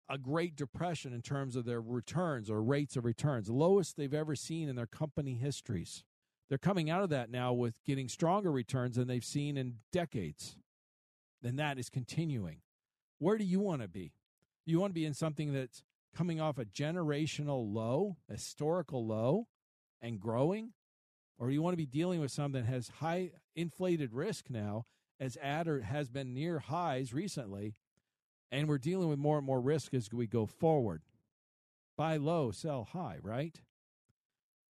a 0.09 0.17
great 0.17 0.55
depression 0.55 1.13
in 1.13 1.21
terms 1.21 1.55
of 1.55 1.65
their 1.65 1.81
returns 1.81 2.49
or 2.49 2.61
rates 2.61 2.97
of 2.97 3.05
returns, 3.05 3.49
lowest 3.49 3.95
they've 3.95 4.13
ever 4.13 4.35
seen 4.35 4.67
in 4.67 4.75
their 4.75 4.87
company 4.87 5.35
histories. 5.35 6.03
They're 6.49 6.57
coming 6.57 6.89
out 6.89 7.03
of 7.03 7.09
that 7.09 7.29
now 7.29 7.53
with 7.53 7.83
getting 7.85 8.09
stronger 8.09 8.51
returns 8.51 8.95
than 8.95 9.07
they've 9.07 9.23
seen 9.23 9.55
in 9.55 9.75
decades. 9.91 10.57
And 11.43 11.57
that 11.59 11.79
is 11.79 11.89
continuing. 11.89 12.61
Where 13.19 13.37
do 13.37 13.43
you 13.43 13.59
want 13.59 13.81
to 13.81 13.87
be? 13.87 14.13
You 14.65 14.79
want 14.79 14.91
to 14.91 14.99
be 14.99 15.05
in 15.05 15.13
something 15.13 15.53
that's 15.53 15.83
coming 16.15 16.39
off 16.41 16.57
a 16.57 16.65
generational 16.65 17.73
low, 17.73 18.17
historical 18.29 19.05
low, 19.05 19.47
and 20.01 20.19
growing? 20.19 20.73
Or 21.37 21.49
you 21.49 21.61
want 21.61 21.73
to 21.73 21.77
be 21.77 21.85
dealing 21.85 22.19
with 22.19 22.31
something 22.31 22.63
that 22.63 22.69
has 22.69 22.89
high 22.99 23.31
inflated 23.55 24.13
risk 24.13 24.49
now, 24.49 24.85
as 25.19 25.37
Adder 25.41 25.81
has 25.81 26.09
been 26.09 26.33
near 26.33 26.59
highs 26.59 27.13
recently, 27.13 27.75
and 28.51 28.67
we're 28.67 28.77
dealing 28.77 29.09
with 29.09 29.19
more 29.19 29.37
and 29.37 29.45
more 29.45 29.61
risk 29.61 29.93
as 29.93 30.11
we 30.11 30.27
go 30.27 30.45
forward. 30.45 31.01
Buy 31.97 32.17
low, 32.17 32.51
sell 32.51 32.87
high, 32.91 33.17
right? 33.21 33.59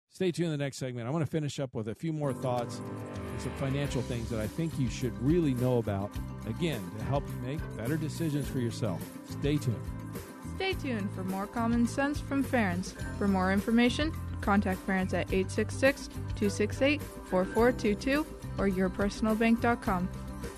Stay 0.09 0.31
tuned 0.31 0.47
in 0.47 0.51
the 0.51 0.63
next 0.63 0.77
segment. 0.77 1.07
I 1.07 1.11
want 1.11 1.23
to 1.23 1.31
finish 1.31 1.59
up 1.59 1.75
with 1.75 1.87
a 1.87 1.95
few 1.95 2.11
more 2.11 2.33
thoughts 2.33 2.81
some 3.39 3.51
financial 3.53 4.01
things 4.01 4.29
that 4.29 4.39
I 4.39 4.47
think 4.47 4.77
you 4.79 4.89
should 4.89 5.13
really 5.25 5.53
know 5.55 5.77
about, 5.77 6.11
again, 6.47 6.81
to 6.97 7.03
help 7.05 7.23
you 7.27 7.47
make 7.47 7.59
better 7.77 7.97
decisions 7.97 8.47
for 8.47 8.59
yourself. 8.59 9.01
Stay 9.29 9.57
tuned. 9.57 9.79
Stay 10.55 10.73
tuned 10.73 11.09
for 11.13 11.23
more 11.23 11.47
common 11.47 11.87
sense 11.87 12.19
from 12.19 12.43
Ferenc. 12.43 12.93
For 13.17 13.27
more 13.27 13.53
information, 13.53 14.13
contact 14.41 14.85
Ferenc 14.85 15.13
at 15.13 15.31
866 15.31 16.07
268 16.07 17.01
4422 17.01 18.25
or 18.57 18.69
yourpersonalbank.com. 18.69 20.09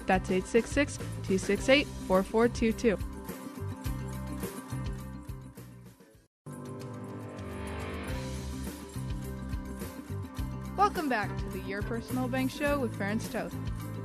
That's 0.07 0.31
866 0.31 0.97
268 0.97 1.87
4422. 2.07 3.10
Back 11.11 11.37
to 11.39 11.45
the 11.49 11.59
Your 11.67 11.81
Personal 11.81 12.29
Bank 12.29 12.49
Show 12.49 12.79
with 12.79 12.97
Ferenc 12.97 13.29
Toth. 13.33 13.53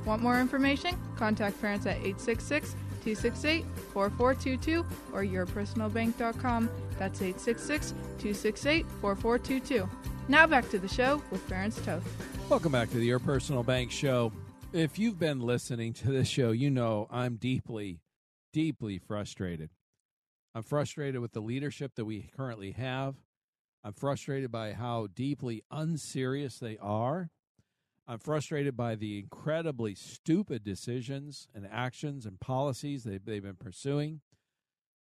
Want 0.05 0.21
more 0.21 0.41
information? 0.41 0.99
Contact 1.15 1.55
Ferenc 1.55 1.85
at 1.85 1.95
866 1.99 2.71
268 3.01 3.63
4422 3.93 4.85
or 5.13 5.23
yourpersonalbank.com. 5.23 6.69
That's 6.99 7.21
866 7.21 7.91
268 7.91 8.85
4422. 8.99 9.89
Now 10.27 10.47
back 10.47 10.69
to 10.69 10.79
the 10.79 10.89
show 10.89 11.21
with 11.31 11.47
Ferenc 11.49 11.81
Toth. 11.85 12.03
Welcome 12.49 12.73
back 12.73 12.89
to 12.89 12.97
the 12.97 13.05
Your 13.05 13.19
Personal 13.19 13.63
Bank 13.63 13.89
Show. 13.89 14.33
If 14.73 14.99
you've 14.99 15.17
been 15.17 15.39
listening 15.39 15.93
to 15.93 16.11
this 16.11 16.27
show, 16.27 16.51
you 16.51 16.69
know 16.69 17.07
I'm 17.09 17.37
deeply, 17.37 18.01
deeply 18.51 18.97
frustrated. 18.97 19.69
I'm 20.53 20.63
frustrated 20.63 21.21
with 21.21 21.31
the 21.31 21.39
leadership 21.39 21.95
that 21.95 22.03
we 22.03 22.29
currently 22.35 22.71
have. 22.71 23.15
I'm 23.87 23.93
frustrated 23.93 24.51
by 24.51 24.73
how 24.73 25.07
deeply 25.07 25.63
unserious 25.71 26.59
they 26.59 26.77
are. 26.81 27.29
I'm 28.05 28.19
frustrated 28.19 28.75
by 28.75 28.95
the 28.95 29.17
incredibly 29.17 29.95
stupid 29.95 30.65
decisions 30.65 31.47
and 31.55 31.65
actions 31.71 32.25
and 32.25 32.37
policies 32.37 33.05
they've, 33.05 33.23
they've 33.23 33.41
been 33.41 33.55
pursuing. 33.55 34.19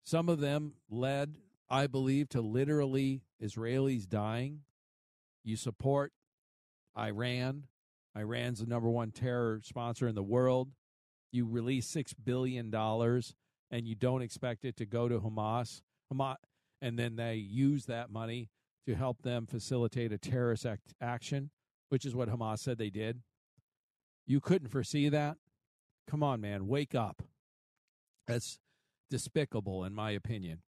Some 0.04 0.28
of 0.28 0.40
them 0.40 0.74
led, 0.90 1.36
I 1.70 1.86
believe, 1.86 2.28
to 2.30 2.42
literally 2.42 3.22
Israelis 3.42 4.06
dying. 4.06 4.64
You 5.42 5.56
support 5.56 6.12
Iran. 6.94 7.68
Iran's 8.14 8.60
the 8.60 8.66
number 8.66 8.90
one 8.90 9.12
terror 9.12 9.62
sponsor 9.64 10.08
in 10.08 10.14
the 10.14 10.22
world. 10.22 10.68
You 11.32 11.46
release 11.46 11.90
$6 11.90 12.12
billion 12.22 12.74
and 12.74 13.88
you 13.88 13.94
don't 13.94 14.20
expect 14.20 14.66
it 14.66 14.76
to 14.76 14.84
go 14.84 15.08
to 15.08 15.20
Hamas. 15.20 15.80
Hamas 16.12 16.36
and 16.82 16.98
then 16.98 17.16
they 17.16 17.36
use 17.36 17.86
that 17.86 18.10
money 18.10 18.50
to 18.88 18.94
help 18.94 19.20
them 19.20 19.44
facilitate 19.46 20.12
a 20.12 20.18
terrorist 20.18 20.64
act- 20.64 20.94
action, 20.98 21.50
which 21.90 22.06
is 22.06 22.14
what 22.14 22.30
Hamas 22.30 22.60
said 22.60 22.78
they 22.78 22.88
did. 22.88 23.20
You 24.26 24.40
couldn't 24.40 24.68
foresee 24.68 25.10
that? 25.10 25.36
Come 26.08 26.22
on, 26.22 26.40
man, 26.40 26.66
wake 26.66 26.94
up. 26.94 27.22
That's 28.26 28.58
despicable, 29.10 29.84
in 29.84 29.94
my 29.94 30.12
opinion. 30.12 30.62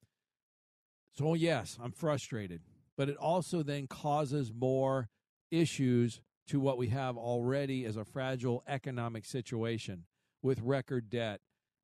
So, 1.18 1.34
yes, 1.34 1.78
I'm 1.82 1.94
frustrated, 1.94 2.62
but 2.98 3.08
it 3.08 3.16
also 3.16 3.64
then 3.64 3.88
causes 3.88 4.52
more 4.54 5.08
issues 5.50 6.20
to 6.48 6.60
what 6.60 6.78
we 6.78 6.90
have 6.90 7.16
already 7.16 7.86
as 7.86 7.96
a 7.96 8.04
fragile 8.04 8.64
economic 8.68 9.24
situation 9.24 10.04
with 10.44 10.60
record 10.60 11.10
debt, 11.10 11.40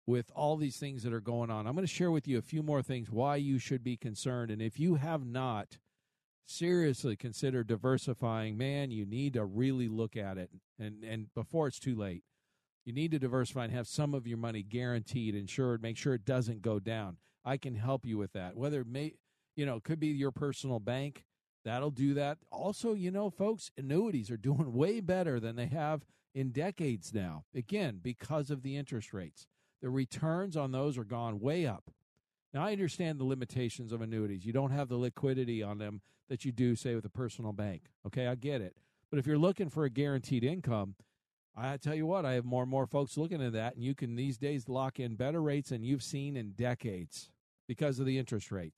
with 0.05 0.29
all 0.35 0.57
these 0.57 0.77
things 0.77 1.03
that 1.03 1.13
are 1.13 1.21
going 1.21 1.49
on. 1.49 1.65
I'm 1.65 1.75
going 1.75 1.87
to 1.87 1.93
share 1.93 2.11
with 2.11 2.27
you 2.27 2.37
a 2.37 2.41
few 2.41 2.61
more 2.61 2.81
things 2.81 3.09
why 3.09 3.37
you 3.37 3.57
should 3.57 3.85
be 3.85 3.95
concerned. 3.95 4.51
And 4.51 4.61
if 4.61 4.77
you 4.77 4.95
have 4.95 5.25
not 5.25 5.77
seriously 6.45 7.15
consider 7.15 7.63
diversifying, 7.63 8.57
man, 8.57 8.91
you 8.91 9.05
need 9.05 9.33
to 9.33 9.45
really 9.45 9.87
look 9.87 10.15
at 10.15 10.37
it. 10.37 10.49
And, 10.79 11.03
and 11.03 11.33
before 11.33 11.67
it's 11.67 11.79
too 11.79 11.95
late, 11.95 12.23
you 12.85 12.93
need 12.93 13.11
to 13.11 13.19
diversify 13.19 13.65
and 13.65 13.73
have 13.73 13.87
some 13.87 14.13
of 14.13 14.27
your 14.27 14.37
money 14.37 14.61
guaranteed, 14.61 15.35
insured, 15.35 15.81
make 15.81 15.97
sure 15.97 16.13
it 16.13 16.25
doesn't 16.25 16.61
go 16.61 16.79
down. 16.79 17.17
I 17.43 17.57
can 17.57 17.75
help 17.75 18.05
you 18.05 18.17
with 18.17 18.33
that. 18.33 18.55
Whether 18.55 18.81
it 18.81 18.87
may, 18.87 19.13
you 19.55 19.65
know, 19.65 19.77
it 19.77 19.83
could 19.83 19.99
be 19.99 20.07
your 20.07 20.31
personal 20.31 20.79
bank. 20.79 21.25
That'll 21.63 21.91
do 21.91 22.13
that. 22.13 22.37
Also, 22.51 22.93
you 22.93 23.09
know, 23.09 23.29
folks, 23.31 23.71
annuities 23.77 24.29
are 24.29 24.37
doing 24.37 24.73
way 24.73 24.99
better 24.99 25.39
than 25.39 25.55
they 25.55 25.67
have 25.67 26.05
in 26.33 26.51
decades 26.51 27.13
now. 27.13 27.45
Again, 27.55 27.99
because 28.03 28.51
of 28.51 28.61
the 28.61 28.77
interest 28.77 29.13
rates. 29.13 29.47
The 29.81 29.89
returns 29.89 30.55
on 30.55 30.71
those 30.71 30.97
are 30.97 31.03
gone 31.03 31.39
way 31.39 31.65
up. 31.65 31.91
Now, 32.53 32.65
I 32.65 32.71
understand 32.71 33.19
the 33.19 33.25
limitations 33.25 33.91
of 33.91 34.01
annuities. 34.01 34.45
You 34.45 34.53
don't 34.53 34.71
have 34.71 34.87
the 34.87 34.95
liquidity 34.95 35.61
on 35.61 35.77
them 35.77 36.01
that 36.29 36.45
you 36.45 36.51
do, 36.51 36.75
say, 36.75 36.95
with 36.95 37.05
a 37.05 37.09
personal 37.09 37.53
bank. 37.53 37.83
Okay, 38.05 38.27
I 38.27 38.35
get 38.35 38.61
it. 38.61 38.75
But 39.09 39.19
if 39.19 39.27
you're 39.27 39.37
looking 39.37 39.69
for 39.69 39.85
a 39.85 39.89
guaranteed 39.89 40.43
income, 40.43 40.95
I 41.55 41.77
tell 41.77 41.95
you 41.95 42.05
what, 42.05 42.25
I 42.25 42.33
have 42.33 42.45
more 42.45 42.63
and 42.63 42.69
more 42.69 42.85
folks 42.85 43.17
looking 43.17 43.41
at 43.41 43.53
that, 43.53 43.75
and 43.75 43.83
you 43.83 43.95
can 43.95 44.15
these 44.15 44.37
days 44.37 44.67
lock 44.67 44.99
in 44.99 45.15
better 45.15 45.41
rates 45.41 45.69
than 45.69 45.83
you've 45.83 46.03
seen 46.03 46.35
in 46.35 46.51
decades 46.51 47.29
because 47.67 47.99
of 47.99 48.05
the 48.05 48.17
interest 48.17 48.51
rate. 48.51 48.73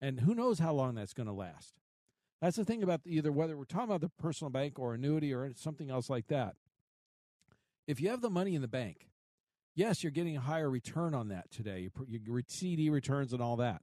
And 0.00 0.20
who 0.20 0.34
knows 0.34 0.60
how 0.60 0.72
long 0.72 0.94
that's 0.94 1.12
going 1.12 1.26
to 1.26 1.32
last. 1.32 1.74
That's 2.40 2.56
the 2.56 2.64
thing 2.64 2.82
about 2.82 3.00
either 3.04 3.32
whether 3.32 3.56
we're 3.56 3.64
talking 3.64 3.88
about 3.88 4.00
the 4.00 4.10
personal 4.10 4.50
bank 4.50 4.78
or 4.78 4.94
annuity 4.94 5.34
or 5.34 5.50
something 5.56 5.90
else 5.90 6.08
like 6.08 6.28
that. 6.28 6.54
If 7.86 8.00
you 8.00 8.08
have 8.10 8.22
the 8.22 8.30
money 8.30 8.54
in 8.54 8.62
the 8.62 8.68
bank, 8.68 9.08
yes, 9.74 10.02
you're 10.02 10.12
getting 10.12 10.36
a 10.36 10.40
higher 10.40 10.70
return 10.70 11.14
on 11.14 11.28
that 11.28 11.50
today, 11.50 11.90
your 12.08 12.42
CD 12.46 12.88
returns 12.88 13.32
and 13.32 13.42
all 13.42 13.56
that. 13.56 13.82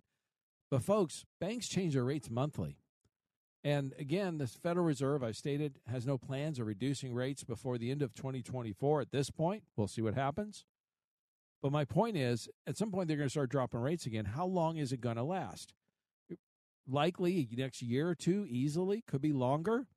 But 0.71 0.83
folks, 0.83 1.25
banks 1.39 1.67
change 1.67 1.93
their 1.93 2.03
rates 2.03 2.29
monthly. 2.29 2.77
And 3.67 3.93
again, 3.99 4.37
the 4.37 4.47
Federal 4.47 4.85
Reserve, 4.85 5.21
I've 5.21 5.35
stated, 5.35 5.81
has 5.87 6.07
no 6.07 6.17
plans 6.17 6.57
of 6.57 6.67
reducing 6.67 7.13
rates 7.13 7.43
before 7.43 7.77
the 7.77 7.91
end 7.91 8.01
of 8.01 8.13
2024 8.13 9.01
at 9.01 9.11
this 9.11 9.29
point. 9.29 9.63
We'll 9.75 9.89
see 9.89 10.01
what 10.01 10.13
happens. 10.13 10.63
But 11.61 11.73
my 11.73 11.83
point 11.83 12.15
is, 12.15 12.47
at 12.65 12.77
some 12.77 12.91
point, 12.91 13.09
they're 13.09 13.17
going 13.17 13.27
to 13.27 13.29
start 13.29 13.49
dropping 13.49 13.81
rates 13.81 14.05
again. 14.05 14.23
How 14.23 14.45
long 14.45 14.77
is 14.77 14.93
it 14.93 15.01
going 15.01 15.17
to 15.17 15.23
last? 15.23 15.73
Likely 16.87 17.45
next 17.57 17.81
year 17.81 18.07
or 18.07 18.15
two, 18.15 18.45
easily, 18.47 19.03
could 19.05 19.19
be 19.19 19.33
longer. 19.33 19.87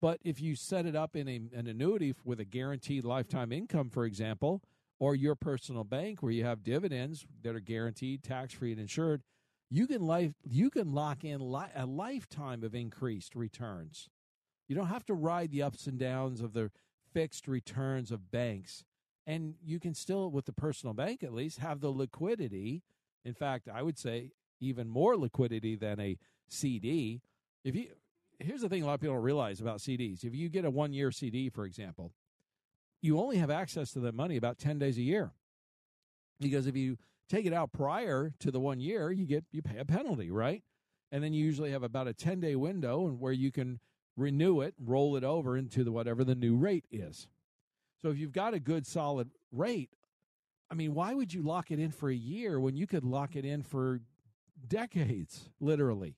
But 0.00 0.20
if 0.22 0.40
you 0.40 0.54
set 0.54 0.86
it 0.86 0.94
up 0.94 1.16
in 1.16 1.26
a, 1.26 1.40
an 1.52 1.66
annuity 1.66 2.14
with 2.22 2.38
a 2.38 2.44
guaranteed 2.44 3.04
lifetime 3.04 3.50
income, 3.50 3.90
for 3.90 4.04
example, 4.04 4.62
or 5.00 5.16
your 5.16 5.34
personal 5.34 5.82
bank 5.82 6.22
where 6.22 6.30
you 6.30 6.44
have 6.44 6.62
dividends 6.62 7.26
that 7.42 7.56
are 7.56 7.60
guaranteed, 7.60 8.22
tax 8.22 8.54
free, 8.54 8.70
and 8.70 8.80
insured, 8.80 9.24
you 9.70 9.86
can 9.86 10.02
life 10.02 10.32
you 10.44 10.68
can 10.68 10.92
lock 10.92 11.24
in 11.24 11.40
li- 11.40 11.72
a 11.74 11.86
lifetime 11.86 12.64
of 12.64 12.74
increased 12.74 13.36
returns. 13.36 14.08
You 14.68 14.76
don't 14.76 14.88
have 14.88 15.06
to 15.06 15.14
ride 15.14 15.50
the 15.50 15.62
ups 15.62 15.86
and 15.86 15.98
downs 15.98 16.40
of 16.40 16.52
the 16.52 16.70
fixed 17.12 17.48
returns 17.48 18.10
of 18.10 18.30
banks, 18.30 18.84
and 19.26 19.54
you 19.64 19.80
can 19.80 19.94
still, 19.94 20.30
with 20.30 20.46
the 20.46 20.52
personal 20.52 20.94
bank 20.94 21.22
at 21.22 21.32
least, 21.32 21.58
have 21.58 21.80
the 21.80 21.90
liquidity. 21.90 22.82
In 23.24 23.34
fact, 23.34 23.68
I 23.72 23.82
would 23.82 23.98
say 23.98 24.32
even 24.60 24.88
more 24.88 25.16
liquidity 25.16 25.76
than 25.76 26.00
a 26.00 26.18
CD. 26.48 27.22
If 27.64 27.76
you 27.76 27.88
here's 28.38 28.62
the 28.62 28.68
thing, 28.68 28.82
a 28.82 28.86
lot 28.86 28.94
of 28.94 29.00
people 29.00 29.14
don't 29.16 29.24
realize 29.24 29.60
about 29.60 29.78
CDs. 29.78 30.24
If 30.24 30.34
you 30.34 30.48
get 30.48 30.64
a 30.64 30.70
one 30.70 30.92
year 30.92 31.10
CD, 31.12 31.48
for 31.48 31.64
example, 31.64 32.12
you 33.02 33.18
only 33.18 33.36
have 33.36 33.50
access 33.50 33.92
to 33.92 34.00
that 34.00 34.14
money 34.14 34.36
about 34.36 34.58
ten 34.58 34.78
days 34.78 34.98
a 34.98 35.02
year, 35.02 35.32
because 36.40 36.66
if 36.66 36.76
you 36.76 36.98
take 37.30 37.46
it 37.46 37.54
out 37.54 37.72
prior 37.72 38.34
to 38.40 38.50
the 38.50 38.60
one 38.60 38.80
year, 38.80 39.10
you 39.10 39.24
get 39.24 39.44
you 39.52 39.62
pay 39.62 39.78
a 39.78 39.84
penalty, 39.84 40.30
right? 40.30 40.62
And 41.12 41.24
then 41.24 41.32
you 41.32 41.44
usually 41.44 41.70
have 41.70 41.82
about 41.82 42.08
a 42.08 42.12
10 42.12 42.40
day 42.40 42.56
window 42.56 43.06
and 43.06 43.20
where 43.20 43.32
you 43.32 43.50
can 43.50 43.80
renew 44.16 44.60
it, 44.60 44.74
roll 44.78 45.16
it 45.16 45.24
over 45.24 45.56
into 45.56 45.84
the 45.84 45.92
whatever 45.92 46.24
the 46.24 46.34
new 46.34 46.56
rate 46.56 46.84
is. 46.90 47.28
So 48.02 48.10
if 48.10 48.18
you've 48.18 48.32
got 48.32 48.54
a 48.54 48.60
good 48.60 48.86
solid 48.86 49.30
rate, 49.52 49.90
I 50.70 50.74
mean, 50.74 50.94
why 50.94 51.14
would 51.14 51.32
you 51.32 51.42
lock 51.42 51.70
it 51.70 51.78
in 51.78 51.90
for 51.90 52.10
a 52.10 52.14
year 52.14 52.60
when 52.60 52.76
you 52.76 52.86
could 52.86 53.04
lock 53.04 53.34
it 53.34 53.44
in 53.44 53.62
for 53.62 54.00
decades, 54.66 55.48
literally? 55.60 56.16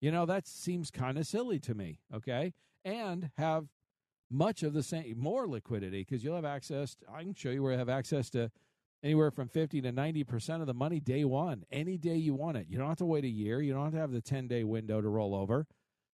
You 0.00 0.10
know, 0.10 0.26
that 0.26 0.46
seems 0.46 0.90
kind 0.90 1.18
of 1.18 1.26
silly 1.26 1.58
to 1.60 1.74
me, 1.74 2.00
okay? 2.14 2.54
And 2.84 3.30
have 3.36 3.66
much 4.30 4.62
of 4.62 4.72
the 4.72 4.82
same, 4.82 5.18
more 5.18 5.46
liquidity 5.46 6.04
because 6.08 6.22
you'll 6.22 6.36
have 6.36 6.44
access. 6.44 6.94
To, 6.96 7.06
I 7.12 7.22
can 7.22 7.34
show 7.34 7.50
you 7.50 7.62
where 7.62 7.74
I 7.74 7.78
have 7.78 7.88
access 7.88 8.30
to 8.30 8.50
anywhere 9.02 9.30
from 9.30 9.48
50 9.48 9.80
to 9.82 9.92
90% 9.92 10.60
of 10.60 10.66
the 10.66 10.74
money 10.74 11.00
day 11.00 11.24
one, 11.24 11.64
any 11.70 11.96
day 11.96 12.16
you 12.16 12.34
want 12.34 12.56
it. 12.56 12.66
You 12.68 12.78
don't 12.78 12.88
have 12.88 12.98
to 12.98 13.04
wait 13.04 13.24
a 13.24 13.28
year. 13.28 13.60
You 13.60 13.72
don't 13.72 13.84
have 13.84 13.92
to 13.92 13.98
have 13.98 14.12
the 14.12 14.20
10 14.20 14.48
day 14.48 14.64
window 14.64 15.00
to 15.00 15.08
roll 15.08 15.34
over. 15.34 15.66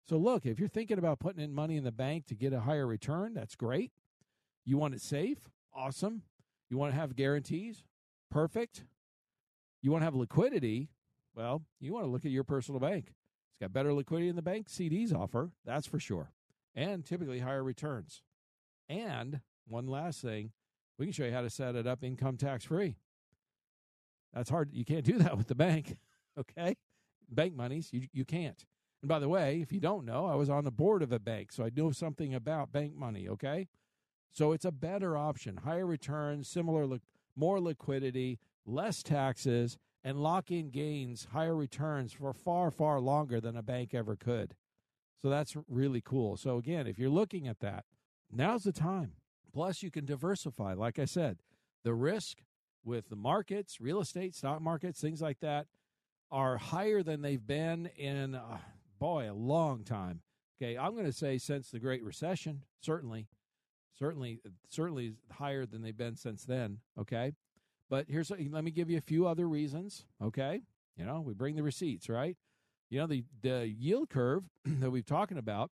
So, 0.07 0.17
look, 0.19 0.45
if 0.45 0.59
you're 0.59 0.69
thinking 0.69 0.99
about 0.99 1.19
putting 1.19 1.43
in 1.43 1.55
money 1.55 1.77
in 1.77 1.85
the 1.85 1.93
bank 1.93 2.27
to 2.27 2.35
get 2.35 2.53
a 2.53 2.61
higher 2.61 2.87
return, 2.87 3.33
that's 3.33 3.57
great. 3.57 3.91
You 4.65 4.77
want 4.77 4.95
it 4.95 5.01
safe? 5.01 5.49
Awesome. 5.75 6.23
You 6.69 6.77
want 6.77 6.93
to 6.93 7.01
have 7.01 7.17
guarantees? 7.17 7.85
Perfect. 8.31 8.85
You 9.81 9.91
want 9.91 10.03
to 10.03 10.07
have 10.07 10.15
liquidity? 10.15 10.91
Well, 11.35 11.63
you 11.81 11.93
want 11.93 12.05
to 12.05 12.11
look 12.11 12.25
at 12.25 12.31
your 12.31 12.45
personal 12.45 12.81
bank. 12.81 13.13
It's 13.51 13.61
got 13.61 13.73
better 13.73 13.93
liquidity 13.93 14.29
in 14.29 14.37
the 14.37 14.43
bank 14.43 14.69
CDs 14.69 15.15
offer, 15.15 15.51
that's 15.65 15.87
for 15.87 15.99
sure, 16.01 16.33
and 16.75 17.05
typically 17.05 17.39
higher 17.39 17.63
returns. 17.63 18.23
And 18.89 19.41
one 19.67 19.87
last 19.87 20.21
thing, 20.21 20.51
we 20.99 21.07
can 21.07 21.13
show 21.13 21.25
you 21.25 21.33
how 21.33 21.43
to 21.43 21.51
set 21.51 21.75
it 21.75 21.87
up 21.87 22.05
income 22.05 22.37
tax 22.37 22.65
free. 22.65 22.97
That's 24.33 24.51
hard. 24.51 24.71
You 24.73 24.85
can't 24.85 25.05
do 25.05 25.19
that 25.19 25.37
with 25.37 25.49
the 25.49 25.55
bank. 25.55 25.97
Okay. 26.37 26.75
Bank 27.31 27.55
monies, 27.55 27.91
you, 27.93 28.09
you 28.13 28.25
can't. 28.25 28.67
And 29.03 29.09
by 29.09 29.21
the 29.21 29.29
way, 29.29 29.61
if 29.63 29.73
you 29.73 29.79
don't 29.79 30.05
know, 30.05 30.27
I 30.27 30.35
was 30.35 30.51
on 30.51 30.65
the 30.65 30.73
board 30.73 31.01
of 31.01 31.13
a 31.13 31.21
bank, 31.21 31.53
so 31.53 31.63
I 31.63 31.71
know 31.73 31.93
something 31.93 32.35
about 32.35 32.73
bank 32.73 32.97
money. 32.97 33.29
Okay. 33.29 33.69
So 34.33 34.51
it's 34.51 34.65
a 34.65 34.73
better 34.73 35.17
option, 35.17 35.59
higher 35.59 35.87
returns, 35.87 36.49
similar, 36.49 36.99
more 37.37 37.61
liquidity, 37.61 38.41
less 38.67 39.05
taxes, 39.05 39.79
and 40.03 40.19
lock 40.19 40.51
in 40.51 40.71
gains, 40.71 41.29
higher 41.33 41.55
returns 41.55 42.13
for 42.13 42.33
far, 42.33 42.73
far 42.73 42.99
longer 42.99 43.41
than 43.41 43.57
a 43.57 43.63
bank 43.63 43.95
ever 43.95 44.17
could. 44.17 44.57
So 45.23 45.31
that's 45.31 45.57
really 45.69 46.01
cool. 46.01 46.37
So, 46.37 46.59
again, 46.59 46.89
if 46.89 46.99
you're 46.99 47.09
looking 47.11 47.47
at 47.47 47.61
that, 47.61 47.85
now's 48.31 48.65
the 48.65 48.73
time. 48.73 49.13
Plus, 49.55 49.85
you 49.85 49.91
can 49.91 50.05
diversify. 50.05 50.75
Like 50.75 50.99
I 50.99 51.05
said, 51.05 51.39
the 51.85 51.95
risk 51.95 52.39
with 52.85 53.09
the 53.09 53.17
markets, 53.17 53.81
real 53.81 54.01
estate, 54.01 54.35
stock 54.35 54.61
markets, 54.61 55.01
things 55.01 55.23
like 55.23 55.39
that 55.41 55.69
are 56.31 56.57
higher 56.57 57.05
than 57.05 57.23
they've 57.23 57.47
been 57.47 57.87
in, 57.97 58.35
uh, 58.35 58.59
boy, 58.99 59.31
a 59.31 59.33
long 59.33 59.85
time. 59.85 60.23
Okay, 60.61 60.77
I'm 60.77 60.95
going 60.95 61.07
to 61.07 61.13
say 61.13 61.39
since 61.39 61.71
the 61.71 61.79
Great 61.79 62.03
Recession, 62.03 62.63
certainly, 62.81 63.29
certainly, 63.97 64.41
certainly 64.69 65.15
higher 65.31 65.67
than 65.67 65.83
they've 65.83 65.97
been 65.97 66.17
since 66.17 66.45
then. 66.45 66.79
Okay, 66.99 67.33
but 67.89 68.07
here's 68.09 68.31
let 68.31 68.65
me 68.65 68.73
give 68.73 68.91
you 68.91 68.99
a 68.99 69.03
few 69.03 69.27
other 69.27 69.49
reasons. 69.49 70.05
Okay, 70.21 70.63
you 70.97 71.05
know 71.05 71.21
we 71.21 71.33
bring 71.33 71.55
the 71.55 71.63
receipts, 71.63 72.09
right? 72.09 72.37
You 72.91 73.01
know 73.01 73.07
the 73.07 73.25
the 73.43 73.69
yield 73.69 74.11
curve 74.11 74.45
that 74.65 74.91
we've 74.91 75.07
talking 75.07 75.39
about. 75.39 75.71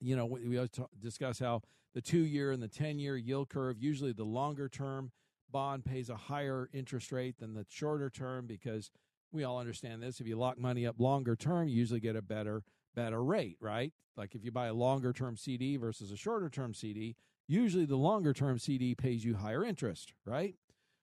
You 0.00 0.16
know 0.16 0.26
we, 0.26 0.56
always 0.56 0.70
talk, 0.70 0.90
discuss 0.98 1.38
how 1.38 1.62
the 1.94 2.00
two 2.00 2.24
year 2.24 2.52
and 2.52 2.62
the 2.62 2.68
ten 2.68 2.98
year 2.98 3.16
yield 3.16 3.48
curve. 3.48 3.76
Usually 3.78 4.12
the 4.12 4.24
longer 4.24 4.68
term 4.68 5.12
bond 5.50 5.84
pays 5.84 6.08
a 6.08 6.16
higher 6.16 6.68
interest 6.72 7.12
rate 7.12 7.38
than 7.38 7.54
the 7.54 7.66
shorter 7.68 8.10
term 8.10 8.46
because 8.46 8.90
we 9.32 9.44
all 9.44 9.58
understand 9.58 10.02
this. 10.02 10.20
If 10.20 10.26
you 10.26 10.36
lock 10.36 10.58
money 10.58 10.86
up 10.86 10.98
longer 10.98 11.36
term, 11.36 11.68
you 11.68 11.76
usually 11.76 12.00
get 12.00 12.16
a 12.16 12.22
better 12.22 12.62
better 12.94 13.22
rate, 13.22 13.56
right? 13.60 13.92
Like 14.16 14.34
if 14.34 14.44
you 14.44 14.50
buy 14.50 14.66
a 14.66 14.74
longer 14.74 15.12
term 15.12 15.36
CD 15.36 15.76
versus 15.76 16.10
a 16.10 16.16
shorter 16.16 16.48
term 16.48 16.74
CD, 16.74 17.16
usually 17.46 17.84
the 17.84 17.96
longer 17.96 18.32
term 18.32 18.58
CD 18.58 18.94
pays 18.94 19.24
you 19.24 19.36
higher 19.36 19.64
interest, 19.64 20.12
right? 20.24 20.54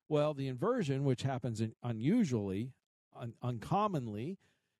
Well, 0.10 0.34
the 0.34 0.48
inversion, 0.48 1.04
which 1.04 1.24
happens 1.24 1.60
in, 1.60 1.74
unusually, 1.84 2.72
un, 3.20 3.34
uncommonly, 3.44 4.38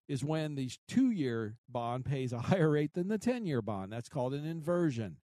is 0.08 0.24
when 0.24 0.56
the 0.56 0.72
two 0.88 1.12
year 1.12 1.58
bond 1.68 2.06
pays 2.06 2.32
a 2.32 2.40
higher 2.40 2.70
rate 2.70 2.94
than 2.94 3.08
the 3.08 3.18
10 3.18 3.46
year 3.46 3.62
bond. 3.62 3.92
That's 3.92 4.10
called 4.10 4.34
an 4.34 4.46
inversion. 4.46 5.18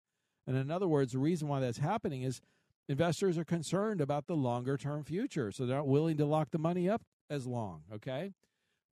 And 0.48 0.58
in 0.58 0.72
other 0.72 0.88
words, 0.88 1.14
the 1.14 1.20
reason 1.20 1.48
why 1.48 1.60
that's 1.60 1.78
happening 1.78 2.24
is 2.24 2.42
investors 2.88 3.38
are 3.38 3.46
concerned 3.46 4.02
about 4.02 4.28
the 4.28 4.36
longer 4.36 4.78
term 4.78 5.04
future. 5.04 5.52
So 5.52 5.66
they're 5.66 5.78
not 5.78 5.88
willing 5.88 6.18
to 6.18 6.26
lock 6.26 6.52
the 6.52 6.58
money 6.58 6.90
up 6.90 7.02
as 7.30 7.48
long. 7.48 7.84
Okay. 7.94 8.34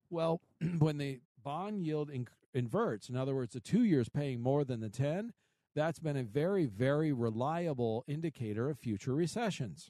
Well, 0.10 0.42
when 0.80 0.98
the 0.98 1.20
bond 1.44 1.86
yield 1.86 2.10
inc- 2.10 2.30
inverts, 2.54 3.10
in 3.10 3.16
other 3.16 3.36
words, 3.36 3.54
the 3.54 3.60
two 3.60 3.84
years 3.84 4.10
paying 4.10 4.42
more 4.42 4.64
than 4.64 4.80
the 4.80 4.90
10, 4.90 5.34
that's 5.76 6.00
been 6.00 6.18
a 6.18 6.24
very, 6.24 6.66
very 6.66 7.14
reliable 7.14 8.04
indicator 8.08 8.70
of 8.70 8.78
future 8.78 9.14
recessions. 9.14 9.90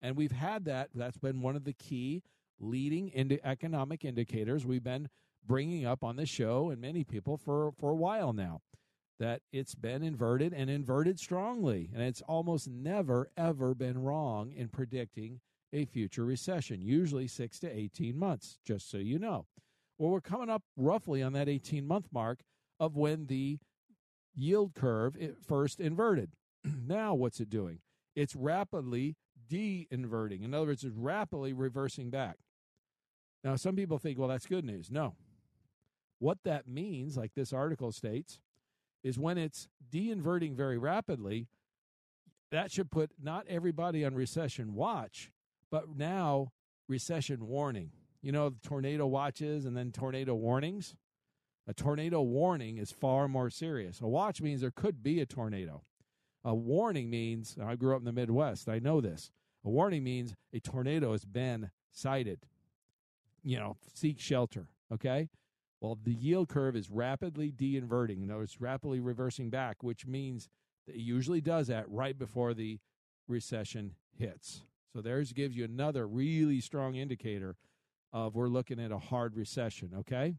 And 0.00 0.16
we've 0.16 0.32
had 0.32 0.64
that. 0.66 0.90
That's 0.94 1.18
been 1.18 1.42
one 1.42 1.56
of 1.56 1.64
the 1.64 1.72
key 1.72 2.22
leading 2.60 3.10
into 3.10 3.44
economic 3.46 4.04
indicators 4.04 4.64
we've 4.64 4.84
been 4.84 5.08
bringing 5.46 5.84
up 5.84 6.02
on 6.02 6.16
the 6.16 6.26
show 6.26 6.70
and 6.70 6.80
many 6.80 7.04
people 7.04 7.36
for, 7.36 7.72
for 7.72 7.90
a 7.90 7.96
while 7.96 8.32
now. 8.32 8.60
That 9.18 9.40
it's 9.52 9.74
been 9.74 10.02
inverted 10.02 10.52
and 10.52 10.70
inverted 10.70 11.18
strongly. 11.18 11.90
And 11.92 12.02
it's 12.02 12.22
almost 12.22 12.68
never, 12.68 13.30
ever 13.36 13.74
been 13.74 14.02
wrong 14.02 14.52
in 14.52 14.68
predicting 14.68 15.40
a 15.72 15.84
future 15.84 16.24
recession, 16.24 16.80
usually 16.80 17.26
six 17.26 17.58
to 17.60 17.70
18 17.70 18.18
months, 18.18 18.58
just 18.64 18.90
so 18.90 18.96
you 18.98 19.18
know. 19.18 19.46
Well, 19.98 20.10
we're 20.10 20.20
coming 20.20 20.48
up 20.48 20.62
roughly 20.76 21.22
on 21.22 21.32
that 21.32 21.48
18 21.48 21.86
month 21.86 22.06
mark 22.12 22.40
of 22.78 22.96
when 22.96 23.26
the 23.26 23.58
yield 24.34 24.74
curve 24.74 25.16
first 25.46 25.80
inverted. 25.80 26.30
now, 26.86 27.14
what's 27.14 27.40
it 27.40 27.50
doing? 27.50 27.80
It's 28.14 28.36
rapidly 28.36 29.16
de 29.48 29.86
inverting. 29.90 30.42
In 30.42 30.54
other 30.54 30.66
words, 30.66 30.84
it's 30.84 30.96
rapidly 30.96 31.52
reversing 31.52 32.10
back. 32.10 32.36
Now, 33.44 33.56
some 33.56 33.76
people 33.76 33.98
think, 33.98 34.18
well, 34.18 34.28
that's 34.28 34.46
good 34.46 34.64
news. 34.64 34.90
No. 34.90 35.14
What 36.18 36.38
that 36.44 36.66
means, 36.66 37.16
like 37.16 37.32
this 37.34 37.52
article 37.52 37.92
states, 37.92 38.40
is 39.02 39.18
when 39.18 39.38
it's 39.38 39.68
de 39.90 40.10
inverting 40.10 40.54
very 40.54 40.78
rapidly, 40.78 41.46
that 42.50 42.70
should 42.70 42.90
put 42.90 43.10
not 43.22 43.46
everybody 43.48 44.04
on 44.04 44.14
recession 44.14 44.74
watch, 44.74 45.30
but 45.70 45.96
now 45.96 46.52
recession 46.88 47.46
warning. 47.46 47.90
You 48.22 48.32
know, 48.32 48.54
tornado 48.62 49.06
watches 49.06 49.64
and 49.64 49.76
then 49.76 49.92
tornado 49.92 50.34
warnings. 50.34 50.96
A 51.66 51.74
tornado 51.74 52.22
warning 52.22 52.78
is 52.78 52.90
far 52.90 53.28
more 53.28 53.50
serious. 53.50 54.00
A 54.00 54.08
watch 54.08 54.40
means 54.40 54.62
there 54.62 54.70
could 54.70 55.02
be 55.02 55.20
a 55.20 55.26
tornado. 55.26 55.82
A 56.44 56.54
warning 56.54 57.10
means, 57.10 57.56
I 57.62 57.76
grew 57.76 57.94
up 57.94 58.00
in 58.00 58.06
the 58.06 58.12
Midwest, 58.12 58.68
I 58.68 58.78
know 58.78 59.00
this. 59.00 59.30
A 59.64 59.68
warning 59.68 60.02
means 60.02 60.34
a 60.52 60.60
tornado 60.60 61.12
has 61.12 61.24
been 61.24 61.70
sighted. 61.90 62.40
You 63.42 63.58
know, 63.58 63.76
seek 63.92 64.18
shelter. 64.18 64.68
Okay? 64.92 65.28
Well, 65.80 65.98
the 66.02 66.12
yield 66.12 66.48
curve 66.48 66.74
is 66.74 66.90
rapidly 66.90 67.50
de 67.50 67.76
inverting. 67.76 68.20
You 68.20 68.26
know, 68.26 68.40
it's 68.40 68.60
rapidly 68.60 69.00
reversing 69.00 69.50
back, 69.50 69.82
which 69.82 70.06
means 70.06 70.48
that 70.86 70.96
it 70.96 71.00
usually 71.00 71.40
does 71.40 71.68
that 71.68 71.88
right 71.88 72.18
before 72.18 72.54
the 72.54 72.80
recession 73.28 73.94
hits. 74.16 74.62
So 74.92 75.00
there's 75.00 75.32
gives 75.32 75.56
you 75.56 75.64
another 75.64 76.06
really 76.06 76.60
strong 76.60 76.96
indicator 76.96 77.56
of 78.12 78.34
we're 78.34 78.48
looking 78.48 78.80
at 78.80 78.90
a 78.90 78.98
hard 78.98 79.36
recession, 79.36 79.92
okay? 79.98 80.34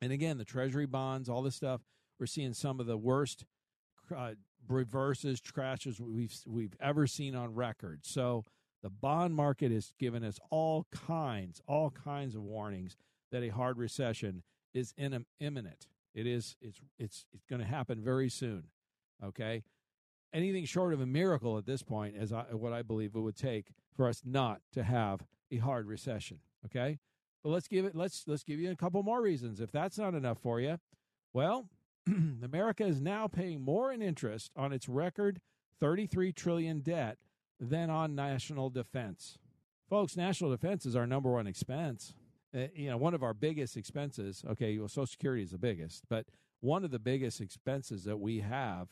And 0.00 0.10
again, 0.10 0.38
the 0.38 0.44
treasury 0.44 0.86
bonds, 0.86 1.28
all 1.28 1.42
this 1.42 1.54
stuff, 1.54 1.82
we're 2.18 2.26
seeing 2.26 2.54
some 2.54 2.80
of 2.80 2.86
the 2.86 2.96
worst 2.96 3.44
uh, 4.16 4.32
reverses, 4.68 5.40
crashes 5.40 6.00
we've 6.00 6.34
we've 6.46 6.74
ever 6.80 7.06
seen 7.06 7.36
on 7.36 7.54
record. 7.54 8.00
So 8.04 8.44
the 8.82 8.90
bond 8.90 9.34
market 9.34 9.70
has 9.70 9.92
given 9.98 10.24
us 10.24 10.40
all 10.50 10.86
kinds, 10.90 11.60
all 11.68 11.90
kinds 11.90 12.34
of 12.34 12.42
warnings 12.42 12.96
that 13.32 13.42
a 13.42 13.48
hard 13.48 13.78
recession 13.78 14.42
is 14.72 14.94
in, 14.96 15.24
imminent. 15.40 15.88
It 16.14 16.26
is 16.26 16.56
it's 16.60 16.80
it's 16.98 17.26
it's 17.32 17.44
going 17.46 17.60
to 17.60 17.66
happen 17.66 18.00
very 18.00 18.28
soon. 18.28 18.64
Okay, 19.24 19.64
anything 20.32 20.64
short 20.64 20.92
of 20.92 21.00
a 21.00 21.06
miracle 21.06 21.58
at 21.58 21.66
this 21.66 21.82
point 21.82 22.16
is 22.16 22.32
uh, 22.32 22.44
what 22.52 22.72
I 22.72 22.82
believe 22.82 23.14
it 23.14 23.20
would 23.20 23.36
take 23.36 23.72
for 23.96 24.06
us 24.06 24.22
not 24.24 24.60
to 24.72 24.82
have 24.82 25.24
a 25.50 25.56
hard 25.56 25.86
recession. 25.86 26.38
Okay, 26.66 26.98
but 27.42 27.50
let's 27.50 27.66
give 27.66 27.84
it 27.84 27.96
let's 27.96 28.24
let's 28.26 28.44
give 28.44 28.60
you 28.60 28.70
a 28.70 28.76
couple 28.76 29.02
more 29.02 29.22
reasons. 29.22 29.60
If 29.60 29.72
that's 29.72 29.98
not 29.98 30.14
enough 30.14 30.38
for 30.38 30.60
you, 30.60 30.78
well, 31.32 31.68
America 32.06 32.84
is 32.84 33.00
now 33.00 33.26
paying 33.26 33.62
more 33.62 33.92
in 33.92 34.02
interest 34.02 34.50
on 34.54 34.72
its 34.72 34.88
record 34.88 35.40
33 35.80 36.32
trillion 36.32 36.80
debt 36.80 37.18
than 37.58 37.90
on 37.90 38.14
national 38.14 38.70
defense. 38.70 39.38
Folks, 39.88 40.16
national 40.16 40.50
defense 40.50 40.86
is 40.86 40.96
our 40.96 41.06
number 41.06 41.30
one 41.30 41.46
expense. 41.46 42.14
Uh, 42.54 42.66
you 42.74 42.90
know, 42.90 42.96
one 42.96 43.14
of 43.14 43.22
our 43.22 43.34
biggest 43.34 43.76
expenses. 43.76 44.44
Okay, 44.50 44.78
well, 44.78 44.88
Social 44.88 45.06
Security 45.06 45.42
is 45.42 45.52
the 45.52 45.58
biggest, 45.58 46.04
but 46.08 46.26
one 46.60 46.84
of 46.84 46.90
the 46.90 46.98
biggest 46.98 47.40
expenses 47.40 48.04
that 48.04 48.18
we 48.18 48.40
have 48.40 48.88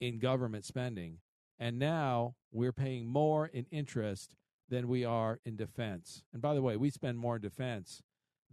in 0.00 0.18
government 0.18 0.64
spending. 0.64 1.18
And 1.58 1.78
now 1.78 2.34
we're 2.50 2.72
paying 2.72 3.06
more 3.06 3.46
in 3.46 3.66
interest 3.70 4.34
than 4.68 4.88
we 4.88 5.04
are 5.04 5.38
in 5.44 5.56
defense. 5.56 6.24
And 6.32 6.40
by 6.40 6.54
the 6.54 6.62
way, 6.62 6.76
we 6.76 6.90
spend 6.90 7.18
more 7.18 7.36
in 7.36 7.42
defense 7.42 8.02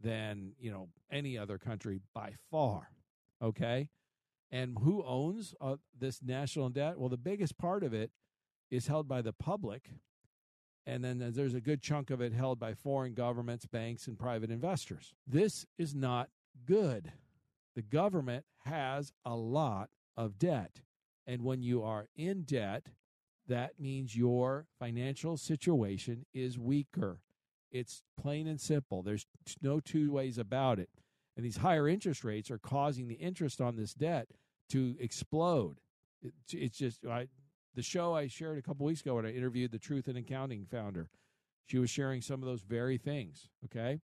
than, 0.01 0.53
you 0.59 0.71
know, 0.71 0.89
any 1.11 1.37
other 1.37 1.57
country 1.57 2.01
by 2.13 2.33
far. 2.51 2.89
Okay? 3.41 3.89
And 4.51 4.77
who 4.81 5.03
owns 5.03 5.55
uh, 5.61 5.77
this 5.97 6.21
national 6.21 6.69
debt? 6.69 6.99
Well, 6.99 7.09
the 7.09 7.17
biggest 7.17 7.57
part 7.57 7.83
of 7.83 7.93
it 7.93 8.11
is 8.69 8.87
held 8.87 9.07
by 9.07 9.21
the 9.21 9.33
public. 9.33 9.89
And 10.89 11.03
then 11.03 11.31
there's 11.35 11.53
a 11.53 11.61
good 11.61 11.83
chunk 11.83 12.09
of 12.09 12.19
it 12.19 12.33
held 12.33 12.59
by 12.59 12.73
foreign 12.73 13.13
governments, 13.13 13.67
banks, 13.67 14.07
and 14.07 14.17
private 14.17 14.49
investors. 14.49 15.13
This 15.27 15.63
is 15.77 15.93
not 15.93 16.29
good. 16.65 17.11
The 17.75 17.83
government 17.83 18.43
has 18.65 19.13
a 19.23 19.35
lot 19.35 19.91
of 20.17 20.39
debt. 20.39 20.81
And 21.27 21.43
when 21.43 21.61
you 21.61 21.83
are 21.83 22.07
in 22.15 22.41
debt, 22.41 22.87
that 23.47 23.79
means 23.79 24.17
your 24.17 24.65
financial 24.79 25.37
situation 25.37 26.25
is 26.33 26.57
weaker. 26.57 27.21
It's 27.71 28.01
plain 28.19 28.47
and 28.47 28.59
simple. 28.59 29.03
There's 29.03 29.27
no 29.61 29.79
two 29.79 30.11
ways 30.11 30.39
about 30.39 30.79
it. 30.79 30.89
And 31.37 31.45
these 31.45 31.57
higher 31.57 31.87
interest 31.87 32.23
rates 32.23 32.49
are 32.49 32.57
causing 32.57 33.07
the 33.07 33.15
interest 33.15 33.61
on 33.61 33.75
this 33.75 33.93
debt 33.93 34.29
to 34.69 34.95
explode. 34.99 35.81
It's 36.51 36.77
just 36.79 37.05
the 37.79 37.83
show 37.83 38.13
I 38.13 38.27
shared 38.27 38.57
a 38.57 38.61
couple 38.61 38.85
weeks 38.85 38.99
ago 38.99 39.15
when 39.15 39.25
I 39.25 39.31
interviewed 39.31 39.71
the 39.71 39.79
Truth 39.79 40.09
in 40.09 40.17
Accounting 40.17 40.65
founder. 40.69 41.09
She 41.65 41.77
was 41.77 41.89
sharing 41.89 42.21
some 42.21 42.43
of 42.43 42.45
those 42.45 42.61
very 42.61 42.97
things. 42.97 43.47
Okay. 43.63 44.01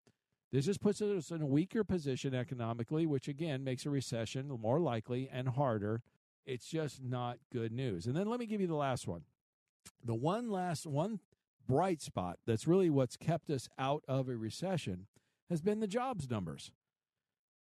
This 0.50 0.64
just 0.64 0.80
puts 0.80 1.02
us 1.02 1.30
in 1.30 1.42
a 1.42 1.46
weaker 1.46 1.84
position 1.84 2.34
economically, 2.34 3.04
which 3.04 3.28
again 3.28 3.64
makes 3.64 3.84
a 3.84 3.90
recession 3.90 4.48
more 4.48 4.80
likely 4.80 5.28
and 5.30 5.50
harder 5.50 6.02
it's 6.46 6.68
just 6.68 7.02
not 7.02 7.36
good 7.52 7.72
news. 7.72 8.06
And 8.06 8.16
then 8.16 8.28
let 8.28 8.40
me 8.40 8.46
give 8.46 8.62
you 8.62 8.66
the 8.66 8.74
last 8.74 9.06
one. 9.06 9.22
The 10.02 10.14
one 10.14 10.48
last 10.48 10.86
one 10.86 11.20
bright 11.66 12.00
spot 12.00 12.38
that's 12.46 12.66
really 12.66 12.88
what's 12.88 13.16
kept 13.16 13.50
us 13.50 13.68
out 13.78 14.04
of 14.08 14.28
a 14.30 14.36
recession 14.36 15.06
has 15.50 15.60
been 15.60 15.80
the 15.80 15.86
jobs 15.86 16.30
numbers. 16.30 16.72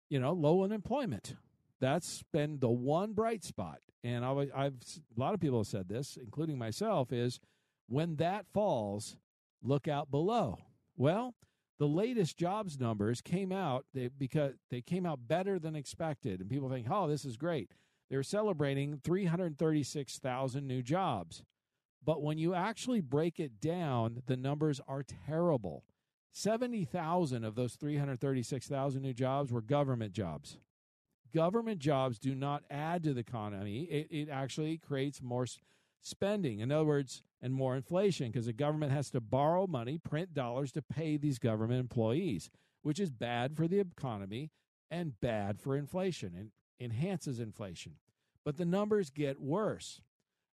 You 0.09 0.21
know, 0.21 0.33
low 0.33 0.63
unemployment. 0.63 1.35
That's 1.81 2.23
been 2.33 2.59
the 2.59 2.71
one 2.71 3.13
bright 3.13 3.45
spot. 3.45 3.79
And 4.05 4.25
I, 4.25 4.65
have 4.65 4.75
a 5.17 5.21
lot 5.21 5.35
of 5.35 5.41
people 5.41 5.59
have 5.59 5.67
said 5.67 5.89
this, 5.89 6.17
including 6.21 6.59
myself, 6.59 7.13
is 7.13 7.41
when 7.89 8.17
that 8.17 8.47
falls, 8.53 9.17
look 9.63 9.89
out 9.89 10.11
below. 10.11 10.59
Well, 10.97 11.35
the 11.79 11.89
latest 11.89 12.37
jobs 12.37 12.79
numbers 12.79 13.21
came 13.21 13.53
out 13.53 13.87
they, 13.95 14.09
because 14.09 14.55
they 14.71 14.81
came 14.81 15.07
out 15.07 15.29
better 15.29 15.59
than 15.59 15.77
expected, 15.77 16.41
and 16.41 16.51
people 16.51 16.69
think, 16.69 16.89
"Oh, 16.91 17.07
this 17.07 17.25
is 17.25 17.37
great." 17.37 17.75
They're 18.11 18.23
celebrating 18.23 19.01
336,000 19.05 20.67
new 20.67 20.83
jobs. 20.83 21.45
But 22.05 22.23
when 22.23 22.39
you 22.39 22.55
actually 22.55 23.01
break 23.01 23.39
it 23.39 23.61
down, 23.61 24.23
the 24.27 24.37
numbers 24.37 24.81
are 24.89 25.03
terrible. 25.03 25.85
70,000 26.33 27.45
of 27.45 27.55
those 27.55 27.75
336,000 27.75 29.03
new 29.03 29.13
jobs 29.13 29.53
were 29.53 29.61
government 29.61 30.13
jobs. 30.13 30.59
Government 31.35 31.79
jobs 31.79 32.19
do 32.19 32.35
not 32.35 32.65
add 32.71 33.03
to 33.05 33.15
the 33.15 33.21
economy, 33.21 33.83
it, 33.83 34.09
it 34.11 34.29
actually 34.31 34.79
creates 34.79 35.21
more 35.23 35.47
spending. 36.01 36.61
In 36.61 36.73
other 36.73 36.85
words, 36.85 37.23
and 37.41 37.55
more 37.55 37.77
inflation 37.77 38.31
because 38.31 38.47
the 38.47 38.53
government 38.53 38.93
has 38.93 39.11
to 39.11 39.21
borrow 39.21 39.67
money, 39.67 39.99
print 39.99 40.35
dollars 40.35 40.73
to 40.73 40.83
pay 40.83 41.17
these 41.17 41.39
government 41.39 41.81
employees, 41.81 42.51
which 42.83 42.99
is 42.99 43.11
bad 43.11 43.57
for 43.57 43.69
the 43.69 43.81
economy 43.81 44.51
and 44.91 45.21
bad 45.21 45.61
for 45.61 45.77
inflation 45.77 46.35
and 46.37 46.51
enhances 46.81 47.41
inflation. 47.41 47.95
But 48.45 48.57
the 48.57 48.65
numbers 48.65 49.11
get 49.11 49.41
worse. 49.41 50.01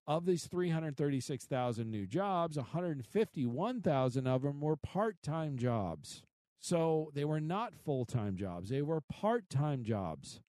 Of 0.06 0.26
these 0.26 0.46
336,000 0.46 1.90
new 1.90 2.06
jobs, 2.06 2.58
151,000 2.58 4.26
of 4.26 4.42
them 4.42 4.60
were 4.60 4.76
part 4.76 5.22
time 5.22 5.56
jobs. 5.56 6.22
So 6.60 7.10
they 7.14 7.24
were 7.24 7.40
not 7.40 7.74
full 7.74 8.04
time 8.04 8.36
jobs, 8.36 8.68
they 8.68 8.82
were 8.82 9.00
part 9.00 9.48
time 9.48 9.82
jobs. 9.82 10.40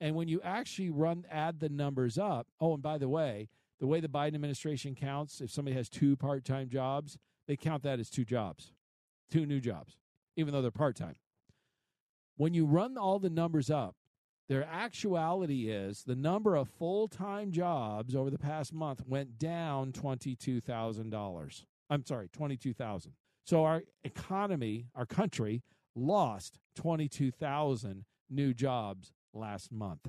And 0.00 0.14
when 0.14 0.28
you 0.28 0.40
actually 0.42 0.90
run 0.90 1.24
add 1.30 1.60
the 1.60 1.68
numbers 1.68 2.18
up, 2.18 2.48
oh, 2.60 2.74
and 2.74 2.82
by 2.82 2.98
the 2.98 3.08
way, 3.08 3.48
the 3.80 3.86
way 3.86 4.00
the 4.00 4.08
Biden 4.08 4.34
administration 4.34 4.94
counts, 4.94 5.40
if 5.40 5.50
somebody 5.50 5.76
has 5.76 5.88
two 5.88 6.16
part 6.16 6.44
time 6.44 6.68
jobs, 6.68 7.18
they 7.46 7.56
count 7.56 7.82
that 7.84 8.00
as 8.00 8.10
two 8.10 8.24
jobs, 8.24 8.72
two 9.30 9.46
new 9.46 9.60
jobs, 9.60 9.96
even 10.36 10.52
though 10.52 10.62
they're 10.62 10.70
part 10.70 10.96
time. 10.96 11.16
When 12.36 12.52
you 12.52 12.66
run 12.66 12.98
all 12.98 13.18
the 13.18 13.30
numbers 13.30 13.70
up, 13.70 13.96
their 14.48 14.64
actuality 14.64 15.68
is 15.70 16.04
the 16.04 16.14
number 16.14 16.54
of 16.54 16.68
full 16.68 17.08
time 17.08 17.50
jobs 17.50 18.14
over 18.14 18.30
the 18.30 18.38
past 18.38 18.72
month 18.72 19.02
went 19.06 19.38
down 19.38 19.92
$22,000. 19.92 21.64
I'm 21.90 22.04
sorry, 22.04 22.28
22,000. 22.32 23.12
So 23.44 23.64
our 23.64 23.82
economy, 24.04 24.86
our 24.94 25.06
country, 25.06 25.62
lost 25.94 26.58
22,000 26.76 28.04
new 28.28 28.52
jobs 28.52 29.12
last 29.36 29.72
month. 29.72 30.08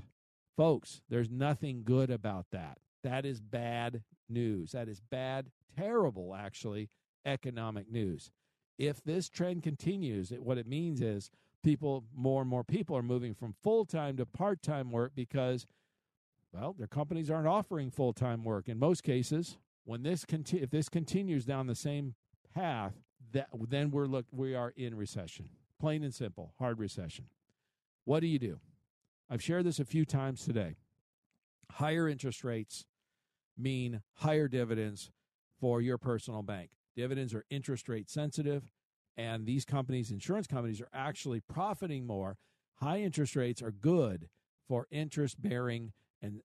Folks, 0.56 1.02
there's 1.10 1.30
nothing 1.30 1.84
good 1.84 2.10
about 2.10 2.48
that. 2.52 2.80
That 3.04 3.26
is 3.26 3.42
bad 3.42 4.04
news. 4.28 4.72
That 4.72 4.88
is 4.88 5.00
bad, 5.00 5.52
terrible, 5.78 6.36
actually, 6.36 6.90
economic 7.26 7.92
news. 7.92 8.32
If 8.78 9.04
this 9.04 9.30
trend 9.30 9.64
continues, 9.64 10.32
it, 10.32 10.42
what 10.42 10.58
it 10.58 10.68
means 10.68 11.02
is 11.02 11.30
people, 11.64 12.06
more 12.16 12.42
and 12.42 12.50
more 12.50 12.64
people 12.64 12.96
are 12.96 13.04
moving 13.04 13.34
from 13.34 13.56
full 13.64 13.86
time 13.86 14.18
to 14.18 14.26
part 14.26 14.62
time 14.62 14.92
work 14.92 15.14
because, 15.16 15.66
well, 16.52 16.76
their 16.78 16.88
companies 16.88 17.30
aren't 17.30 17.48
offering 17.48 17.92
full 17.92 18.14
time 18.14 18.44
work. 18.44 18.68
In 18.68 18.80
most 18.80 19.04
cases, 19.04 19.58
when 19.86 20.04
this 20.04 20.26
conti- 20.26 20.62
if 20.62 20.70
this 20.70 20.90
continues 20.90 21.46
down 21.46 21.68
the 21.68 21.76
same 21.76 22.16
path, 22.54 22.94
that 23.32 23.48
then 23.70 23.92
we're 23.92 24.06
look 24.06 24.26
we 24.32 24.56
are 24.56 24.74
in 24.76 24.96
recession. 24.96 25.50
Plain 25.80 26.04
and 26.04 26.14
simple, 26.14 26.54
hard 26.60 26.80
recession. 26.80 27.26
What 28.06 28.22
do 28.22 28.28
you 28.28 28.40
do? 28.40 28.60
I've 29.30 29.44
shared 29.44 29.66
this 29.66 29.80
a 29.80 29.86
few 29.86 30.06
times 30.06 30.46
today. 30.46 30.76
Higher 31.72 32.08
interest 32.08 32.44
rates 32.44 32.86
mean 33.58 34.02
higher 34.16 34.48
dividends 34.48 35.12
for 35.60 35.82
your 35.82 35.98
personal 35.98 36.44
bank. 36.44 36.70
Dividends 36.96 37.34
are 37.34 37.44
interest 37.50 37.90
rate 37.90 38.10
sensitive, 38.10 38.72
and 39.18 39.46
these 39.46 39.66
companies, 39.66 40.12
insurance 40.12 40.48
companies, 40.48 40.80
are 40.80 40.90
actually 40.94 41.42
profiting 41.42 42.08
more. 42.08 42.38
High 42.76 43.02
interest 43.02 43.36
rates 43.36 43.62
are 43.62 43.72
good 43.72 44.30
for 44.68 44.88
interest 44.92 45.42
bearing 45.42 45.92
and 46.22 46.42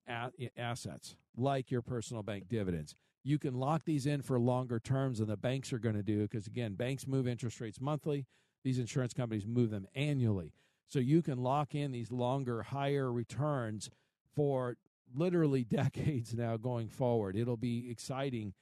assets 0.57 1.16
like 1.37 1.70
your 1.70 1.83
personal 1.83 2.22
bank 2.22 2.49
dividends. 2.49 2.97
You 3.24 3.39
can 3.39 3.55
lock 3.55 3.85
these 3.85 4.07
in 4.07 4.22
for 4.22 4.41
longer 4.41 4.80
terms 4.80 5.18
than 5.18 5.28
the 5.28 5.37
banks 5.37 5.72
are 5.72 5.78
going 5.78 5.95
to 5.95 6.03
do 6.03 6.22
because, 6.22 6.47
again, 6.47 6.74
banks 6.74 7.07
move 7.07 7.28
interest 7.28 7.61
rates 7.61 7.80
monthly. 7.80 8.26
These 8.64 8.78
insurance 8.78 9.14
companies 9.14 9.47
move 9.47 9.70
them 9.70 9.87
annually. 9.95 10.55
So 10.93 10.99
you 10.99 11.22
can 11.22 11.38
lock 11.38 11.74
in 11.74 11.90
these 11.90 12.12
longer, 12.12 12.64
higher 12.64 13.11
returns 13.11 13.88
for 14.36 14.76
literally 15.14 15.64
decades 15.70 16.34
now 16.34 16.59
going 16.59 16.88
forward. 16.88 17.34
It'll 17.34 17.57
be 17.57 17.90
exciting. 17.90 18.53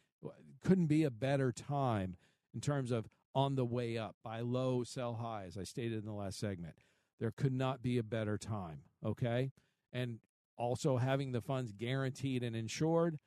Couldn't 0.64 0.86
be 0.86 1.02
a 1.02 1.10
better 1.10 1.50
time 1.50 2.16
in 2.54 2.60
terms 2.60 2.92
of 2.92 3.08
on 3.34 3.56
the 3.56 3.64
way 3.64 3.98
up, 3.98 4.14
buy 4.22 4.40
low, 4.40 4.84
sell 4.84 5.14
high, 5.14 5.44
as 5.48 5.58
I 5.58 5.64
stated 5.64 5.98
in 5.98 6.04
the 6.04 6.12
last 6.12 6.38
segment. 6.38 6.74
There 7.18 7.32
could 7.32 7.52
not 7.52 7.82
be 7.82 7.98
a 7.98 8.02
better 8.04 8.38
time. 8.38 8.82
Okay. 9.04 9.50
And 9.92 10.20
also 10.56 10.98
having 10.98 11.32
the 11.32 11.40
funds 11.40 11.72
guaranteed 11.72 12.44
and 12.44 12.54
insured, 12.54 13.18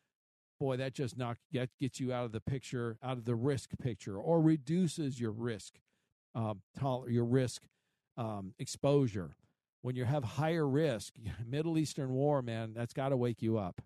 boy, 0.61 0.77
that 0.77 0.93
just 0.93 1.17
not 1.17 1.37
get, 1.51 1.69
gets 1.77 1.99
you 1.99 2.13
out 2.13 2.23
of 2.23 2.31
the 2.31 2.39
picture, 2.39 2.97
out 3.03 3.17
of 3.17 3.25
the 3.25 3.35
risk 3.35 3.71
picture, 3.81 4.17
or 4.17 4.41
reduces 4.41 5.19
your 5.19 5.31
risk, 5.31 5.73
uh, 6.35 6.53
your 7.09 7.25
risk 7.25 7.63
um, 8.17 8.53
exposure 8.59 9.35
when 9.83 9.95
you 9.97 10.05
have 10.05 10.23
higher 10.23 10.67
risk, 10.67 11.13
Middle 11.45 11.77
Eastern 11.77 12.11
war, 12.11 12.41
man, 12.41 12.73
that's 12.73 12.93
got 12.93 13.09
to 13.09 13.17
wake 13.17 13.43
you 13.43 13.59
up. 13.59 13.81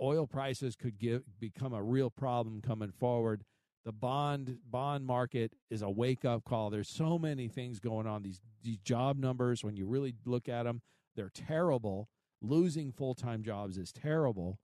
Oil 0.00 0.26
prices 0.26 0.76
could 0.76 0.98
give, 0.98 1.22
become 1.40 1.72
a 1.72 1.82
real 1.82 2.10
problem 2.10 2.60
coming 2.60 2.92
forward. 2.92 3.42
The 3.84 3.92
bond 3.92 4.58
bond 4.68 5.06
market 5.06 5.52
is 5.70 5.82
a 5.82 5.90
wake 5.90 6.24
up 6.24 6.44
call. 6.44 6.70
There's 6.70 6.88
so 6.88 7.18
many 7.18 7.48
things 7.48 7.80
going 7.80 8.06
on. 8.06 8.22
These 8.22 8.40
these 8.62 8.78
job 8.78 9.18
numbers, 9.18 9.62
when 9.62 9.76
you 9.76 9.86
really 9.86 10.14
look 10.24 10.48
at 10.48 10.62
them, 10.62 10.80
they're 11.16 11.30
terrible. 11.30 12.08
Losing 12.40 12.92
full 12.92 13.14
time 13.14 13.42
jobs 13.42 13.76
is 13.76 13.92
terrible. 13.92 14.58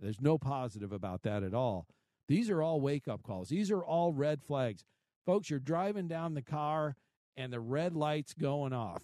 There's 0.00 0.20
no 0.20 0.38
positive 0.38 0.92
about 0.92 1.22
that 1.22 1.42
at 1.44 1.54
all. 1.54 1.86
These 2.26 2.50
are 2.50 2.60
all 2.60 2.80
wake 2.80 3.06
up 3.08 3.22
calls. 3.22 3.48
These 3.48 3.70
are 3.70 3.82
all 3.82 4.12
red 4.12 4.42
flags. 4.42 4.84
Folks, 5.24 5.50
you're 5.50 5.60
driving 5.60 6.08
down 6.08 6.34
the 6.34 6.42
car 6.42 6.96
and 7.36 7.52
the 7.52 7.60
red 7.60 7.94
light's 7.94 8.34
going 8.34 8.72
off. 8.72 9.02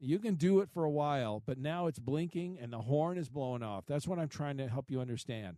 You 0.00 0.18
can 0.18 0.34
do 0.34 0.60
it 0.60 0.68
for 0.68 0.84
a 0.84 0.90
while, 0.90 1.42
but 1.46 1.58
now 1.58 1.86
it's 1.86 1.98
blinking 1.98 2.58
and 2.60 2.72
the 2.72 2.82
horn 2.82 3.16
is 3.16 3.28
blowing 3.28 3.62
off. 3.62 3.84
That's 3.86 4.06
what 4.06 4.18
I'm 4.18 4.28
trying 4.28 4.58
to 4.58 4.68
help 4.68 4.90
you 4.90 5.00
understand. 5.00 5.56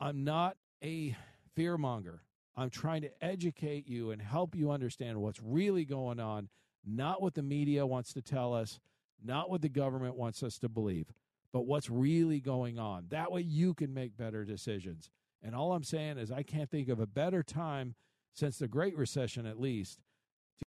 I'm 0.00 0.24
not 0.24 0.56
a 0.82 1.16
fearmonger. 1.56 2.18
I'm 2.56 2.70
trying 2.70 3.02
to 3.02 3.24
educate 3.24 3.88
you 3.88 4.10
and 4.10 4.20
help 4.20 4.54
you 4.54 4.70
understand 4.70 5.20
what's 5.20 5.40
really 5.40 5.84
going 5.84 6.20
on, 6.20 6.48
not 6.84 7.22
what 7.22 7.34
the 7.34 7.42
media 7.42 7.86
wants 7.86 8.12
to 8.12 8.22
tell 8.22 8.52
us, 8.52 8.80
not 9.24 9.48
what 9.48 9.62
the 9.62 9.68
government 9.68 10.16
wants 10.16 10.42
us 10.42 10.58
to 10.58 10.68
believe, 10.68 11.06
but 11.52 11.66
what's 11.66 11.88
really 11.88 12.40
going 12.40 12.78
on. 12.78 13.06
That 13.08 13.32
way 13.32 13.40
you 13.40 13.72
can 13.72 13.94
make 13.94 14.16
better 14.16 14.44
decisions. 14.44 15.10
And 15.42 15.54
all 15.54 15.72
I'm 15.72 15.84
saying 15.84 16.18
is, 16.18 16.30
I 16.30 16.42
can't 16.42 16.70
think 16.70 16.88
of 16.88 17.00
a 17.00 17.06
better 17.06 17.42
time 17.42 17.94
since 18.34 18.58
the 18.58 18.68
Great 18.68 18.96
Recession, 18.96 19.46
at 19.46 19.60
least, 19.60 20.00